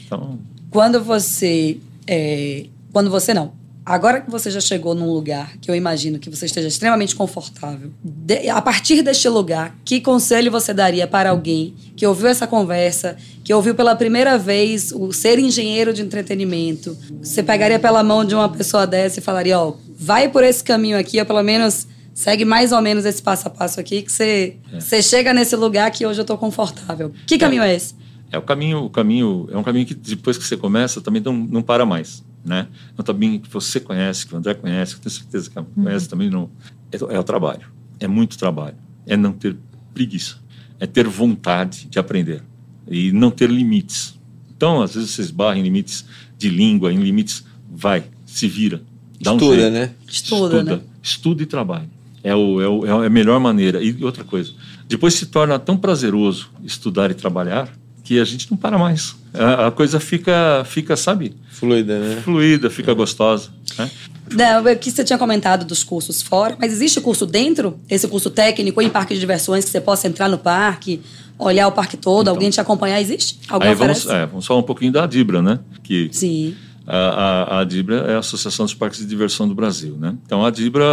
Então, 0.05 0.39
Quando 0.69 1.01
você. 1.03 1.77
é, 2.07 2.65
quando 2.91 3.09
você 3.09 3.33
não. 3.33 3.62
Agora 3.85 4.21
que 4.21 4.31
você 4.31 4.49
já 4.49 4.61
chegou 4.61 4.95
num 4.95 5.11
lugar 5.11 5.57
que 5.57 5.69
eu 5.69 5.75
imagino 5.75 6.17
que 6.17 6.29
você 6.29 6.45
esteja 6.45 6.67
extremamente 6.69 7.15
confortável, 7.15 7.91
de- 8.01 8.47
a 8.49 8.61
partir 8.61 9.01
deste 9.01 9.27
lugar, 9.27 9.75
que 9.83 9.99
conselho 9.99 10.49
você 10.49 10.73
daria 10.73 11.05
para 11.05 11.31
alguém 11.31 11.73
que 11.95 12.07
ouviu 12.07 12.27
essa 12.27 12.47
conversa, 12.47 13.17
que 13.43 13.53
ouviu 13.53 13.75
pela 13.75 13.93
primeira 13.95 14.37
vez 14.37 14.93
o 14.93 15.11
ser 15.11 15.37
engenheiro 15.37 15.91
de 15.93 16.01
entretenimento? 16.01 16.97
Você 17.21 17.43
pegaria 17.43 17.77
pela 17.77 18.01
mão 18.03 18.23
de 18.23 18.33
uma 18.33 18.47
pessoa 18.47 18.87
dessa 18.87 19.19
e 19.19 19.21
falaria: 19.21 19.59
Ó, 19.59 19.73
vai 19.99 20.29
por 20.29 20.43
esse 20.45 20.63
caminho 20.63 20.97
aqui, 20.97 21.19
ou 21.19 21.25
pelo 21.25 21.43
menos 21.43 21.85
segue 22.13 22.45
mais 22.45 22.71
ou 22.71 22.81
menos 22.81 23.03
esse 23.05 23.21
passo 23.21 23.47
a 23.47 23.49
passo 23.51 23.79
aqui, 23.81 24.01
que 24.01 24.11
você, 24.11 24.55
você 24.79 25.01
chega 25.01 25.33
nesse 25.33 25.55
lugar 25.57 25.91
que 25.91 26.05
hoje 26.05 26.19
eu 26.19 26.23
estou 26.23 26.37
confortável. 26.37 27.11
Que 27.27 27.37
caminho 27.37 27.63
é 27.63 27.75
esse? 27.75 27.95
É 28.31 28.37
o 28.37 28.41
caminho, 28.41 28.85
o 28.85 28.89
caminho 28.89 29.47
é 29.51 29.57
um 29.57 29.63
caminho 29.63 29.85
que 29.85 29.93
depois 29.93 30.37
que 30.37 30.43
você 30.45 30.55
começa 30.55 31.01
também 31.01 31.21
não, 31.21 31.33
não 31.33 31.61
para 31.61 31.85
mais, 31.85 32.23
né? 32.43 32.67
Um 32.97 33.03
caminho 33.03 33.39
que 33.39 33.49
você 33.49 33.79
conhece, 33.79 34.27
que 34.27 34.33
o 34.33 34.37
André 34.37 34.53
conhece, 34.53 34.93
que 34.93 34.99
eu 34.99 35.03
tenho 35.03 35.15
certeza 35.15 35.49
que 35.49 35.81
conhece 35.81 36.09
também. 36.09 36.29
Não, 36.29 36.49
é, 36.91 37.15
é 37.15 37.19
o 37.19 37.23
trabalho, 37.23 37.67
é 37.99 38.07
muito 38.07 38.37
trabalho, 38.37 38.75
é 39.05 39.15
não 39.15 39.31
ter 39.31 39.55
preguiça, 39.93 40.37
é 40.79 40.85
ter 40.85 41.07
vontade 41.07 41.87
de 41.89 41.99
aprender 41.99 42.43
e 42.87 43.11
não 43.11 43.31
ter 43.31 43.49
limites. 43.49 44.19
Então, 44.55 44.81
às 44.81 44.95
vezes 44.95 45.11
você 45.11 45.21
esbarra 45.21 45.57
em 45.57 45.63
limites 45.63 46.05
de 46.37 46.49
língua, 46.49 46.91
em 46.91 46.97
limites, 46.97 47.43
vai, 47.71 48.03
se 48.25 48.47
vira, 48.47 48.81
dá 49.21 49.33
um 49.33 49.37
Estuda, 49.37 49.55
jeito. 49.55 49.73
né? 49.73 49.91
Estuda, 50.07 50.63
né? 50.63 50.81
Estuda 51.01 51.43
e 51.43 51.45
trabalha. 51.45 51.89
É, 52.23 52.33
o, 52.33 52.61
é, 52.61 52.67
o, 52.67 53.03
é 53.03 53.07
a 53.07 53.09
melhor 53.09 53.39
maneira. 53.39 53.83
E 53.83 54.03
outra 54.03 54.23
coisa, 54.23 54.53
depois 54.87 55.13
se 55.13 55.25
torna 55.25 55.59
tão 55.59 55.75
prazeroso 55.75 56.49
estudar 56.63 57.11
e 57.11 57.13
trabalhar 57.13 57.69
que 58.03 58.19
a 58.19 58.25
gente 58.25 58.51
não 58.51 58.57
para 58.57 58.77
mais. 58.77 59.15
A, 59.33 59.67
a 59.67 59.71
coisa 59.71 59.99
fica, 59.99 60.63
fica, 60.65 60.95
sabe, 60.95 61.33
Fluida, 61.49 61.99
né? 61.99 62.21
fluida, 62.21 62.69
fica 62.69 62.93
gostosa. 62.93 63.49
Né? 63.77 63.89
Não, 64.31 64.67
é 64.67 64.75
que 64.75 64.91
você 64.91 65.03
tinha 65.03 65.17
comentado 65.17 65.65
dos 65.65 65.83
cursos 65.83 66.21
fora, 66.21 66.57
mas 66.59 66.73
existe 66.73 66.99
curso 66.99 67.25
dentro? 67.25 67.79
Esse 67.89 68.07
curso 68.07 68.29
técnico 68.29 68.81
em 68.81 68.89
parque 68.89 69.13
de 69.13 69.19
diversões 69.19 69.63
que 69.63 69.71
você 69.71 69.79
possa 69.79 70.07
entrar 70.07 70.27
no 70.27 70.37
parque, 70.37 71.01
olhar 71.37 71.67
o 71.67 71.71
parque 71.71 71.95
todo, 71.95 72.27
alguém 72.27 72.49
te 72.49 72.59
acompanhar? 72.59 72.99
Existe? 72.99 73.39
Alguém 73.47 73.69
Aí 73.69 73.75
vamos, 73.75 74.05
é, 74.07 74.25
vamos 74.25 74.45
falar 74.45 74.59
um 74.59 74.63
pouquinho 74.63 74.91
da 74.91 75.05
Dibra, 75.05 75.41
né? 75.41 75.59
Que 75.83 76.09
Sim. 76.11 76.55
a, 76.85 76.97
a, 76.97 77.59
a 77.59 77.63
Dibra 77.63 77.97
é 78.09 78.15
a 78.15 78.19
Associação 78.19 78.65
dos 78.65 78.73
Parques 78.73 78.99
de 78.99 79.05
Diversão 79.05 79.47
do 79.47 79.55
Brasil, 79.55 79.95
né? 79.97 80.15
Então 80.25 80.45
a 80.45 80.49
Dibra, 80.49 80.83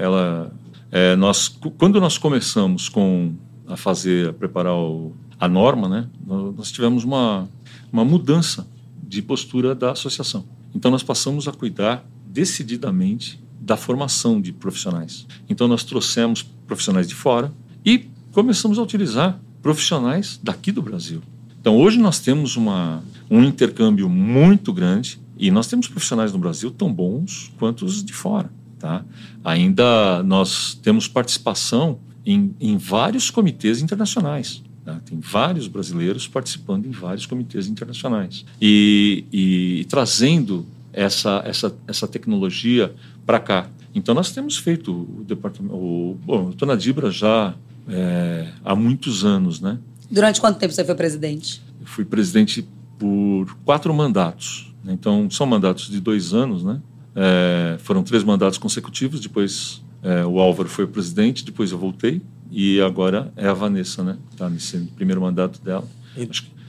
ela, 0.00 0.52
é, 0.92 1.16
nós, 1.16 1.48
quando 1.78 2.00
nós 2.00 2.18
começamos 2.18 2.88
com 2.88 3.32
a 3.66 3.76
fazer, 3.76 4.30
a 4.30 4.32
preparar 4.32 4.74
o, 4.74 5.14
a 5.38 5.48
norma, 5.48 5.88
né? 5.88 6.06
Nós, 6.26 6.72
tivemos 6.72 7.04
uma, 7.04 7.48
uma 7.92 8.04
mudança 8.04 8.66
de 9.02 9.22
postura 9.22 9.74
da 9.74 9.92
associação. 9.92 10.44
Então 10.74 10.90
nós 10.90 11.02
passamos 11.02 11.48
a 11.48 11.52
cuidar 11.52 12.04
decididamente 12.26 13.40
da 13.60 13.76
formação 13.76 14.40
de 14.40 14.52
profissionais. 14.52 15.26
Então 15.48 15.68
nós 15.68 15.84
trouxemos 15.84 16.42
profissionais 16.42 17.06
de 17.08 17.14
fora 17.14 17.52
e 17.84 18.06
começamos 18.32 18.78
a 18.78 18.82
utilizar 18.82 19.40
profissionais 19.62 20.38
daqui 20.42 20.72
do 20.72 20.82
Brasil. 20.82 21.22
Então 21.60 21.76
hoje 21.76 21.98
nós 21.98 22.18
temos 22.18 22.56
uma, 22.56 23.02
um 23.30 23.42
intercâmbio 23.42 24.08
muito 24.08 24.72
grande 24.72 25.20
e 25.36 25.50
nós 25.50 25.66
temos 25.66 25.88
profissionais 25.88 26.32
no 26.32 26.38
Brasil 26.38 26.70
tão 26.70 26.92
bons 26.92 27.52
quanto 27.58 27.84
os 27.84 28.04
de 28.04 28.12
fora. 28.12 28.50
Tá? 28.78 29.04
Ainda 29.44 30.22
nós 30.22 30.78
temos 30.82 31.08
participação 31.08 31.98
em, 32.24 32.54
em 32.60 32.76
vários 32.76 33.30
comitês 33.30 33.80
internacionais. 33.80 34.62
Tá? 34.88 34.98
Tem 35.04 35.20
vários 35.20 35.68
brasileiros 35.68 36.26
participando 36.26 36.86
em 36.86 36.90
vários 36.90 37.26
comitês 37.26 37.66
internacionais 37.66 38.46
e, 38.58 39.26
e, 39.30 39.80
e 39.80 39.84
trazendo 39.84 40.64
essa, 40.94 41.42
essa, 41.44 41.76
essa 41.86 42.08
tecnologia 42.08 42.94
para 43.26 43.38
cá. 43.38 43.68
Então 43.94 44.14
nós 44.14 44.32
temos 44.32 44.56
feito 44.56 44.90
o 44.90 45.24
departamento. 45.24 45.74
O, 45.74 46.18
bom, 46.24 46.46
eu 46.46 46.50
estou 46.52 46.66
na 46.66 46.74
Dibra 46.74 47.10
já 47.10 47.54
é, 47.86 48.48
há 48.64 48.74
muitos 48.74 49.26
anos, 49.26 49.60
né? 49.60 49.78
Durante 50.10 50.40
quanto 50.40 50.58
tempo 50.58 50.72
você 50.72 50.82
foi 50.82 50.94
presidente? 50.94 51.60
Eu 51.78 51.86
fui 51.86 52.06
presidente 52.06 52.66
por 52.98 53.58
quatro 53.66 53.92
mandatos. 53.92 54.74
Né? 54.82 54.94
Então 54.94 55.28
são 55.30 55.46
mandatos 55.46 55.90
de 55.90 56.00
dois 56.00 56.32
anos, 56.32 56.64
né? 56.64 56.80
É, 57.14 57.76
foram 57.80 58.02
três 58.02 58.24
mandatos 58.24 58.56
consecutivos. 58.56 59.20
Depois 59.20 59.82
é, 60.02 60.24
o 60.24 60.40
Álvaro 60.40 60.70
foi 60.70 60.86
presidente, 60.86 61.44
depois 61.44 61.72
eu 61.72 61.78
voltei 61.78 62.22
e 62.50 62.80
agora 62.80 63.32
é 63.36 63.46
a 63.46 63.52
Vanessa, 63.52 64.02
né? 64.02 64.16
Está 64.32 64.48
nesse 64.48 64.78
primeiro 64.96 65.20
mandato 65.20 65.60
dela. 65.62 65.84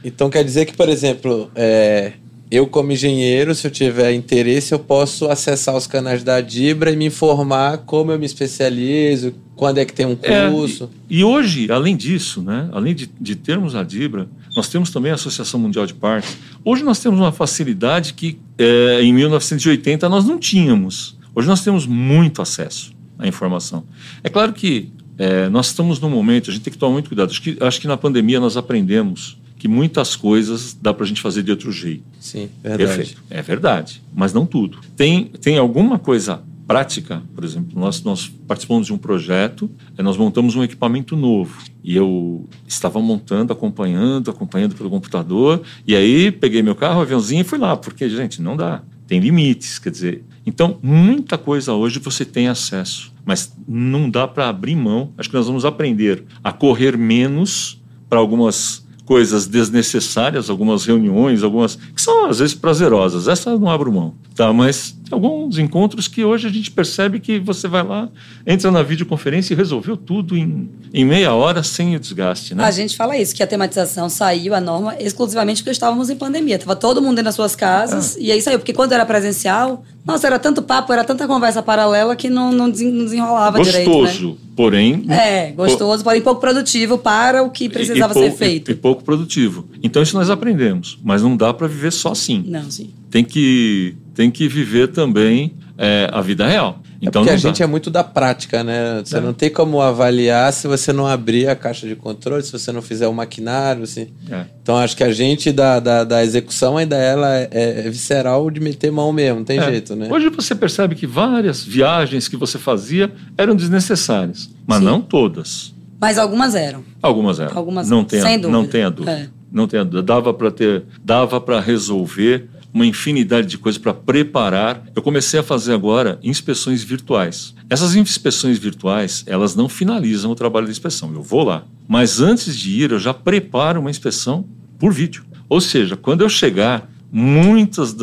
Então 0.03 0.29
quer 0.29 0.43
dizer 0.43 0.65
que, 0.65 0.75
por 0.75 0.89
exemplo, 0.89 1.49
é, 1.55 2.13
eu 2.51 2.65
como 2.65 2.91
engenheiro, 2.91 3.53
se 3.53 3.67
eu 3.67 3.71
tiver 3.71 4.13
interesse, 4.13 4.73
eu 4.73 4.79
posso 4.79 5.27
acessar 5.27 5.75
os 5.75 5.85
canais 5.85 6.23
da 6.23 6.41
Dibra 6.41 6.91
e 6.91 6.95
me 6.95 7.05
informar 7.05 7.79
como 7.79 8.11
eu 8.11 8.17
me 8.17 8.25
especializo, 8.25 9.33
quando 9.55 9.77
é 9.77 9.85
que 9.85 9.93
tem 9.93 10.05
um 10.05 10.15
curso. 10.15 10.85
É, 10.85 10.87
e, 11.09 11.19
e, 11.19 11.23
hoje, 11.23 11.71
além 11.71 11.95
disso, 11.95 12.41
né, 12.41 12.67
além 12.71 12.95
de, 12.95 13.09
de, 13.19 13.35
termos 13.35 13.75
a 13.75 13.83
Dibra, 13.83 14.27
nós 14.55 14.67
temos 14.67 14.89
também 14.89 15.11
a 15.11 15.15
Associação 15.15 15.59
Mundial 15.59 15.85
de 15.85 15.93
Parques. 15.93 16.37
Hoje 16.65 16.83
nós 16.83 16.99
temos 16.99 17.19
uma 17.19 17.31
facilidade 17.31 18.13
que 18.13 18.39
é, 18.57 19.01
em 19.03 19.13
1980 19.13 20.09
nós 20.09 20.25
não 20.25 20.39
tínhamos. 20.39 21.17
Hoje 21.35 21.47
nós 21.47 21.63
temos 21.63 21.85
muito 21.85 22.41
acesso 22.41 22.93
à 23.17 23.27
informação. 23.27 23.83
É 24.23 24.29
claro 24.29 24.53
que 24.53 24.91
é, 25.19 25.49
nós 25.49 25.67
estamos 25.67 25.99
num 25.99 26.09
momento, 26.09 26.49
a 26.49 26.53
gente 26.53 26.63
tem 26.63 26.71
que 26.71 26.79
tomar 26.79 26.93
muito 26.93 27.09
cuidado. 27.09 27.29
Acho 27.29 27.41
que, 27.41 27.57
acho 27.59 27.81
que 27.81 27.87
na 27.87 27.97
pandemia 27.97 28.39
nós 28.39 28.55
aprendemos 28.55 29.37
que 29.57 29.67
muitas 29.67 30.15
coisas 30.15 30.75
dá 30.81 30.93
para 30.93 31.03
a 31.03 31.07
gente 31.07 31.21
fazer 31.21 31.43
de 31.43 31.51
outro 31.51 31.69
jeito. 31.71 32.03
Sim, 32.19 32.49
verdade. 32.63 32.95
Perfeito. 32.95 33.23
É 33.29 33.41
verdade, 33.41 34.01
mas 34.15 34.31
não 34.31 34.45
tudo. 34.45 34.79
Tem, 34.95 35.25
tem 35.25 35.57
alguma 35.57 35.99
coisa 35.99 36.41
prática, 36.65 37.21
por 37.35 37.43
exemplo, 37.43 37.77
nós, 37.77 38.01
nós 38.03 38.31
participamos 38.47 38.87
de 38.87 38.93
um 38.93 38.97
projeto, 38.97 39.69
eh, 39.97 40.03
nós 40.03 40.15
montamos 40.15 40.55
um 40.55 40.63
equipamento 40.63 41.17
novo 41.17 41.57
e 41.83 41.95
eu 41.95 42.47
estava 42.67 43.01
montando, 43.01 43.51
acompanhando, 43.51 44.29
acompanhando 44.29 44.75
pelo 44.75 44.89
computador 44.89 45.63
e 45.85 45.95
aí 45.95 46.31
peguei 46.31 46.61
meu 46.61 46.75
carro, 46.75 47.01
aviãozinho 47.01 47.41
e 47.41 47.43
fui 47.43 47.57
lá, 47.57 47.75
porque, 47.75 48.07
gente, 48.07 48.41
não 48.41 48.55
dá. 48.55 48.83
Tem 49.07 49.19
limites, 49.19 49.79
quer 49.79 49.89
dizer. 49.89 50.23
Então, 50.45 50.77
muita 50.81 51.39
coisa 51.39 51.73
hoje 51.73 51.97
você 51.97 52.23
tem 52.23 52.47
acesso, 52.47 53.11
mas 53.29 53.55
não 53.67 54.09
dá 54.09 54.27
para 54.27 54.49
abrir 54.49 54.75
mão. 54.75 55.11
Acho 55.15 55.29
que 55.29 55.35
nós 55.35 55.45
vamos 55.45 55.63
aprender 55.63 56.25
a 56.43 56.51
correr 56.51 56.97
menos 56.97 57.79
para 58.09 58.17
algumas 58.17 58.83
coisas 59.05 59.45
desnecessárias, 59.45 60.49
algumas 60.49 60.83
reuniões, 60.83 61.43
algumas 61.43 61.75
que 61.75 62.01
são 62.01 62.25
às 62.25 62.39
vezes 62.39 62.55
prazerosas. 62.55 63.27
Essa 63.27 63.55
não 63.55 63.69
abro 63.69 63.93
mão, 63.93 64.15
tá? 64.33 64.51
Mas 64.51 64.98
alguns 65.11 65.57
encontros 65.57 66.07
que 66.07 66.23
hoje 66.23 66.47
a 66.47 66.51
gente 66.51 66.71
percebe 66.71 67.19
que 67.19 67.39
você 67.39 67.67
vai 67.67 67.83
lá, 67.83 68.09
entra 68.45 68.71
na 68.71 68.83
videoconferência 68.83 69.53
e 69.53 69.57
resolveu 69.57 69.97
tudo 69.97 70.37
em, 70.37 70.69
em 70.93 71.05
meia 71.05 71.33
hora 71.33 71.63
sem 71.63 71.95
o 71.95 71.99
desgaste, 71.99 72.55
né? 72.55 72.63
A 72.63 72.71
gente 72.71 72.95
fala 72.95 73.17
isso, 73.17 73.35
que 73.35 73.43
a 73.43 73.47
tematização 73.47 74.09
saiu, 74.09 74.53
a 74.53 74.61
norma, 74.61 74.95
exclusivamente 74.99 75.61
porque 75.61 75.71
estávamos 75.71 76.09
em 76.09 76.15
pandemia. 76.15 76.59
Tava 76.59 76.75
todo 76.75 77.01
mundo 77.01 77.15
dentro 77.15 77.25
das 77.25 77.35
suas 77.35 77.55
casas 77.55 78.17
é. 78.17 78.21
e 78.21 78.31
aí 78.31 78.41
saiu. 78.41 78.59
Porque 78.59 78.73
quando 78.73 78.91
era 78.91 79.05
presencial, 79.05 79.83
nossa, 80.05 80.27
era 80.27 80.39
tanto 80.39 80.61
papo, 80.61 80.91
era 80.91 81.03
tanta 81.03 81.27
conversa 81.27 81.61
paralela 81.61 82.15
que 82.15 82.29
não, 82.29 82.51
não 82.51 82.69
desenrolava 82.69 83.57
gostoso, 83.57 83.77
direito, 83.77 83.89
né? 83.91 84.07
Gostoso, 84.07 84.37
porém... 84.55 85.05
É, 85.09 85.51
gostoso, 85.51 86.03
porém 86.03 86.21
pouco 86.21 86.41
produtivo 86.41 86.97
para 86.97 87.43
o 87.43 87.49
que 87.49 87.69
precisava 87.69 88.13
ser 88.13 88.31
feito. 88.31 88.71
E, 88.71 88.73
e 88.73 88.75
pouco 88.75 89.03
produtivo. 89.03 89.65
Então 89.83 90.01
isso 90.01 90.15
nós 90.15 90.29
aprendemos, 90.29 90.97
mas 91.03 91.21
não 91.21 91.35
dá 91.35 91.53
para 91.53 91.67
viver 91.67 91.91
só 91.91 92.11
assim. 92.11 92.43
Não, 92.47 92.69
sim. 92.69 92.91
Tem 93.09 93.23
que 93.23 93.95
tem 94.19 94.29
que 94.29 94.49
viver 94.49 94.89
também 94.89 95.53
é, 95.77 96.09
a 96.11 96.19
vida 96.19 96.45
real. 96.45 96.81
É 97.01 97.07
então, 97.07 97.21
é 97.21 97.23
porque 97.23 97.35
a 97.35 97.37
gente 97.37 97.63
é 97.63 97.65
muito 97.65 97.89
da 97.89 98.03
prática, 98.03 98.65
né? 98.65 99.01
Você 99.01 99.15
é. 99.15 99.21
não 99.21 99.31
tem 99.31 99.49
como 99.49 99.79
avaliar 99.79 100.51
se 100.51 100.67
você 100.67 100.91
não 100.91 101.07
abrir 101.07 101.47
a 101.47 101.55
caixa 101.55 101.87
de 101.87 101.95
controle, 101.95 102.43
se 102.43 102.51
você 102.51 102.69
não 102.69 102.81
fizer 102.81 103.07
o 103.07 103.13
maquinário. 103.13 103.83
Assim. 103.83 104.09
É. 104.29 104.43
Então, 104.61 104.75
acho 104.75 104.97
que 104.97 105.05
a 105.05 105.13
gente 105.13 105.53
da, 105.53 105.79
da, 105.79 106.03
da 106.03 106.21
execução 106.21 106.75
ainda 106.75 106.97
ela 106.97 107.33
é, 107.33 107.47
é, 107.51 107.89
visceral 107.89 108.51
de 108.51 108.59
meter 108.59 108.91
mão 108.91 109.13
mesmo, 109.13 109.37
não 109.37 109.45
tem 109.45 109.57
é. 109.57 109.63
jeito, 109.63 109.95
né? 109.95 110.09
Hoje 110.11 110.27
você 110.27 110.53
percebe 110.53 110.95
que 110.95 111.07
várias 111.07 111.63
viagens 111.63 112.27
que 112.27 112.35
você 112.35 112.59
fazia 112.59 113.09
eram 113.37 113.55
desnecessárias, 113.55 114.49
mas 114.67 114.79
Sim. 114.79 114.83
não 114.83 114.99
todas. 114.99 115.73
Mas 115.97 116.17
algumas 116.17 116.55
eram. 116.55 116.83
Algumas 117.01 117.39
eram. 117.39 117.57
Algumas 117.57 117.89
não 117.89 118.03
tenha, 118.03 118.23
Sem 118.23 118.37
dúvida. 118.37 118.51
Não 118.51 118.67
tenha 118.67 118.91
dúvida. 118.91 119.31
Não 119.49 119.65
tenha 119.65 119.85
dúvida. 119.85 120.03
Dava 120.03 120.33
para 120.33 120.51
ter, 120.51 120.83
dava 121.05 121.39
para 121.39 121.61
resolver 121.61 122.49
uma 122.73 122.85
infinidade 122.85 123.47
de 123.47 123.57
coisas 123.57 123.81
para 123.81 123.93
preparar. 123.93 124.83
Eu 124.95 125.01
comecei 125.01 125.39
a 125.39 125.43
fazer 125.43 125.73
agora 125.73 126.19
inspeções 126.23 126.83
virtuais. 126.83 127.53
Essas 127.69 127.95
inspeções 127.95 128.57
virtuais, 128.57 129.23
elas 129.25 129.55
não 129.55 129.67
finalizam 129.67 130.31
o 130.31 130.35
trabalho 130.35 130.65
da 130.65 130.71
inspeção. 130.71 131.13
Eu 131.13 131.21
vou 131.21 131.43
lá, 131.43 131.65
mas 131.87 132.21
antes 132.21 132.55
de 132.55 132.83
ir, 132.83 132.91
eu 132.91 132.99
já 132.99 133.13
preparo 133.13 133.79
uma 133.79 133.89
inspeção 133.89 134.45
por 134.77 134.93
vídeo. 134.93 135.25
Ou 135.47 135.59
seja, 135.59 135.97
quando 135.97 136.21
eu 136.21 136.29
chegar, 136.29 136.89
muitas 137.11 137.95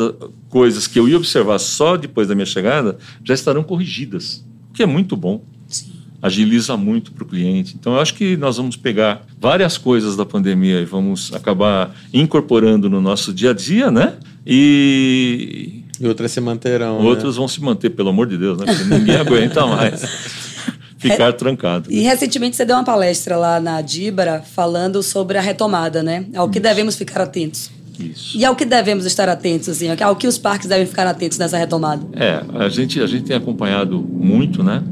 coisas 0.49 0.87
que 0.87 0.99
eu 0.99 1.07
ia 1.07 1.17
observar 1.17 1.59
só 1.59 1.95
depois 1.95 2.27
da 2.27 2.35
minha 2.35 2.45
chegada 2.45 2.97
já 3.23 3.33
estarão 3.33 3.63
corrigidas, 3.63 4.45
o 4.69 4.73
que 4.73 4.83
é 4.83 4.85
muito 4.85 5.15
bom. 5.15 5.43
Agiliza 6.21 6.75
muito 6.75 7.11
para 7.11 7.23
o 7.23 7.27
cliente. 7.27 7.75
Então, 7.79 7.93
eu 7.93 7.99
acho 7.99 8.13
que 8.13 8.35
nós 8.37 8.57
vamos 8.57 8.75
pegar 8.75 9.25
várias 9.39 9.77
coisas 9.77 10.15
da 10.15 10.25
pandemia 10.25 10.81
e 10.81 10.85
vamos 10.85 11.31
acabar 11.33 11.95
incorporando 12.13 12.89
no 12.89 12.99
nosso 12.99 13.33
dia 13.33 13.51
a 13.51 13.53
dia, 13.53 13.91
né? 13.91 14.13
E. 14.45 15.83
E 15.99 16.07
outras 16.07 16.31
se 16.31 16.39
manterão. 16.39 17.03
Outras 17.03 17.35
né? 17.35 17.39
vão 17.39 17.47
se 17.47 17.61
manter, 17.61 17.89
pelo 17.91 18.09
amor 18.09 18.27
de 18.27 18.37
Deus, 18.37 18.57
né? 18.57 18.65
Porque 18.65 18.83
ninguém 18.83 19.15
aguenta 19.17 19.65
mais 19.65 20.01
ficar 20.97 21.33
trancado. 21.33 21.91
E 21.91 22.01
recentemente 22.01 22.55
você 22.55 22.65
deu 22.65 22.75
uma 22.75 22.83
palestra 22.83 23.37
lá 23.37 23.59
na 23.59 23.81
Dibra 23.81 24.41
falando 24.41 25.01
sobre 25.03 25.37
a 25.37 25.41
retomada, 25.41 26.01
né? 26.03 26.25
Ao 26.35 26.49
que 26.49 26.57
Isso. 26.57 26.63
devemos 26.63 26.95
ficar 26.95 27.21
atentos. 27.21 27.71
Isso. 27.99 28.37
E 28.37 28.45
ao 28.45 28.55
que 28.55 28.65
devemos 28.65 29.05
estar 29.05 29.27
atentos, 29.27 29.69
assim, 29.69 29.87
ao 29.99 30.15
que 30.15 30.27
os 30.27 30.37
parques 30.37 30.67
devem 30.67 30.85
ficar 30.85 31.07
atentos 31.07 31.37
nessa 31.37 31.57
retomada? 31.57 32.05
É, 32.13 32.43
a 32.63 32.69
gente, 32.69 33.01
a 33.01 33.07
gente 33.07 33.25
tem 33.25 33.35
acompanhado 33.35 33.99
muito, 33.99 34.63
né? 34.63 34.83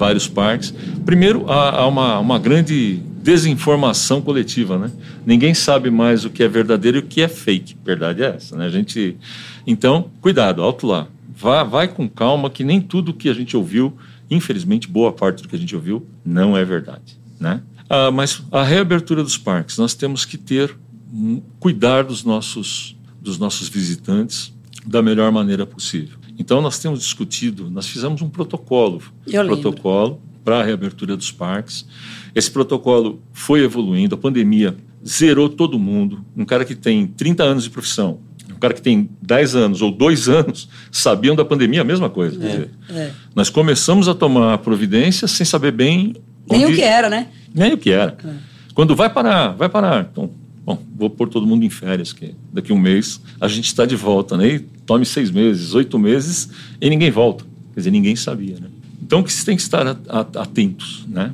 Vários 0.00 0.26
parques. 0.26 0.72
Primeiro, 1.04 1.44
há, 1.46 1.80
há 1.80 1.86
uma, 1.86 2.18
uma 2.18 2.38
grande 2.38 3.02
desinformação 3.22 4.22
coletiva, 4.22 4.78
né? 4.78 4.90
Ninguém 5.26 5.52
sabe 5.52 5.90
mais 5.90 6.24
o 6.24 6.30
que 6.30 6.42
é 6.42 6.48
verdadeiro 6.48 6.96
e 6.96 7.00
o 7.00 7.02
que 7.02 7.20
é 7.20 7.28
fake. 7.28 7.76
Verdade 7.84 8.22
é 8.22 8.34
essa, 8.36 8.56
né? 8.56 8.64
A 8.64 8.70
gente, 8.70 9.18
então, 9.66 10.10
cuidado, 10.22 10.62
alto 10.62 10.86
lá. 10.86 11.06
Vá, 11.36 11.62
vai 11.62 11.86
com 11.86 12.08
calma, 12.08 12.48
que 12.48 12.64
nem 12.64 12.80
tudo 12.80 13.12
que 13.12 13.28
a 13.28 13.34
gente 13.34 13.54
ouviu, 13.54 13.94
infelizmente, 14.30 14.88
boa 14.88 15.12
parte 15.12 15.42
do 15.42 15.48
que 15.50 15.56
a 15.56 15.58
gente 15.58 15.76
ouviu, 15.76 16.06
não 16.24 16.56
é 16.56 16.64
verdade, 16.64 17.18
né? 17.38 17.60
Ah, 17.86 18.10
mas 18.10 18.42
a 18.50 18.62
reabertura 18.62 19.22
dos 19.22 19.36
parques, 19.36 19.76
nós 19.76 19.92
temos 19.94 20.24
que 20.24 20.38
ter 20.38 20.74
um, 21.12 21.42
cuidar 21.58 22.04
dos 22.04 22.24
nossos 22.24 22.96
dos 23.20 23.38
nossos 23.38 23.68
visitantes 23.68 24.50
da 24.86 25.02
melhor 25.02 25.30
maneira 25.30 25.66
possível. 25.66 26.19
Então 26.40 26.62
nós 26.62 26.78
temos 26.78 27.00
discutido, 27.00 27.70
nós 27.70 27.86
fizemos 27.86 28.22
um 28.22 28.30
protocolo, 28.30 29.02
Eu 29.26 29.44
protocolo 29.44 30.22
para 30.42 30.60
a 30.60 30.62
reabertura 30.62 31.14
dos 31.14 31.30
parques. 31.30 31.86
Esse 32.34 32.50
protocolo 32.50 33.20
foi 33.30 33.62
evoluindo, 33.62 34.14
a 34.14 34.18
pandemia 34.18 34.74
zerou 35.06 35.50
todo 35.50 35.78
mundo. 35.78 36.24
Um 36.34 36.46
cara 36.46 36.64
que 36.64 36.74
tem 36.74 37.06
30 37.06 37.42
anos 37.42 37.64
de 37.64 37.70
profissão, 37.70 38.20
um 38.50 38.58
cara 38.58 38.72
que 38.72 38.80
tem 38.80 39.10
10 39.20 39.54
anos 39.54 39.82
ou 39.82 39.90
2 39.90 40.30
anos, 40.30 40.66
sabiam 40.90 41.36
da 41.36 41.44
pandemia 41.44 41.82
a 41.82 41.84
mesma 41.84 42.08
coisa. 42.08 42.42
É, 42.42 42.68
é. 42.90 43.12
Nós 43.34 43.50
começamos 43.50 44.08
a 44.08 44.14
tomar 44.14 44.56
providência 44.58 45.28
sem 45.28 45.44
saber 45.44 45.72
bem. 45.72 46.16
Nem 46.50 46.64
onde... 46.64 46.72
o 46.72 46.76
que 46.76 46.82
era, 46.82 47.10
né? 47.10 47.28
Nem 47.54 47.74
o 47.74 47.78
que 47.78 47.90
era. 47.90 48.16
É. 48.24 48.32
Quando 48.72 48.96
vai 48.96 49.10
parar, 49.10 49.48
vai 49.50 49.68
parar. 49.68 50.08
Então, 50.10 50.30
bom, 50.74 50.82
vou 50.96 51.10
pôr 51.10 51.28
todo 51.28 51.46
mundo 51.46 51.64
em 51.64 51.70
férias, 51.70 52.12
que 52.12 52.34
daqui 52.52 52.72
a 52.72 52.74
um 52.74 52.78
mês 52.78 53.20
a 53.40 53.48
gente 53.48 53.66
está 53.66 53.84
de 53.84 53.96
volta, 53.96 54.36
né? 54.36 54.54
E 54.54 54.58
tome 54.58 55.04
seis 55.04 55.30
meses, 55.30 55.74
oito 55.74 55.98
meses 55.98 56.50
e 56.80 56.88
ninguém 56.88 57.10
volta. 57.10 57.44
Quer 57.74 57.80
dizer, 57.80 57.90
ninguém 57.90 58.16
sabia, 58.16 58.58
né? 58.60 58.68
Então, 59.02 59.22
que 59.22 59.32
se 59.32 59.44
tem 59.44 59.56
que 59.56 59.62
estar 59.62 59.86
atentos, 59.88 61.04
né? 61.08 61.32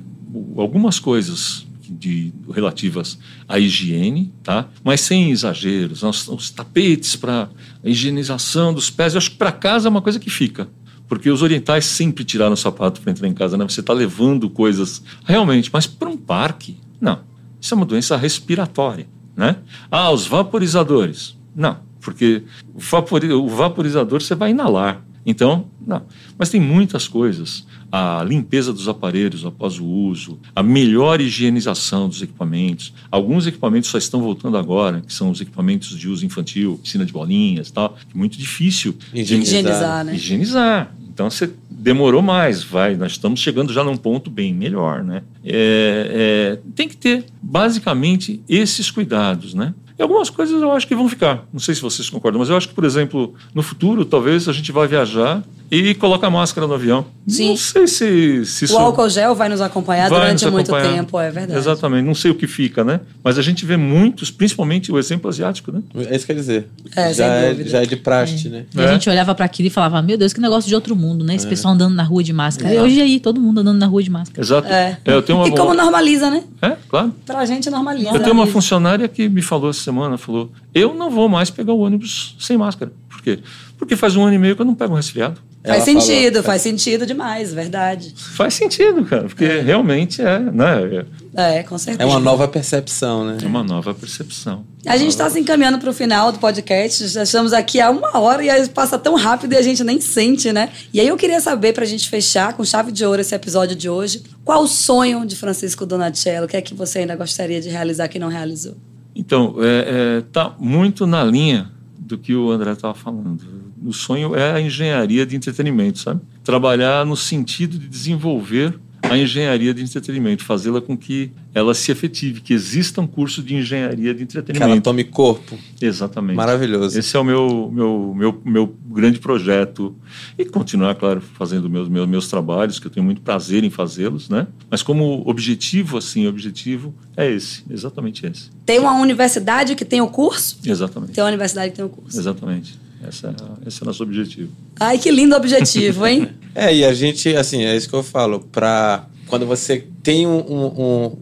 Algumas 0.57 0.99
coisas 0.99 1.66
de, 1.89 2.32
relativas 2.53 3.18
à 3.49 3.59
higiene, 3.59 4.32
tá? 4.43 4.68
Mas 4.82 5.01
sem 5.01 5.30
exageros. 5.30 6.03
Os, 6.03 6.28
os 6.28 6.51
tapetes 6.51 7.16
para 7.16 7.49
a 7.84 7.89
higienização 7.89 8.72
dos 8.72 8.91
pés, 8.91 9.14
eu 9.14 9.18
acho 9.18 9.30
que 9.32 9.37
para 9.37 9.53
casa 9.53 9.89
é 9.89 9.91
uma 9.91 10.03
coisa 10.03 10.18
que 10.18 10.30
fica. 10.30 10.68
Porque 11.09 11.30
os 11.30 11.43
orientais 11.43 11.84
sempre 11.84 12.24
tiraram 12.24 12.55
o 12.55 12.57
sapato 12.57 13.01
para 13.01 13.12
entrar 13.12 13.28
em 13.28 13.34
casa, 13.34 13.57
né? 13.57 13.64
Você 13.68 13.80
está 13.80 13.93
levando 13.93 14.51
coisas 14.51 15.03
realmente, 15.24 15.70
mas 15.72 15.87
para 15.87 16.09
um 16.09 16.16
parque, 16.16 16.76
não. 17.01 17.20
Isso 17.61 17.74
é 17.74 17.76
uma 17.76 17.87
doença 17.87 18.16
respiratória, 18.16 19.07
né? 19.37 19.57
Ah, 19.91 20.11
os 20.11 20.26
vaporizadores. 20.26 21.37
Não, 21.55 21.78
porque 22.01 22.43
o, 22.74 23.34
o 23.34 23.49
vaporizador 23.49 24.22
você 24.22 24.34
vai 24.34 24.51
inalar 24.51 25.03
Então, 25.24 25.66
não. 25.87 26.03
Mas 26.39 26.51
tem 26.51 26.61
muitas 26.61 27.07
coisas. 27.07 27.66
A 27.91 28.24
limpeza 28.24 28.72
dos 28.72 28.89
aparelhos 28.89 29.45
após 29.45 29.78
o 29.78 29.84
uso, 29.84 30.39
a 30.55 30.62
melhor 30.62 31.20
higienização 31.20 32.09
dos 32.09 32.20
equipamentos. 32.20 32.93
Alguns 33.11 33.47
equipamentos 33.47 33.89
só 33.91 33.99
estão 33.99 34.20
voltando 34.20 34.57
agora, 34.57 35.01
que 35.01 35.12
são 35.12 35.30
os 35.30 35.41
equipamentos 35.41 35.97
de 35.97 36.09
uso 36.09 36.26
infantil, 36.26 36.78
piscina 36.82 37.05
de 37.07 37.12
bolinhas 37.12 37.68
e 37.68 37.72
tal. 37.72 37.97
É 38.12 38.18
muito 38.18 38.37
difícil 38.37 38.97
de 39.12 39.20
Higienizar, 39.20 40.05
né? 40.05 40.14
higienizar. 40.14 40.95
Então 41.16 41.30
você 41.30 41.50
demorou 41.70 42.20
mais, 42.20 42.62
vai. 42.62 42.94
Nós 42.94 43.12
estamos 43.12 43.40
chegando 43.40 43.72
já 43.72 43.82
num 43.82 43.96
ponto 43.96 44.28
bem 44.28 44.52
melhor, 44.52 45.02
né? 45.02 45.22
É, 45.42 46.58
é, 46.60 46.70
tem 46.74 46.86
que 46.86 46.94
ter 46.94 47.24
basicamente 47.40 48.42
esses 48.46 48.90
cuidados, 48.90 49.54
né? 49.54 49.72
E 49.98 50.02
algumas 50.02 50.28
coisas 50.28 50.60
eu 50.60 50.70
acho 50.72 50.86
que 50.86 50.94
vão 50.94 51.08
ficar. 51.08 51.46
Não 51.50 51.58
sei 51.58 51.74
se 51.74 51.80
vocês 51.80 52.10
concordam, 52.10 52.38
mas 52.38 52.50
eu 52.50 52.56
acho 52.58 52.68
que, 52.68 52.74
por 52.74 52.84
exemplo, 52.84 53.34
no 53.54 53.62
futuro, 53.62 54.04
talvez 54.04 54.46
a 54.46 54.52
gente 54.52 54.70
vai 54.70 54.86
viajar 54.86 55.42
e 55.70 55.94
coloca 55.94 56.26
a 56.26 56.30
máscara 56.30 56.66
no 56.66 56.74
avião. 56.74 57.06
Sim. 57.26 57.50
Não 57.50 57.56
sei 57.56 57.86
se, 57.86 58.44
se 58.46 58.64
isso 58.66 58.74
O 58.74 58.78
álcool 58.78 59.08
gel 59.08 59.34
vai 59.34 59.48
nos 59.48 59.60
acompanhar 59.60 60.08
vai 60.08 60.20
durante 60.20 60.44
nos 60.44 60.52
muito 60.52 60.72
acompanhar. 60.74 60.94
tempo, 60.96 61.18
é 61.20 61.30
verdade. 61.30 61.58
Exatamente. 61.58 62.04
Não 62.06 62.14
sei 62.14 62.30
o 62.30 62.34
que 62.34 62.46
fica, 62.46 62.84
né? 62.84 63.00
Mas 63.24 63.36
a 63.38 63.42
gente 63.42 63.66
vê 63.66 63.76
muitos, 63.76 64.30
principalmente 64.30 64.92
o 64.92 64.98
exemplo 64.98 65.28
asiático, 65.28 65.72
né? 65.72 65.80
É 65.96 66.14
isso 66.14 66.20
que 66.24 66.26
quer 66.32 66.34
dizer. 66.34 66.66
É, 66.94 67.08
já, 67.12 67.14
sem 67.14 67.24
é, 67.26 67.54
já 67.68 67.82
é 67.82 67.86
de 67.86 67.96
praxe, 67.96 68.48
né? 68.48 68.64
E 68.74 68.80
a 68.80 68.84
É. 68.84 68.92
gente 68.92 69.10
olhava 69.10 69.34
para 69.34 69.44
aquilo 69.44 69.66
e 69.66 69.70
falava, 69.70 70.00
meu 70.02 70.16
Deus, 70.16 70.32
que 70.32 70.40
negócio 70.40 70.68
de 70.68 70.74
outro 70.74 70.94
mundo, 70.94 71.24
né? 71.24 71.34
Esse 71.34 71.46
É. 71.46 71.48
pessoal 71.50 71.74
andando 71.74 71.94
na 71.94 72.04
rua 72.04 72.22
de 72.22 72.32
máscara. 72.32 72.72
É. 72.72 72.80
Hoje 72.80 73.00
aí, 73.00 73.18
todo 73.18 73.40
mundo 73.40 73.60
andando 73.60 73.78
na 73.78 73.86
rua 73.86 74.02
de 74.02 74.10
máscara. 74.10 74.40
Exato. 74.40 74.68
É. 74.68 74.98
eu 75.04 75.20
tenho 75.22 75.38
uma 75.38 75.48
E 75.48 75.50
como 75.50 75.74
normaliza, 75.74 76.30
né? 76.30 76.44
É, 76.62 76.76
claro. 76.88 77.12
Pra 77.26 77.44
gente 77.44 77.68
normaliza. 77.70 78.10
Eu 78.10 78.20
tenho 78.20 78.32
uma 78.32 78.46
funcionária 78.46 79.08
que 79.08 79.28
me 79.28 79.42
falou 79.42 79.70
essa 79.70 79.80
semana, 79.80 80.16
falou, 80.16 80.50
eu 80.74 80.94
não 80.94 81.10
vou 81.10 81.28
mais 81.28 81.50
pegar 81.50 81.72
o 81.72 81.80
ônibus 81.80 82.36
sem 82.38 82.56
máscara. 82.56 82.92
Por 83.08 83.22
quê? 83.22 83.38
Porque 83.78 83.94
faz 83.94 84.16
um 84.16 84.24
ano 84.24 84.34
e 84.34 84.38
meio 84.38 84.56
que 84.56 84.62
eu 84.62 84.66
não 84.66 84.74
pego 84.74 84.94
um 84.94 84.96
resfriado. 84.96 85.40
Faz 85.62 85.76
Ela 85.76 85.84
sentido, 85.84 86.34
falou- 86.34 86.42
faz 86.44 86.62
sentido 86.62 87.04
demais, 87.04 87.52
verdade. 87.52 88.14
Faz 88.16 88.54
sentido, 88.54 89.04
cara, 89.04 89.24
porque 89.24 89.44
realmente 89.60 90.22
é, 90.22 90.38
né, 90.38 91.04
É, 91.34 91.62
com 91.64 91.76
certeza. 91.76 92.02
É 92.02 92.06
uma 92.10 92.20
nova 92.20 92.46
percepção, 92.46 93.24
né? 93.24 93.38
é 93.42 93.46
uma 93.46 93.64
nova 93.64 93.92
percepção. 93.92 94.64
A 94.86 94.96
gente 94.96 95.08
está 95.10 95.28
se 95.28 95.38
encaminhando 95.40 95.78
para 95.78 95.90
o 95.90 95.92
final 95.92 96.30
do 96.30 96.38
podcast. 96.38 97.08
Já 97.08 97.24
estamos 97.24 97.52
aqui 97.52 97.80
há 97.80 97.90
uma 97.90 98.16
hora 98.18 98.44
e 98.44 98.48
aí 98.48 98.68
passa 98.68 98.96
tão 98.96 99.16
rápido 99.16 99.52
e 99.54 99.56
a 99.56 99.62
gente 99.62 99.82
nem 99.82 100.00
sente, 100.00 100.52
né? 100.52 100.70
E 100.94 101.00
aí 101.00 101.08
eu 101.08 101.16
queria 101.16 101.40
saber, 101.40 101.72
para 101.72 101.82
a 101.82 101.86
gente 101.86 102.08
fechar 102.08 102.52
com 102.54 102.64
chave 102.64 102.92
de 102.92 103.04
ouro 103.04 103.20
esse 103.20 103.34
episódio 103.34 103.74
de 103.76 103.88
hoje, 103.90 104.22
qual 104.44 104.62
o 104.62 104.68
sonho 104.68 105.26
de 105.26 105.34
Francisco 105.34 105.84
Donatello? 105.84 106.46
O 106.46 106.48
que 106.48 106.56
é 106.56 106.62
que 106.62 106.74
você 106.74 107.00
ainda 107.00 107.16
gostaria 107.16 107.60
de 107.60 107.68
realizar 107.68 108.06
que 108.08 108.18
não 108.20 108.28
realizou? 108.28 108.76
Então, 109.14 109.56
é, 109.58 110.18
é, 110.18 110.22
tá 110.32 110.54
muito 110.60 111.06
na 111.08 111.24
linha 111.24 111.70
do 111.98 112.16
que 112.16 112.34
o 112.36 112.50
André 112.52 112.70
estava 112.72 112.94
falando. 112.94 113.65
O 113.87 113.93
sonho 113.93 114.34
é 114.34 114.53
a 114.53 114.61
engenharia 114.61 115.24
de 115.24 115.37
entretenimento, 115.37 116.01
sabe? 116.01 116.20
Trabalhar 116.43 117.07
no 117.07 117.16
sentido 117.16 117.78
de 117.78 117.87
desenvolver 117.87 118.78
a 119.03 119.16
engenharia 119.16 119.72
de 119.72 119.82
entretenimento, 119.82 120.43
fazê-la 120.43 120.80
com 120.80 120.97
que 120.97 121.30
ela 121.55 121.72
se 121.74 121.93
efetive, 121.93 122.41
que 122.41 122.53
exista 122.53 123.01
um 123.01 123.07
curso 123.07 123.43
de 123.43 123.55
engenharia 123.55 124.12
de 124.12 124.26
Que 124.26 124.37
ela 124.37 124.43
entretenimento. 124.43 124.82
tome 124.82 125.05
corpo. 125.05 125.57
Exatamente. 125.80 126.37
Maravilhoso. 126.37 126.99
Esse 126.99 127.16
é 127.16 127.20
o 127.20 127.24
meu, 127.24 127.70
meu, 127.72 128.14
meu, 128.16 128.43
meu 128.45 128.76
grande 128.91 129.20
projeto. 129.20 129.95
E 130.37 130.45
continuar, 130.45 130.95
claro, 130.97 131.20
fazendo 131.20 131.70
meus, 131.70 131.89
meus, 131.89 132.09
meus 132.09 132.28
trabalhos, 132.28 132.80
que 132.80 132.89
eu 132.89 132.91
tenho 132.91 133.05
muito 133.05 133.20
prazer 133.20 133.62
em 133.62 133.70
fazê-los, 133.70 134.28
né? 134.28 134.49
Mas 134.68 134.82
como 134.82 135.22
objetivo, 135.24 135.99
assim, 135.99 136.26
objetivo 136.26 136.93
é 137.16 137.30
esse, 137.30 137.62
exatamente 137.70 138.26
esse. 138.26 138.51
Tem 138.64 138.80
uma 138.80 138.99
universidade 139.01 139.76
que 139.76 139.84
tem 139.84 140.01
o 140.01 140.09
curso? 140.09 140.59
Exatamente. 140.66 141.12
Tem 141.12 141.22
uma 141.22 141.28
universidade 141.28 141.70
que 141.70 141.76
tem 141.76 141.84
o 141.84 141.89
curso. 141.89 142.18
Exatamente. 142.18 142.86
Essa 143.09 143.28
é, 143.28 143.68
esse 143.68 143.80
é 143.80 143.82
o 143.82 143.86
nosso 143.86 144.02
objetivo. 144.02 144.50
Ai, 144.80 144.98
que 144.98 145.11
lindo 145.11 145.34
objetivo, 145.36 146.07
hein? 146.07 146.28
É, 146.59 146.74
e 146.74 146.84
a 146.86 146.94
gente, 146.94 147.36
assim, 147.36 147.64
é 147.64 147.76
isso 147.76 147.86
que 147.86 147.94
eu 147.94 148.02
falo. 148.02 148.40
Pra, 148.50 149.07
quando 149.26 149.44
você 149.44 149.84
tem 150.02 150.26
um, 150.26 150.38
um- 150.38 150.82
um- 151.07 151.16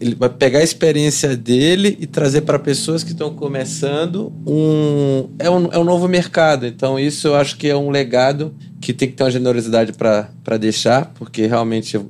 Ele 0.00 0.14
vai 0.14 0.30
pegar 0.30 0.60
a 0.60 0.62
experiência 0.62 1.36
dele 1.36 1.94
e 2.00 2.06
trazer 2.06 2.40
para 2.40 2.58
pessoas 2.58 3.04
que 3.04 3.10
estão 3.12 3.34
começando 3.34 4.32
um 4.46 5.28
é, 5.38 5.50
um. 5.50 5.66
é 5.72 5.78
um 5.78 5.84
novo 5.84 6.08
mercado. 6.08 6.66
Então, 6.66 6.98
isso 6.98 7.28
eu 7.28 7.34
acho 7.36 7.58
que 7.58 7.68
é 7.68 7.76
um 7.76 7.90
legado 7.90 8.54
que 8.80 8.94
tem 8.94 9.08
que 9.10 9.14
ter 9.14 9.24
uma 9.24 9.30
generosidade 9.30 9.92
para 9.92 10.56
deixar, 10.58 11.12
porque 11.18 11.46
realmente 11.46 12.00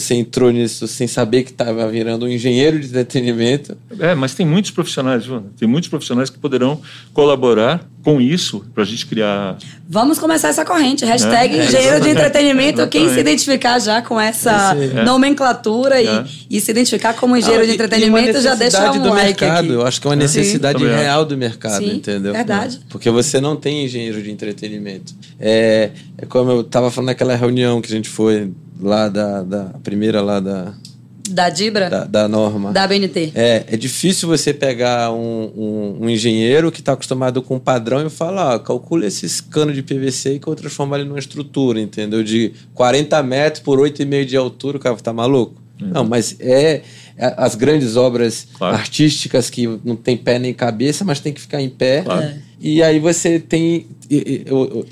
você 0.00 0.14
entrou 0.14 0.50
nisso 0.50 0.86
sem 0.88 1.06
saber 1.06 1.44
que 1.44 1.50
estava 1.50 1.88
virando 1.88 2.26
um 2.26 2.28
engenheiro 2.28 2.78
de 2.80 2.86
entretenimento. 2.86 3.76
É, 4.00 4.14
mas 4.14 4.34
tem 4.34 4.44
muitos 4.44 4.70
profissionais, 4.72 5.24
viu? 5.24 5.42
Tem 5.58 5.68
muitos 5.68 5.88
profissionais 5.88 6.28
que 6.30 6.38
poderão 6.38 6.80
colaborar 7.12 7.88
com 8.02 8.20
isso 8.20 8.62
para 8.74 8.82
a 8.82 8.86
gente 8.86 9.06
criar. 9.06 9.56
Vamos 9.88 10.18
começar 10.18 10.48
essa 10.48 10.64
corrente. 10.64 11.04
Hashtag 11.04 11.56
É, 11.58 11.64
engenheiro 11.64 12.00
de 12.02 12.10
entretenimento. 12.10 12.86
Quem 12.88 13.08
se 13.08 13.18
identificar 13.20 13.78
já 13.78 14.02
com 14.02 14.20
essa 14.20 14.76
é. 14.76 15.04
nomenclatura 15.04 16.02
É. 16.02 16.24
e, 16.50 16.58
e 16.58 16.60
se 16.60 16.70
identificar 16.70 17.14
como 17.14 17.36
engenheiro 17.36 17.62
Ah, 17.62 17.66
de 17.66 17.72
e- 17.72 17.74
entretenimento, 17.74 18.36
e 18.36 18.40
já 18.42 18.54
deixa 18.54 18.90
um 18.92 19.00
do 19.00 19.08
like 19.10 19.40
mercado. 19.42 19.64
aqui. 19.64 19.72
Eu 19.72 19.86
acho 19.86 20.00
que 20.00 20.06
é 20.06 20.10
uma 20.10 20.16
Sim. 20.16 20.22
necessidade 20.22 20.78
Também 20.80 20.94
real 20.96 21.24
do 21.24 21.36
mercado, 21.36 21.78
Sim, 21.84 21.94
entendeu? 21.96 22.32
verdade. 22.34 22.80
Porque 22.90 23.08
você 23.10 23.40
não 23.40 23.56
tem 23.56 23.84
engenheiro 23.84 24.20
de 24.22 24.30
entretenimento. 24.30 25.14
É, 25.40 25.90
é 26.18 26.26
como 26.26 26.50
eu 26.50 26.60
estava 26.60 26.90
falando 26.90 27.06
naquela 27.06 27.34
reunião 27.36 27.80
que 27.80 27.86
a 27.90 27.96
gente 27.96 28.08
foi 28.08 28.50
lá 28.80 29.08
da, 29.08 29.42
da 29.42 29.62
a 29.74 29.78
primeira 29.78 30.20
lá 30.20 30.40
da, 30.40 30.74
Da 31.30 31.48
Dibra? 31.48 31.88
da, 31.88 32.04
da 32.04 32.28
norma. 32.28 32.72
Da 32.72 32.86
BNT. 32.86 33.32
É, 33.34 33.64
é 33.68 33.76
difícil 33.76 34.28
você 34.28 34.52
pegar 34.52 35.12
um, 35.12 35.50
um, 35.56 35.96
um 36.02 36.10
engenheiro 36.10 36.70
que 36.70 36.80
está 36.80 36.92
acostumado 36.92 37.40
com 37.42 37.56
um 37.56 37.60
padrão 37.60 38.06
e 38.06 38.10
falar, 38.10 38.54
ah, 38.54 38.58
calcula 38.58 39.06
esses 39.06 39.40
canos 39.40 39.74
de 39.74 39.82
PVC 39.82 40.38
que 40.38 40.46
eu 40.46 40.52
vou 40.52 40.56
transformar 40.56 40.98
ele 40.98 41.08
numa 41.08 41.18
estrutura, 41.18 41.80
entendeu? 41.80 42.22
De 42.22 42.52
40 42.74 43.22
metros 43.22 43.62
por 43.62 43.78
8,5 43.78 44.24
de 44.24 44.36
altura, 44.36 44.76
o 44.76 44.80
cara 44.80 44.96
tá 44.96 45.12
maluco? 45.12 45.62
Não, 45.80 46.04
mas 46.04 46.36
é, 46.40 46.82
é 47.18 47.34
as 47.36 47.54
grandes 47.56 47.96
obras 47.96 48.46
Claro. 48.56 48.76
artísticas 48.76 49.50
que 49.50 49.66
não 49.84 49.96
tem 49.96 50.16
pé 50.16 50.38
nem 50.38 50.54
cabeça, 50.54 51.04
mas 51.04 51.18
tem 51.20 51.32
que 51.32 51.40
ficar 51.40 51.60
em 51.60 51.68
pé. 51.68 52.02
Claro. 52.02 52.22
É. 52.22 52.38
E 52.60 52.82
aí 52.82 52.98
você 52.98 53.38
tem 53.38 53.86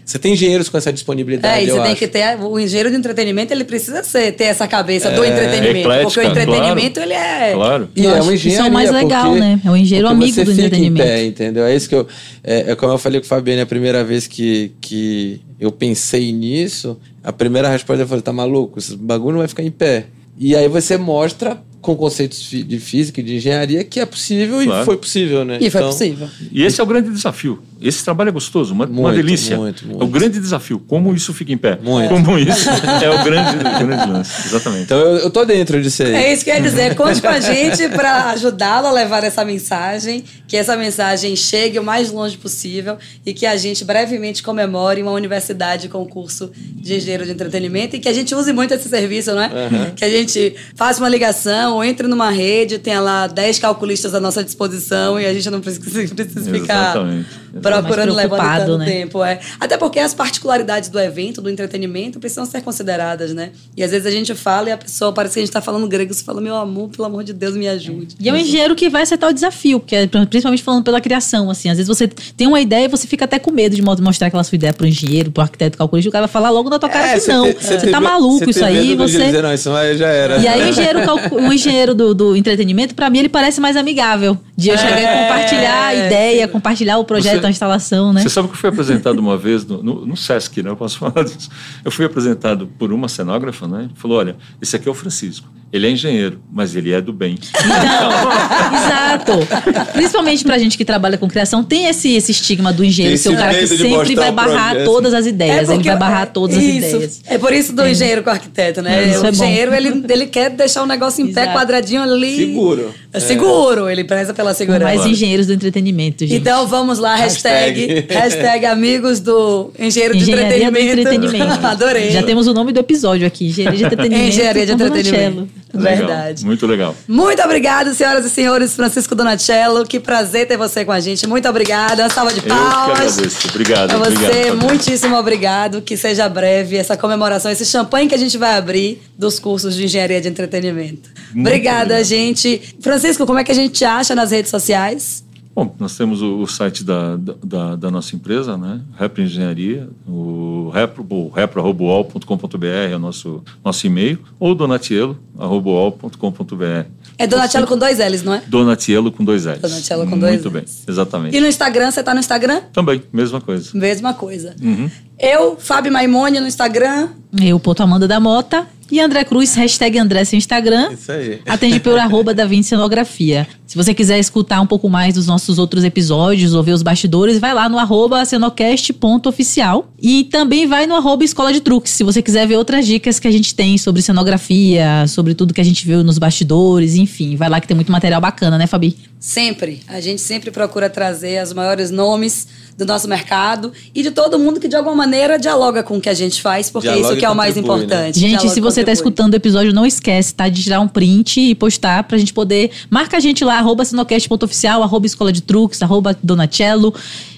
você 0.04 0.18
tem 0.18 0.32
engenheiros 0.32 0.68
com 0.68 0.76
essa 0.78 0.92
disponibilidade, 0.92 1.60
É, 1.60 1.64
e 1.64 1.68
eu 1.68 1.76
você 1.76 1.82
tem 1.82 1.90
acho. 1.92 1.98
que 2.00 2.08
ter. 2.08 2.38
O 2.40 2.58
engenheiro 2.58 2.90
de 2.90 2.96
entretenimento, 2.96 3.52
ele 3.52 3.64
precisa 3.64 4.02
ser, 4.02 4.32
ter 4.32 4.44
essa 4.44 4.66
cabeça 4.66 5.10
do 5.10 5.22
É, 5.22 5.28
entretenimento. 5.28 5.88
porque 5.88 5.88
o 5.88 6.22
eclética, 6.22 6.24
entretenimento, 6.26 7.00
ele 7.00 7.12
é. 7.12 7.52
Claro. 7.54 7.88
E 7.94 8.04
Eu 8.04 8.10
é 8.16 8.20
uma 8.22 8.36
que 8.36 8.48
isso 8.48 8.60
é 8.60 8.64
o 8.68 8.72
mais 8.72 8.90
legal, 8.90 9.24
porque- 9.26 9.40
né? 9.40 9.60
É 9.64 9.70
o 9.70 9.76
engenheiro 9.76 10.08
porque 10.08 10.22
amigo 10.22 10.34
você 10.34 10.44
do 10.44 10.50
fica 10.50 10.66
entretenimento. 10.66 11.02
Em 11.08 11.10
pé, 11.10 11.24
entendeu? 11.24 11.64
É 11.64 11.76
isso 11.76 11.88
que 11.88 11.94
eu. 11.94 12.06
É, 12.42 12.72
é 12.72 12.74
como 12.74 12.92
eu 12.92 12.98
falei 12.98 13.20
com 13.20 13.26
o 13.26 13.28
Fabiano, 13.28 13.62
a 13.62 13.66
primeira 13.66 14.02
vez 14.02 14.26
que, 14.26 14.72
que 14.80 15.40
eu 15.60 15.70
pensei 15.70 16.32
nisso, 16.32 16.98
a 17.22 17.32
primeira 17.32 17.68
resposta 17.68 18.02
eu 18.02 18.08
falei: 18.08 18.22
tá 18.22 18.32
maluco? 18.32 18.78
Esse 18.78 18.96
bagulho 18.96 19.32
não 19.32 19.38
vai 19.40 19.48
ficar 19.48 19.62
em 19.62 19.70
pé. 19.70 20.06
E 20.38 20.56
aí 20.56 20.66
você 20.68 20.96
mostra 20.96 21.62
com 21.83 21.95
conceitos 21.97 22.49
de 22.49 22.78
física 22.78 23.20
e 23.20 23.24
de 23.24 23.37
engenharia 23.37 23.83
que 23.85 24.01
é 24.01 24.07
possível 24.07 24.62
Claro. 24.64 24.83
e 24.83 24.85
foi 24.87 24.97
possível, 24.97 25.45
né? 25.45 25.59
E 25.61 25.68
foi 25.68 25.80
Então, 25.80 25.91
possível. 25.93 26.28
E 26.51 26.62
esse 26.62 26.80
é 26.80 26.85
o 26.85 26.87
grande 26.87 27.11
desafio. 27.11 27.61
Esse 27.83 28.05
trabalho 28.05 28.28
é 28.28 28.33
gostoso, 28.33 28.72
uma, 28.72 28.87
uma 28.87 29.11
Muito, 29.11 29.16
delícia. 29.16 29.57
muito, 29.57 29.83
É 29.85 29.87
o 29.87 29.99
muito. 29.99 30.07
grande 30.07 30.39
desafio. 30.39 30.78
Como 30.87 31.12
isso 31.12 31.35
fica 31.35 31.53
em 31.53 31.59
pé. 31.59 31.78
Muito. 31.83 32.09
Como 32.09 32.39
isso 32.39 32.70
é 32.70 33.11
o 33.11 33.24
grande, 33.24 33.57
o 33.57 33.87
grande 33.87 34.09
lance. 34.11 34.47
Exatamente. 34.47 34.85
Então 34.85 34.99
eu, 35.01 35.16
eu 35.18 35.30
tô 35.30 35.45
dentro 35.45 35.83
disso 35.83 36.05
aí. 36.05 36.14
É 36.14 36.33
isso 36.33 36.45
que 36.45 36.51
eu 36.51 36.55
ia 36.55 36.61
dizer. 36.62 36.95
Conte 36.95 37.20
com 37.20 37.26
a 37.28 37.41
gente 37.41 37.89
para 37.89 38.30
ajudá-lo 38.30 38.87
a 38.87 38.93
levar 38.93 39.24
essa 39.24 39.45
mensagem, 39.45 40.22
que 40.47 40.57
essa 40.57 40.76
mensagem 40.76 41.35
chegue 41.35 41.78
o 41.80 41.83
mais 41.83 42.12
longe 42.12 42.37
possível 42.37 42.97
e 43.26 43.35
que 43.35 43.45
a 43.45 43.57
gente 43.57 43.85
brevemente 43.85 44.41
comemore 44.45 45.03
uma 45.03 45.11
universidade 45.12 45.89
com 45.89 46.07
curso 46.07 46.53
de 46.57 46.95
engenheiro 46.95 47.24
de 47.24 47.33
entretenimento 47.33 47.97
e 47.97 47.99
que 47.99 48.09
a 48.09 48.12
gente 48.12 48.33
use 48.35 48.53
muito 48.53 48.72
esse 48.74 48.89
serviço, 48.89 49.35
não 49.35 49.43
é? 49.43 49.51
Que 49.97 50.05
a 50.05 50.09
gente 50.09 50.55
faça 50.76 51.01
uma 51.01 51.09
ligação 51.09 51.72
ou 51.75 51.85
entre 51.85 52.07
numa 52.07 52.31
rede, 52.31 52.79
tenha 52.79 53.01
lá 53.01 53.27
10 53.27 53.59
calculistas 53.59 54.14
à 54.14 54.20
nossa 54.20 54.43
disposição 54.45 55.18
e 55.20 55.27
a 55.27 55.33
gente 55.35 55.49
não 55.51 55.61
precisa, 55.61 55.85
precisa 56.14 56.51
ficar 56.51 56.97
Exatamente. 56.97 57.27
procurando 57.61 58.14
levando 58.14 58.39
preocupado, 58.39 58.64
tanto 58.66 58.79
né? 58.79 58.85
tempo. 58.87 59.25
É. 59.25 59.41
Até 59.61 59.77
porque 59.77 59.99
as 59.99 60.14
particularidades 60.14 60.89
do 60.89 60.99
evento, 60.99 61.41
do 61.41 61.51
entretenimento, 61.51 62.18
precisam 62.18 62.45
ser 62.47 62.62
consideradas, 62.62 63.33
né? 63.35 63.51
E 63.77 63.83
às 63.83 63.91
vezes 63.91 64.07
a 64.07 64.11
gente 64.11 64.35
fala 64.35 64.68
e 64.68 64.73
a 64.73 64.77
pessoa 64.77 65.12
parece 65.12 65.35
que 65.35 65.41
a 65.41 65.43
gente 65.45 65.53
tá 65.53 65.61
falando 65.61 65.87
grego. 65.89 66.12
Você 66.12 66.25
fala, 66.25 66.41
meu 66.41 66.57
amor, 66.57 66.89
pelo 66.89 67.05
amor 67.05 67.25
de 67.25 67.33
Deus, 67.33 67.55
me 67.57 67.68
ajude. 67.68 68.16
E 68.18 68.29
é 68.29 68.33
um 68.33 68.37
engenheiro 68.37 68.75
que 68.75 68.89
vai 68.89 69.03
acertar 69.03 69.31
o 69.31 69.33
desafio, 69.33 69.81
porque 69.81 69.95
é, 69.97 70.07
principalmente 70.07 70.62
falando 70.62 70.85
pela 70.85 71.01
criação, 71.01 71.51
assim, 71.51 71.68
às 71.68 71.77
vezes 71.77 71.89
você 71.89 72.07
tem 72.09 72.47
uma 72.47 72.61
ideia 72.61 72.85
e 72.85 72.89
você 72.89 73.07
fica 73.07 73.25
até 73.25 73.39
com 73.39 73.51
medo 73.51 73.75
de 73.77 73.83
mo- 73.83 73.97
mostrar 74.01 74.29
aquela 74.29 74.45
sua 74.45 74.57
ideia 74.57 74.73
pro 74.73 74.87
engenheiro, 74.87 75.31
pro 75.31 75.43
arquiteto 75.43 75.77
calculista, 75.79 76.09
o 76.09 76.12
cara 76.12 76.27
vai 76.27 76.33
falar 76.33 76.51
logo 76.51 76.68
na 76.70 76.79
tua 76.79 76.89
cara 76.89 77.09
É, 77.09 77.20
que 77.20 77.29
não, 77.29 77.45
tem- 77.45 77.53
você, 77.55 77.77
tem 77.79 77.91
tá 77.91 78.01
maluco 78.01 78.49
isso 78.51 78.61
tem 78.61 78.68
aí, 78.68 78.95
você... 78.97 79.25
Dizer, 79.27 79.43
não, 79.43 79.53
isso 79.53 79.70
aí 79.70 79.97
já 79.97 80.09
era. 80.09 80.39
E 80.39 80.49
aí 80.49 80.62
o 80.62 80.68
engenheiro, 80.68 81.03
calcu- 81.05 81.37
o 81.37 81.53
engenheiro 81.68 81.94
do, 81.94 82.14
do 82.14 82.36
entretenimento, 82.36 82.94
pra 82.94 83.08
mim, 83.10 83.18
ele 83.20 83.28
parece 83.28 83.60
mais 83.60 83.76
amigável. 83.76 84.38
De 84.56 84.68
eu 84.68 84.78
chegar 84.78 85.00
e 85.00 85.04
É, 85.04 85.22
compartilhar 85.22 85.84
a 85.86 85.94
ideia, 85.94 86.48
compartilhar 86.48 86.98
o 86.98 87.04
projeto, 87.04 87.40
Você- 87.40 87.46
a 87.46 87.50
instalação, 87.50 88.12
né? 88.12 88.22
Você 88.22 88.28
sabe 88.28 88.48
que 88.48 88.54
eu 88.54 88.58
fui 88.58 88.68
apresentado 88.68 89.18
uma 89.18 89.36
vez 89.36 89.64
no, 89.66 89.82
no, 89.82 90.06
no 90.06 90.16
Sesc, 90.16 90.62
né? 90.62 90.70
Eu 90.70 90.76
posso 90.76 90.98
falar 91.00 91.24
disso. 91.24 91.48
Eu 91.84 91.90
fui 91.90 92.04
apresentado 92.04 92.66
por 92.78 92.92
uma 92.92 93.08
cenógrafa, 93.08 93.66
né? 93.66 93.88
Falou: 93.94 94.18
olha, 94.18 94.36
esse 94.60 94.76
aqui 94.76 94.88
é 94.88 94.90
o 94.90 94.94
Francisco. 94.94 95.48
Ele 95.73 95.87
é 95.87 95.91
engenheiro, 95.91 96.39
mas 96.53 96.77
ele 96.77 96.93
é 96.93 97.01
do 97.01 97.12
bem. 97.14 97.37
Então, 97.41 97.73
exato. 98.77 99.93
Principalmente 99.93 100.45
pra 100.45 100.59
gente 100.59 100.77
que 100.77 100.85
trabalha 100.85 101.16
com 101.16 101.27
criação, 101.29 101.64
tem 101.64 101.87
esse, 101.87 102.14
esse 102.14 102.31
estigma 102.31 102.73
do 102.73 102.85
engenheiro 102.85 103.14
Esse 103.14 103.25
ser 103.25 103.31
o 103.31 103.37
cara 103.37 103.55
que 103.55 103.66
sempre 103.66 104.14
vai 104.14 104.31
barrar 104.33 104.70
projeto. 104.73 104.85
todas 104.85 105.14
as 105.14 105.25
ideias. 105.27 105.68
ele 105.68 105.77
porque- 105.79 105.89
vai 105.89 105.99
barrar 105.99 106.27
todas 106.27 106.57
as 106.59 106.62
isso. 106.62 106.89
ideias. 106.97 107.20
É 107.27 107.39
por 107.39 107.53
isso 107.55 107.73
do 107.75 107.87
engenheiro 107.89 108.23
com 108.23 108.29
o 108.29 108.33
arquiteto, 108.35 108.83
né? 108.83 109.09
Isso 109.09 109.23
o 109.23 109.27
é 109.27 109.31
engenheiro, 109.31 109.75
ele, 109.75 110.05
ele 110.11 110.27
quer 110.27 110.51
deixar 110.51 110.83
o 110.83 110.87
negócio 110.87 111.25
em 111.25 111.33
pé, 111.33 111.43
Exato. 111.45 111.59
quadradinho 111.59 112.03
ali. 112.03 112.37
Seguro. 112.37 112.95
É 113.11 113.20
seguro, 113.20 113.89
ele 113.89 114.05
preza 114.05 114.35
pela 114.35 114.53
segurança. 114.55 114.85
Mais 114.85 115.07
engenheiros 115.07 115.47
do 115.47 115.55
entretenimento, 115.55 116.27
gente. 116.27 116.39
Então 116.39 116.66
vamos 116.66 116.99
lá, 116.99 117.14
hashtag, 117.14 118.07
Hashtag. 118.11 118.66
amigos 118.73 119.20
do 119.20 119.70
engenheiro 119.79 120.16
de 120.16 120.23
Engenharia 120.23 120.70
do 120.70 120.79
entretenimento. 120.79 121.01
entretenimento. 121.37 121.61
Adorei. 121.66 122.11
Já 122.11 122.23
temos 122.23 122.47
o 122.47 122.53
nome 122.55 122.73
do 122.73 122.81
episódio 122.81 123.27
aqui. 123.27 123.47
Engenharia 123.47 123.79
de 123.79 123.85
entretenimento. 123.85 124.29
Engenharia 124.29 124.66
de 124.66 124.73
entretenimento. 124.73 125.49
Verdade. 125.73 126.43
Legal, 126.43 126.45
muito 126.45 126.66
legal. 126.66 126.97
Muito 127.09 127.43
obrigada, 127.43 127.95
senhoras 127.95 128.25
e 128.27 128.31
senhores. 128.31 128.75
Francisco 128.75 129.14
Donatello, 129.14 129.85
que 129.87 129.99
prazer 129.99 130.47
ter 130.47 130.57
você 130.57 130.85
com 130.85 130.93
a 130.93 131.01
gente. 131.01 131.27
Muito 131.27 131.49
obrigada. 131.49 132.03
Uma 132.03 132.11
salva 132.11 132.31
de 132.33 132.39
Eu 132.39 132.43
que 132.43 132.49
palmas. 132.49 133.18
agradeço. 133.18 133.49
Obrigado. 133.49 133.95
Obrigado, 133.95 134.20
você, 134.20 134.33
Fabiano. 134.35 134.57
muitíssimo 134.66 135.16
obrigado. 135.16 135.83
Que 135.83 135.97
seja 135.97 136.29
breve 136.29 136.77
essa 136.77 136.97
comemoração, 136.97 137.51
esse 137.51 137.64
champanhe 137.64 138.09
que 138.09 138.14
a 138.14 138.18
gente 138.18 138.37
vai 138.37 138.57
abrir 138.57 139.03
dos 139.16 139.39
cursos 139.39 139.75
de 139.75 139.85
engenharia 139.85 140.20
de 140.20 140.29
entretenimento. 140.29 141.11
Muito 141.33 141.47
Obrigada, 141.49 141.81
obrigado. 141.95 142.05
gente. 142.05 142.75
Francisco, 142.81 143.25
como 143.27 143.39
é 143.39 143.45
que 143.45 143.53
a 143.53 143.55
gente 143.55 143.73
te 143.73 143.85
acha 143.85 144.14
nas 144.14 144.31
redes 144.31 144.51
sociais? 144.51 145.25
Bom, 145.55 145.74
nós 145.78 145.94
temos 145.96 146.22
o, 146.22 146.38
o 146.38 146.46
site 146.46 146.82
da, 146.82 147.16
da, 147.16 147.76
da 147.76 147.90
nossa 147.90 148.16
empresa, 148.16 148.57
né? 148.57 148.80
Repro 148.98 149.22
Engenharia, 149.22 149.86
o 150.09 150.70
repro, 150.72 151.07
o 151.11 151.28
repro.uol.com.br 151.28 152.66
é 152.90 152.96
o 152.96 152.98
nosso, 152.98 153.42
nosso 153.62 153.86
e-mail, 153.86 154.18
ou 154.40 154.55
donatielo.uol.com.br. 154.55 156.86
É 157.18 157.26
Donatello 157.26 157.66
com 157.66 157.76
dois 157.76 157.98
L's, 157.98 158.22
não 158.22 158.32
é? 158.34 158.42
Donatielo 158.46 159.12
com 159.12 159.22
dois 159.22 159.44
L's. 159.44 159.61
Donatello 159.61 160.07
com 160.07 160.18
dois 160.18 160.32
Muito 160.32 160.50
bem, 160.50 160.62
Ls. 160.62 160.84
exatamente. 160.88 161.36
E 161.36 161.40
no 161.40 161.46
Instagram, 161.46 161.90
você 161.90 162.03
tá 162.03 162.14
no 162.14 162.20
Instagram? 162.20 162.62
Também, 162.72 163.03
mesma 163.12 163.38
coisa. 163.40 163.70
Mesma 163.74 164.14
coisa. 164.14 164.57
Uhum. 164.62 164.90
Eu, 165.23 165.57
Fábio 165.57 165.93
Maimone, 165.93 166.41
no 166.41 166.49
Instagram. 166.49 167.11
Eu, 167.41 167.61
Poto 167.61 167.81
Amanda 167.81 168.09
da 168.09 168.18
Mota. 168.18 168.66
E 168.91 168.99
André 168.99 169.25
Cruz, 169.25 169.55
hashtag 169.55 169.97
André 169.97 170.25
sem 170.25 170.37
Instagram. 170.37 170.93
Isso 170.93 171.12
aí. 171.12 171.41
Atende 171.47 171.79
pelo 171.79 171.97
arroba 172.03 172.35
da 172.35 172.45
Vinci 172.45 172.70
Cenografia. 172.70 173.47
Se 173.64 173.77
você 173.77 173.95
quiser 173.95 174.18
escutar 174.18 174.61
um 174.61 174.66
pouco 174.66 174.91
mais 174.91 175.14
dos 175.14 175.27
nossos 175.27 175.59
outros 175.59 175.85
episódios 175.85 176.53
ou 176.55 176.62
ver 176.62 176.73
os 176.73 176.83
bastidores, 176.83 177.39
vai 177.39 177.55
lá 177.55 177.68
no 177.68 177.79
arroba 177.79 178.23
cenocast.oficial. 178.25 179.93
E 179.99 180.25
também 180.25 180.66
vai 180.66 180.89
no 180.89 180.97
arroba 180.97 181.25
Escola 181.25 181.53
de 181.53 181.61
Truques, 181.61 181.93
se 181.93 182.03
você 182.03 182.20
quiser 182.20 182.47
ver 182.47 182.57
outras 182.57 182.85
dicas 182.85 183.20
que 183.20 183.29
a 183.29 183.31
gente 183.31 183.55
tem 183.55 183.79
sobre 183.79 184.03
cenografia, 184.03 185.07
sobre 185.07 185.35
tudo 185.35 185.55
que 185.55 185.61
a 185.61 185.64
gente 185.64 185.87
viu 185.87 186.03
nos 186.03 186.18
bastidores, 186.18 186.97
enfim. 186.97 187.37
Vai 187.37 187.49
lá 187.49 187.61
que 187.61 187.68
tem 187.68 187.77
muito 187.77 187.93
material 187.93 188.20
bacana, 188.20 188.59
né, 188.59 188.66
Fabi? 188.66 188.99
Sempre. 189.20 189.83
A 189.87 190.01
gente 190.01 190.20
sempre 190.20 190.51
procura 190.51 190.91
trazer 190.91 191.43
os 191.43 191.53
maiores 191.53 191.93
nomes 191.93 192.49
do 192.77 192.87
nosso 192.87 193.09
mercado 193.09 193.73
e 193.95 194.03
de 194.03 194.11
todo 194.11 194.39
mundo 194.39 194.59
que 194.59 194.68
de 194.68 194.77
alguma 194.77 194.95
maneira 194.95 195.39
dialoga 195.39 195.83
com 195.83 195.97
o 195.97 196.01
que 196.01 196.09
a 196.09 196.14
gente 196.14 196.41
faz, 196.41 196.70
porque 196.70 196.89
Dialoga 196.89 197.09
isso 197.09 197.18
que 197.18 197.25
é 197.25 197.31
o 197.31 197.35
mais 197.35 197.55
né? 197.55 197.61
importante. 197.62 198.18
Gente, 198.18 198.31
Dialoga 198.31 198.55
se 198.55 198.61
você 198.61 198.81
tá 198.81 198.91
contribui. 198.91 198.93
escutando 198.93 199.33
o 199.33 199.37
episódio, 199.37 199.73
não 199.73 199.87
esquece, 199.87 200.35
tá? 200.35 200.49
De 200.49 200.62
tirar 200.62 200.81
um 200.81 200.89
print 200.89 201.41
e 201.41 201.55
postar 201.55 202.05
pra 202.05 202.18
gente 202.18 202.33
poder. 202.33 202.70
Marca 202.91 203.16
a 203.16 203.20
gente 203.20 203.45
lá, 203.45 203.59
arroba 203.59 203.85
sinocast.oficial, 203.85 204.83
arroba 204.83 205.07
escola 205.07 205.33
de 205.33 205.43
truques, 205.43 205.83
arroba 205.83 206.16
Donatello. 206.23 206.95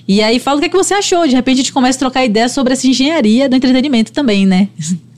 E 0.07 0.23
aí 0.23 0.39
fala 0.39 0.59
o 0.59 0.61
que, 0.61 0.67
é 0.67 0.69
que 0.69 0.77
você 0.77 0.95
achou. 0.95 1.27
De 1.27 1.35
repente 1.35 1.55
a 1.55 1.63
gente 1.63 1.73
começa 1.73 1.99
a 1.99 2.01
trocar 2.01 2.25
ideia 2.25 2.49
sobre 2.49 2.75
essa 2.75 2.87
engenharia 2.87 3.49
do 3.49 3.57
entretenimento 3.57 4.13
também, 4.13 4.47
né? 4.47 4.69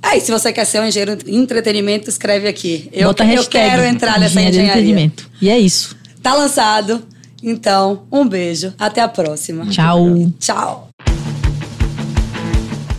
É, 0.03 0.17
e 0.17 0.21
se 0.21 0.31
você 0.31 0.53
quer 0.53 0.65
ser 0.65 0.81
um 0.81 0.87
engenheiro 0.87 1.17
de 1.17 1.35
entretenimento, 1.35 2.09
escreve 2.09 2.47
aqui. 2.47 2.89
Eu, 2.93 3.09
Bota 3.09 3.25
eu 3.25 3.29
hashtag 3.29 3.69
quero 3.69 3.83
entrar 3.85 4.21
nessa 4.21 4.41
engenharia 4.41 4.49
engenharia. 4.61 4.73
entretenimento. 4.73 5.29
E 5.43 5.51
é 5.51 5.59
isso. 5.59 5.97
Tá 6.23 6.35
lançado. 6.35 7.03
Então, 7.49 8.03
um 8.11 8.27
beijo. 8.27 8.75
Até 8.77 9.01
a 9.01 9.07
próxima. 9.07 9.67
Tchau. 9.67 10.05
Tchau. 10.41 10.89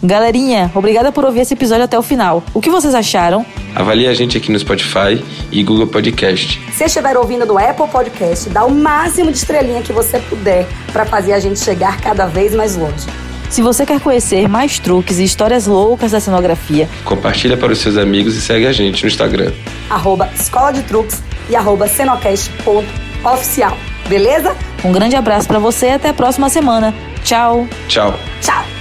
Galerinha, 0.02 0.72
obrigada 0.74 1.12
por 1.12 1.26
ouvir 1.26 1.42
esse 1.42 1.54
episódio 1.54 1.84
até 1.84 2.00
o 2.00 2.02
final. 2.02 2.42
O 2.54 2.62
que 2.62 2.70
vocês 2.70 2.96
acharam? 2.96 3.46
Avalie 3.76 4.08
a 4.08 4.14
gente 4.14 4.38
aqui 4.38 4.50
no 4.50 4.58
Spotify 4.58 5.22
e 5.52 5.62
Google 5.64 5.88
Podcast. 5.88 6.62
Se 6.72 6.86
estiver 6.86 7.18
ouvindo 7.18 7.46
no 7.46 7.58
Apple 7.58 7.90
Podcast, 7.90 8.50
dá 8.50 8.64
o 8.64 8.72
máximo 8.72 9.32
de 9.32 9.38
estrelinha 9.38 9.82
que 9.82 9.92
você 9.92 10.18
puder 10.20 10.66
para 10.94 11.06
fazer 11.06 11.34
a 11.34 11.40
gente 11.42 11.60
chegar 11.60 12.00
cada 12.00 12.26
vez 12.26 12.56
mais 12.56 12.78
longe. 12.78 13.06
Se 13.50 13.62
você 13.62 13.86
quer 13.86 14.00
conhecer 14.00 14.48
mais 14.48 14.80
truques 14.80 15.20
e 15.20 15.26
histórias 15.26 15.68
loucas 15.68 16.12
da 16.12 16.22
cenografia, 16.22 16.88
Compartilha 17.04 17.58
para 17.58 17.74
os 17.74 17.80
seus 17.80 17.98
amigos 17.98 18.38
e 18.38 18.42
segue 18.42 18.66
a 18.66 18.72
gente 18.72 19.04
no 19.04 19.10
Instagram. 19.10 19.52
Arroba 19.90 20.30
Escola 20.34 20.72
de 20.72 20.84
Truques 20.84 21.22
e 21.50 21.56
arroba 21.56 21.86
cenocast.oficial. 23.22 23.78
Beleza? 24.08 24.56
um 24.84 24.92
grande 24.92 25.16
abraço 25.16 25.48
pra 25.48 25.60
você 25.60 25.88
e 25.88 25.94
até 25.94 26.10
a 26.10 26.14
próxima 26.14 26.50
semana. 26.50 26.94
Tchau! 27.24 27.68
Tchau. 27.88 28.14
Tchau! 28.42 28.77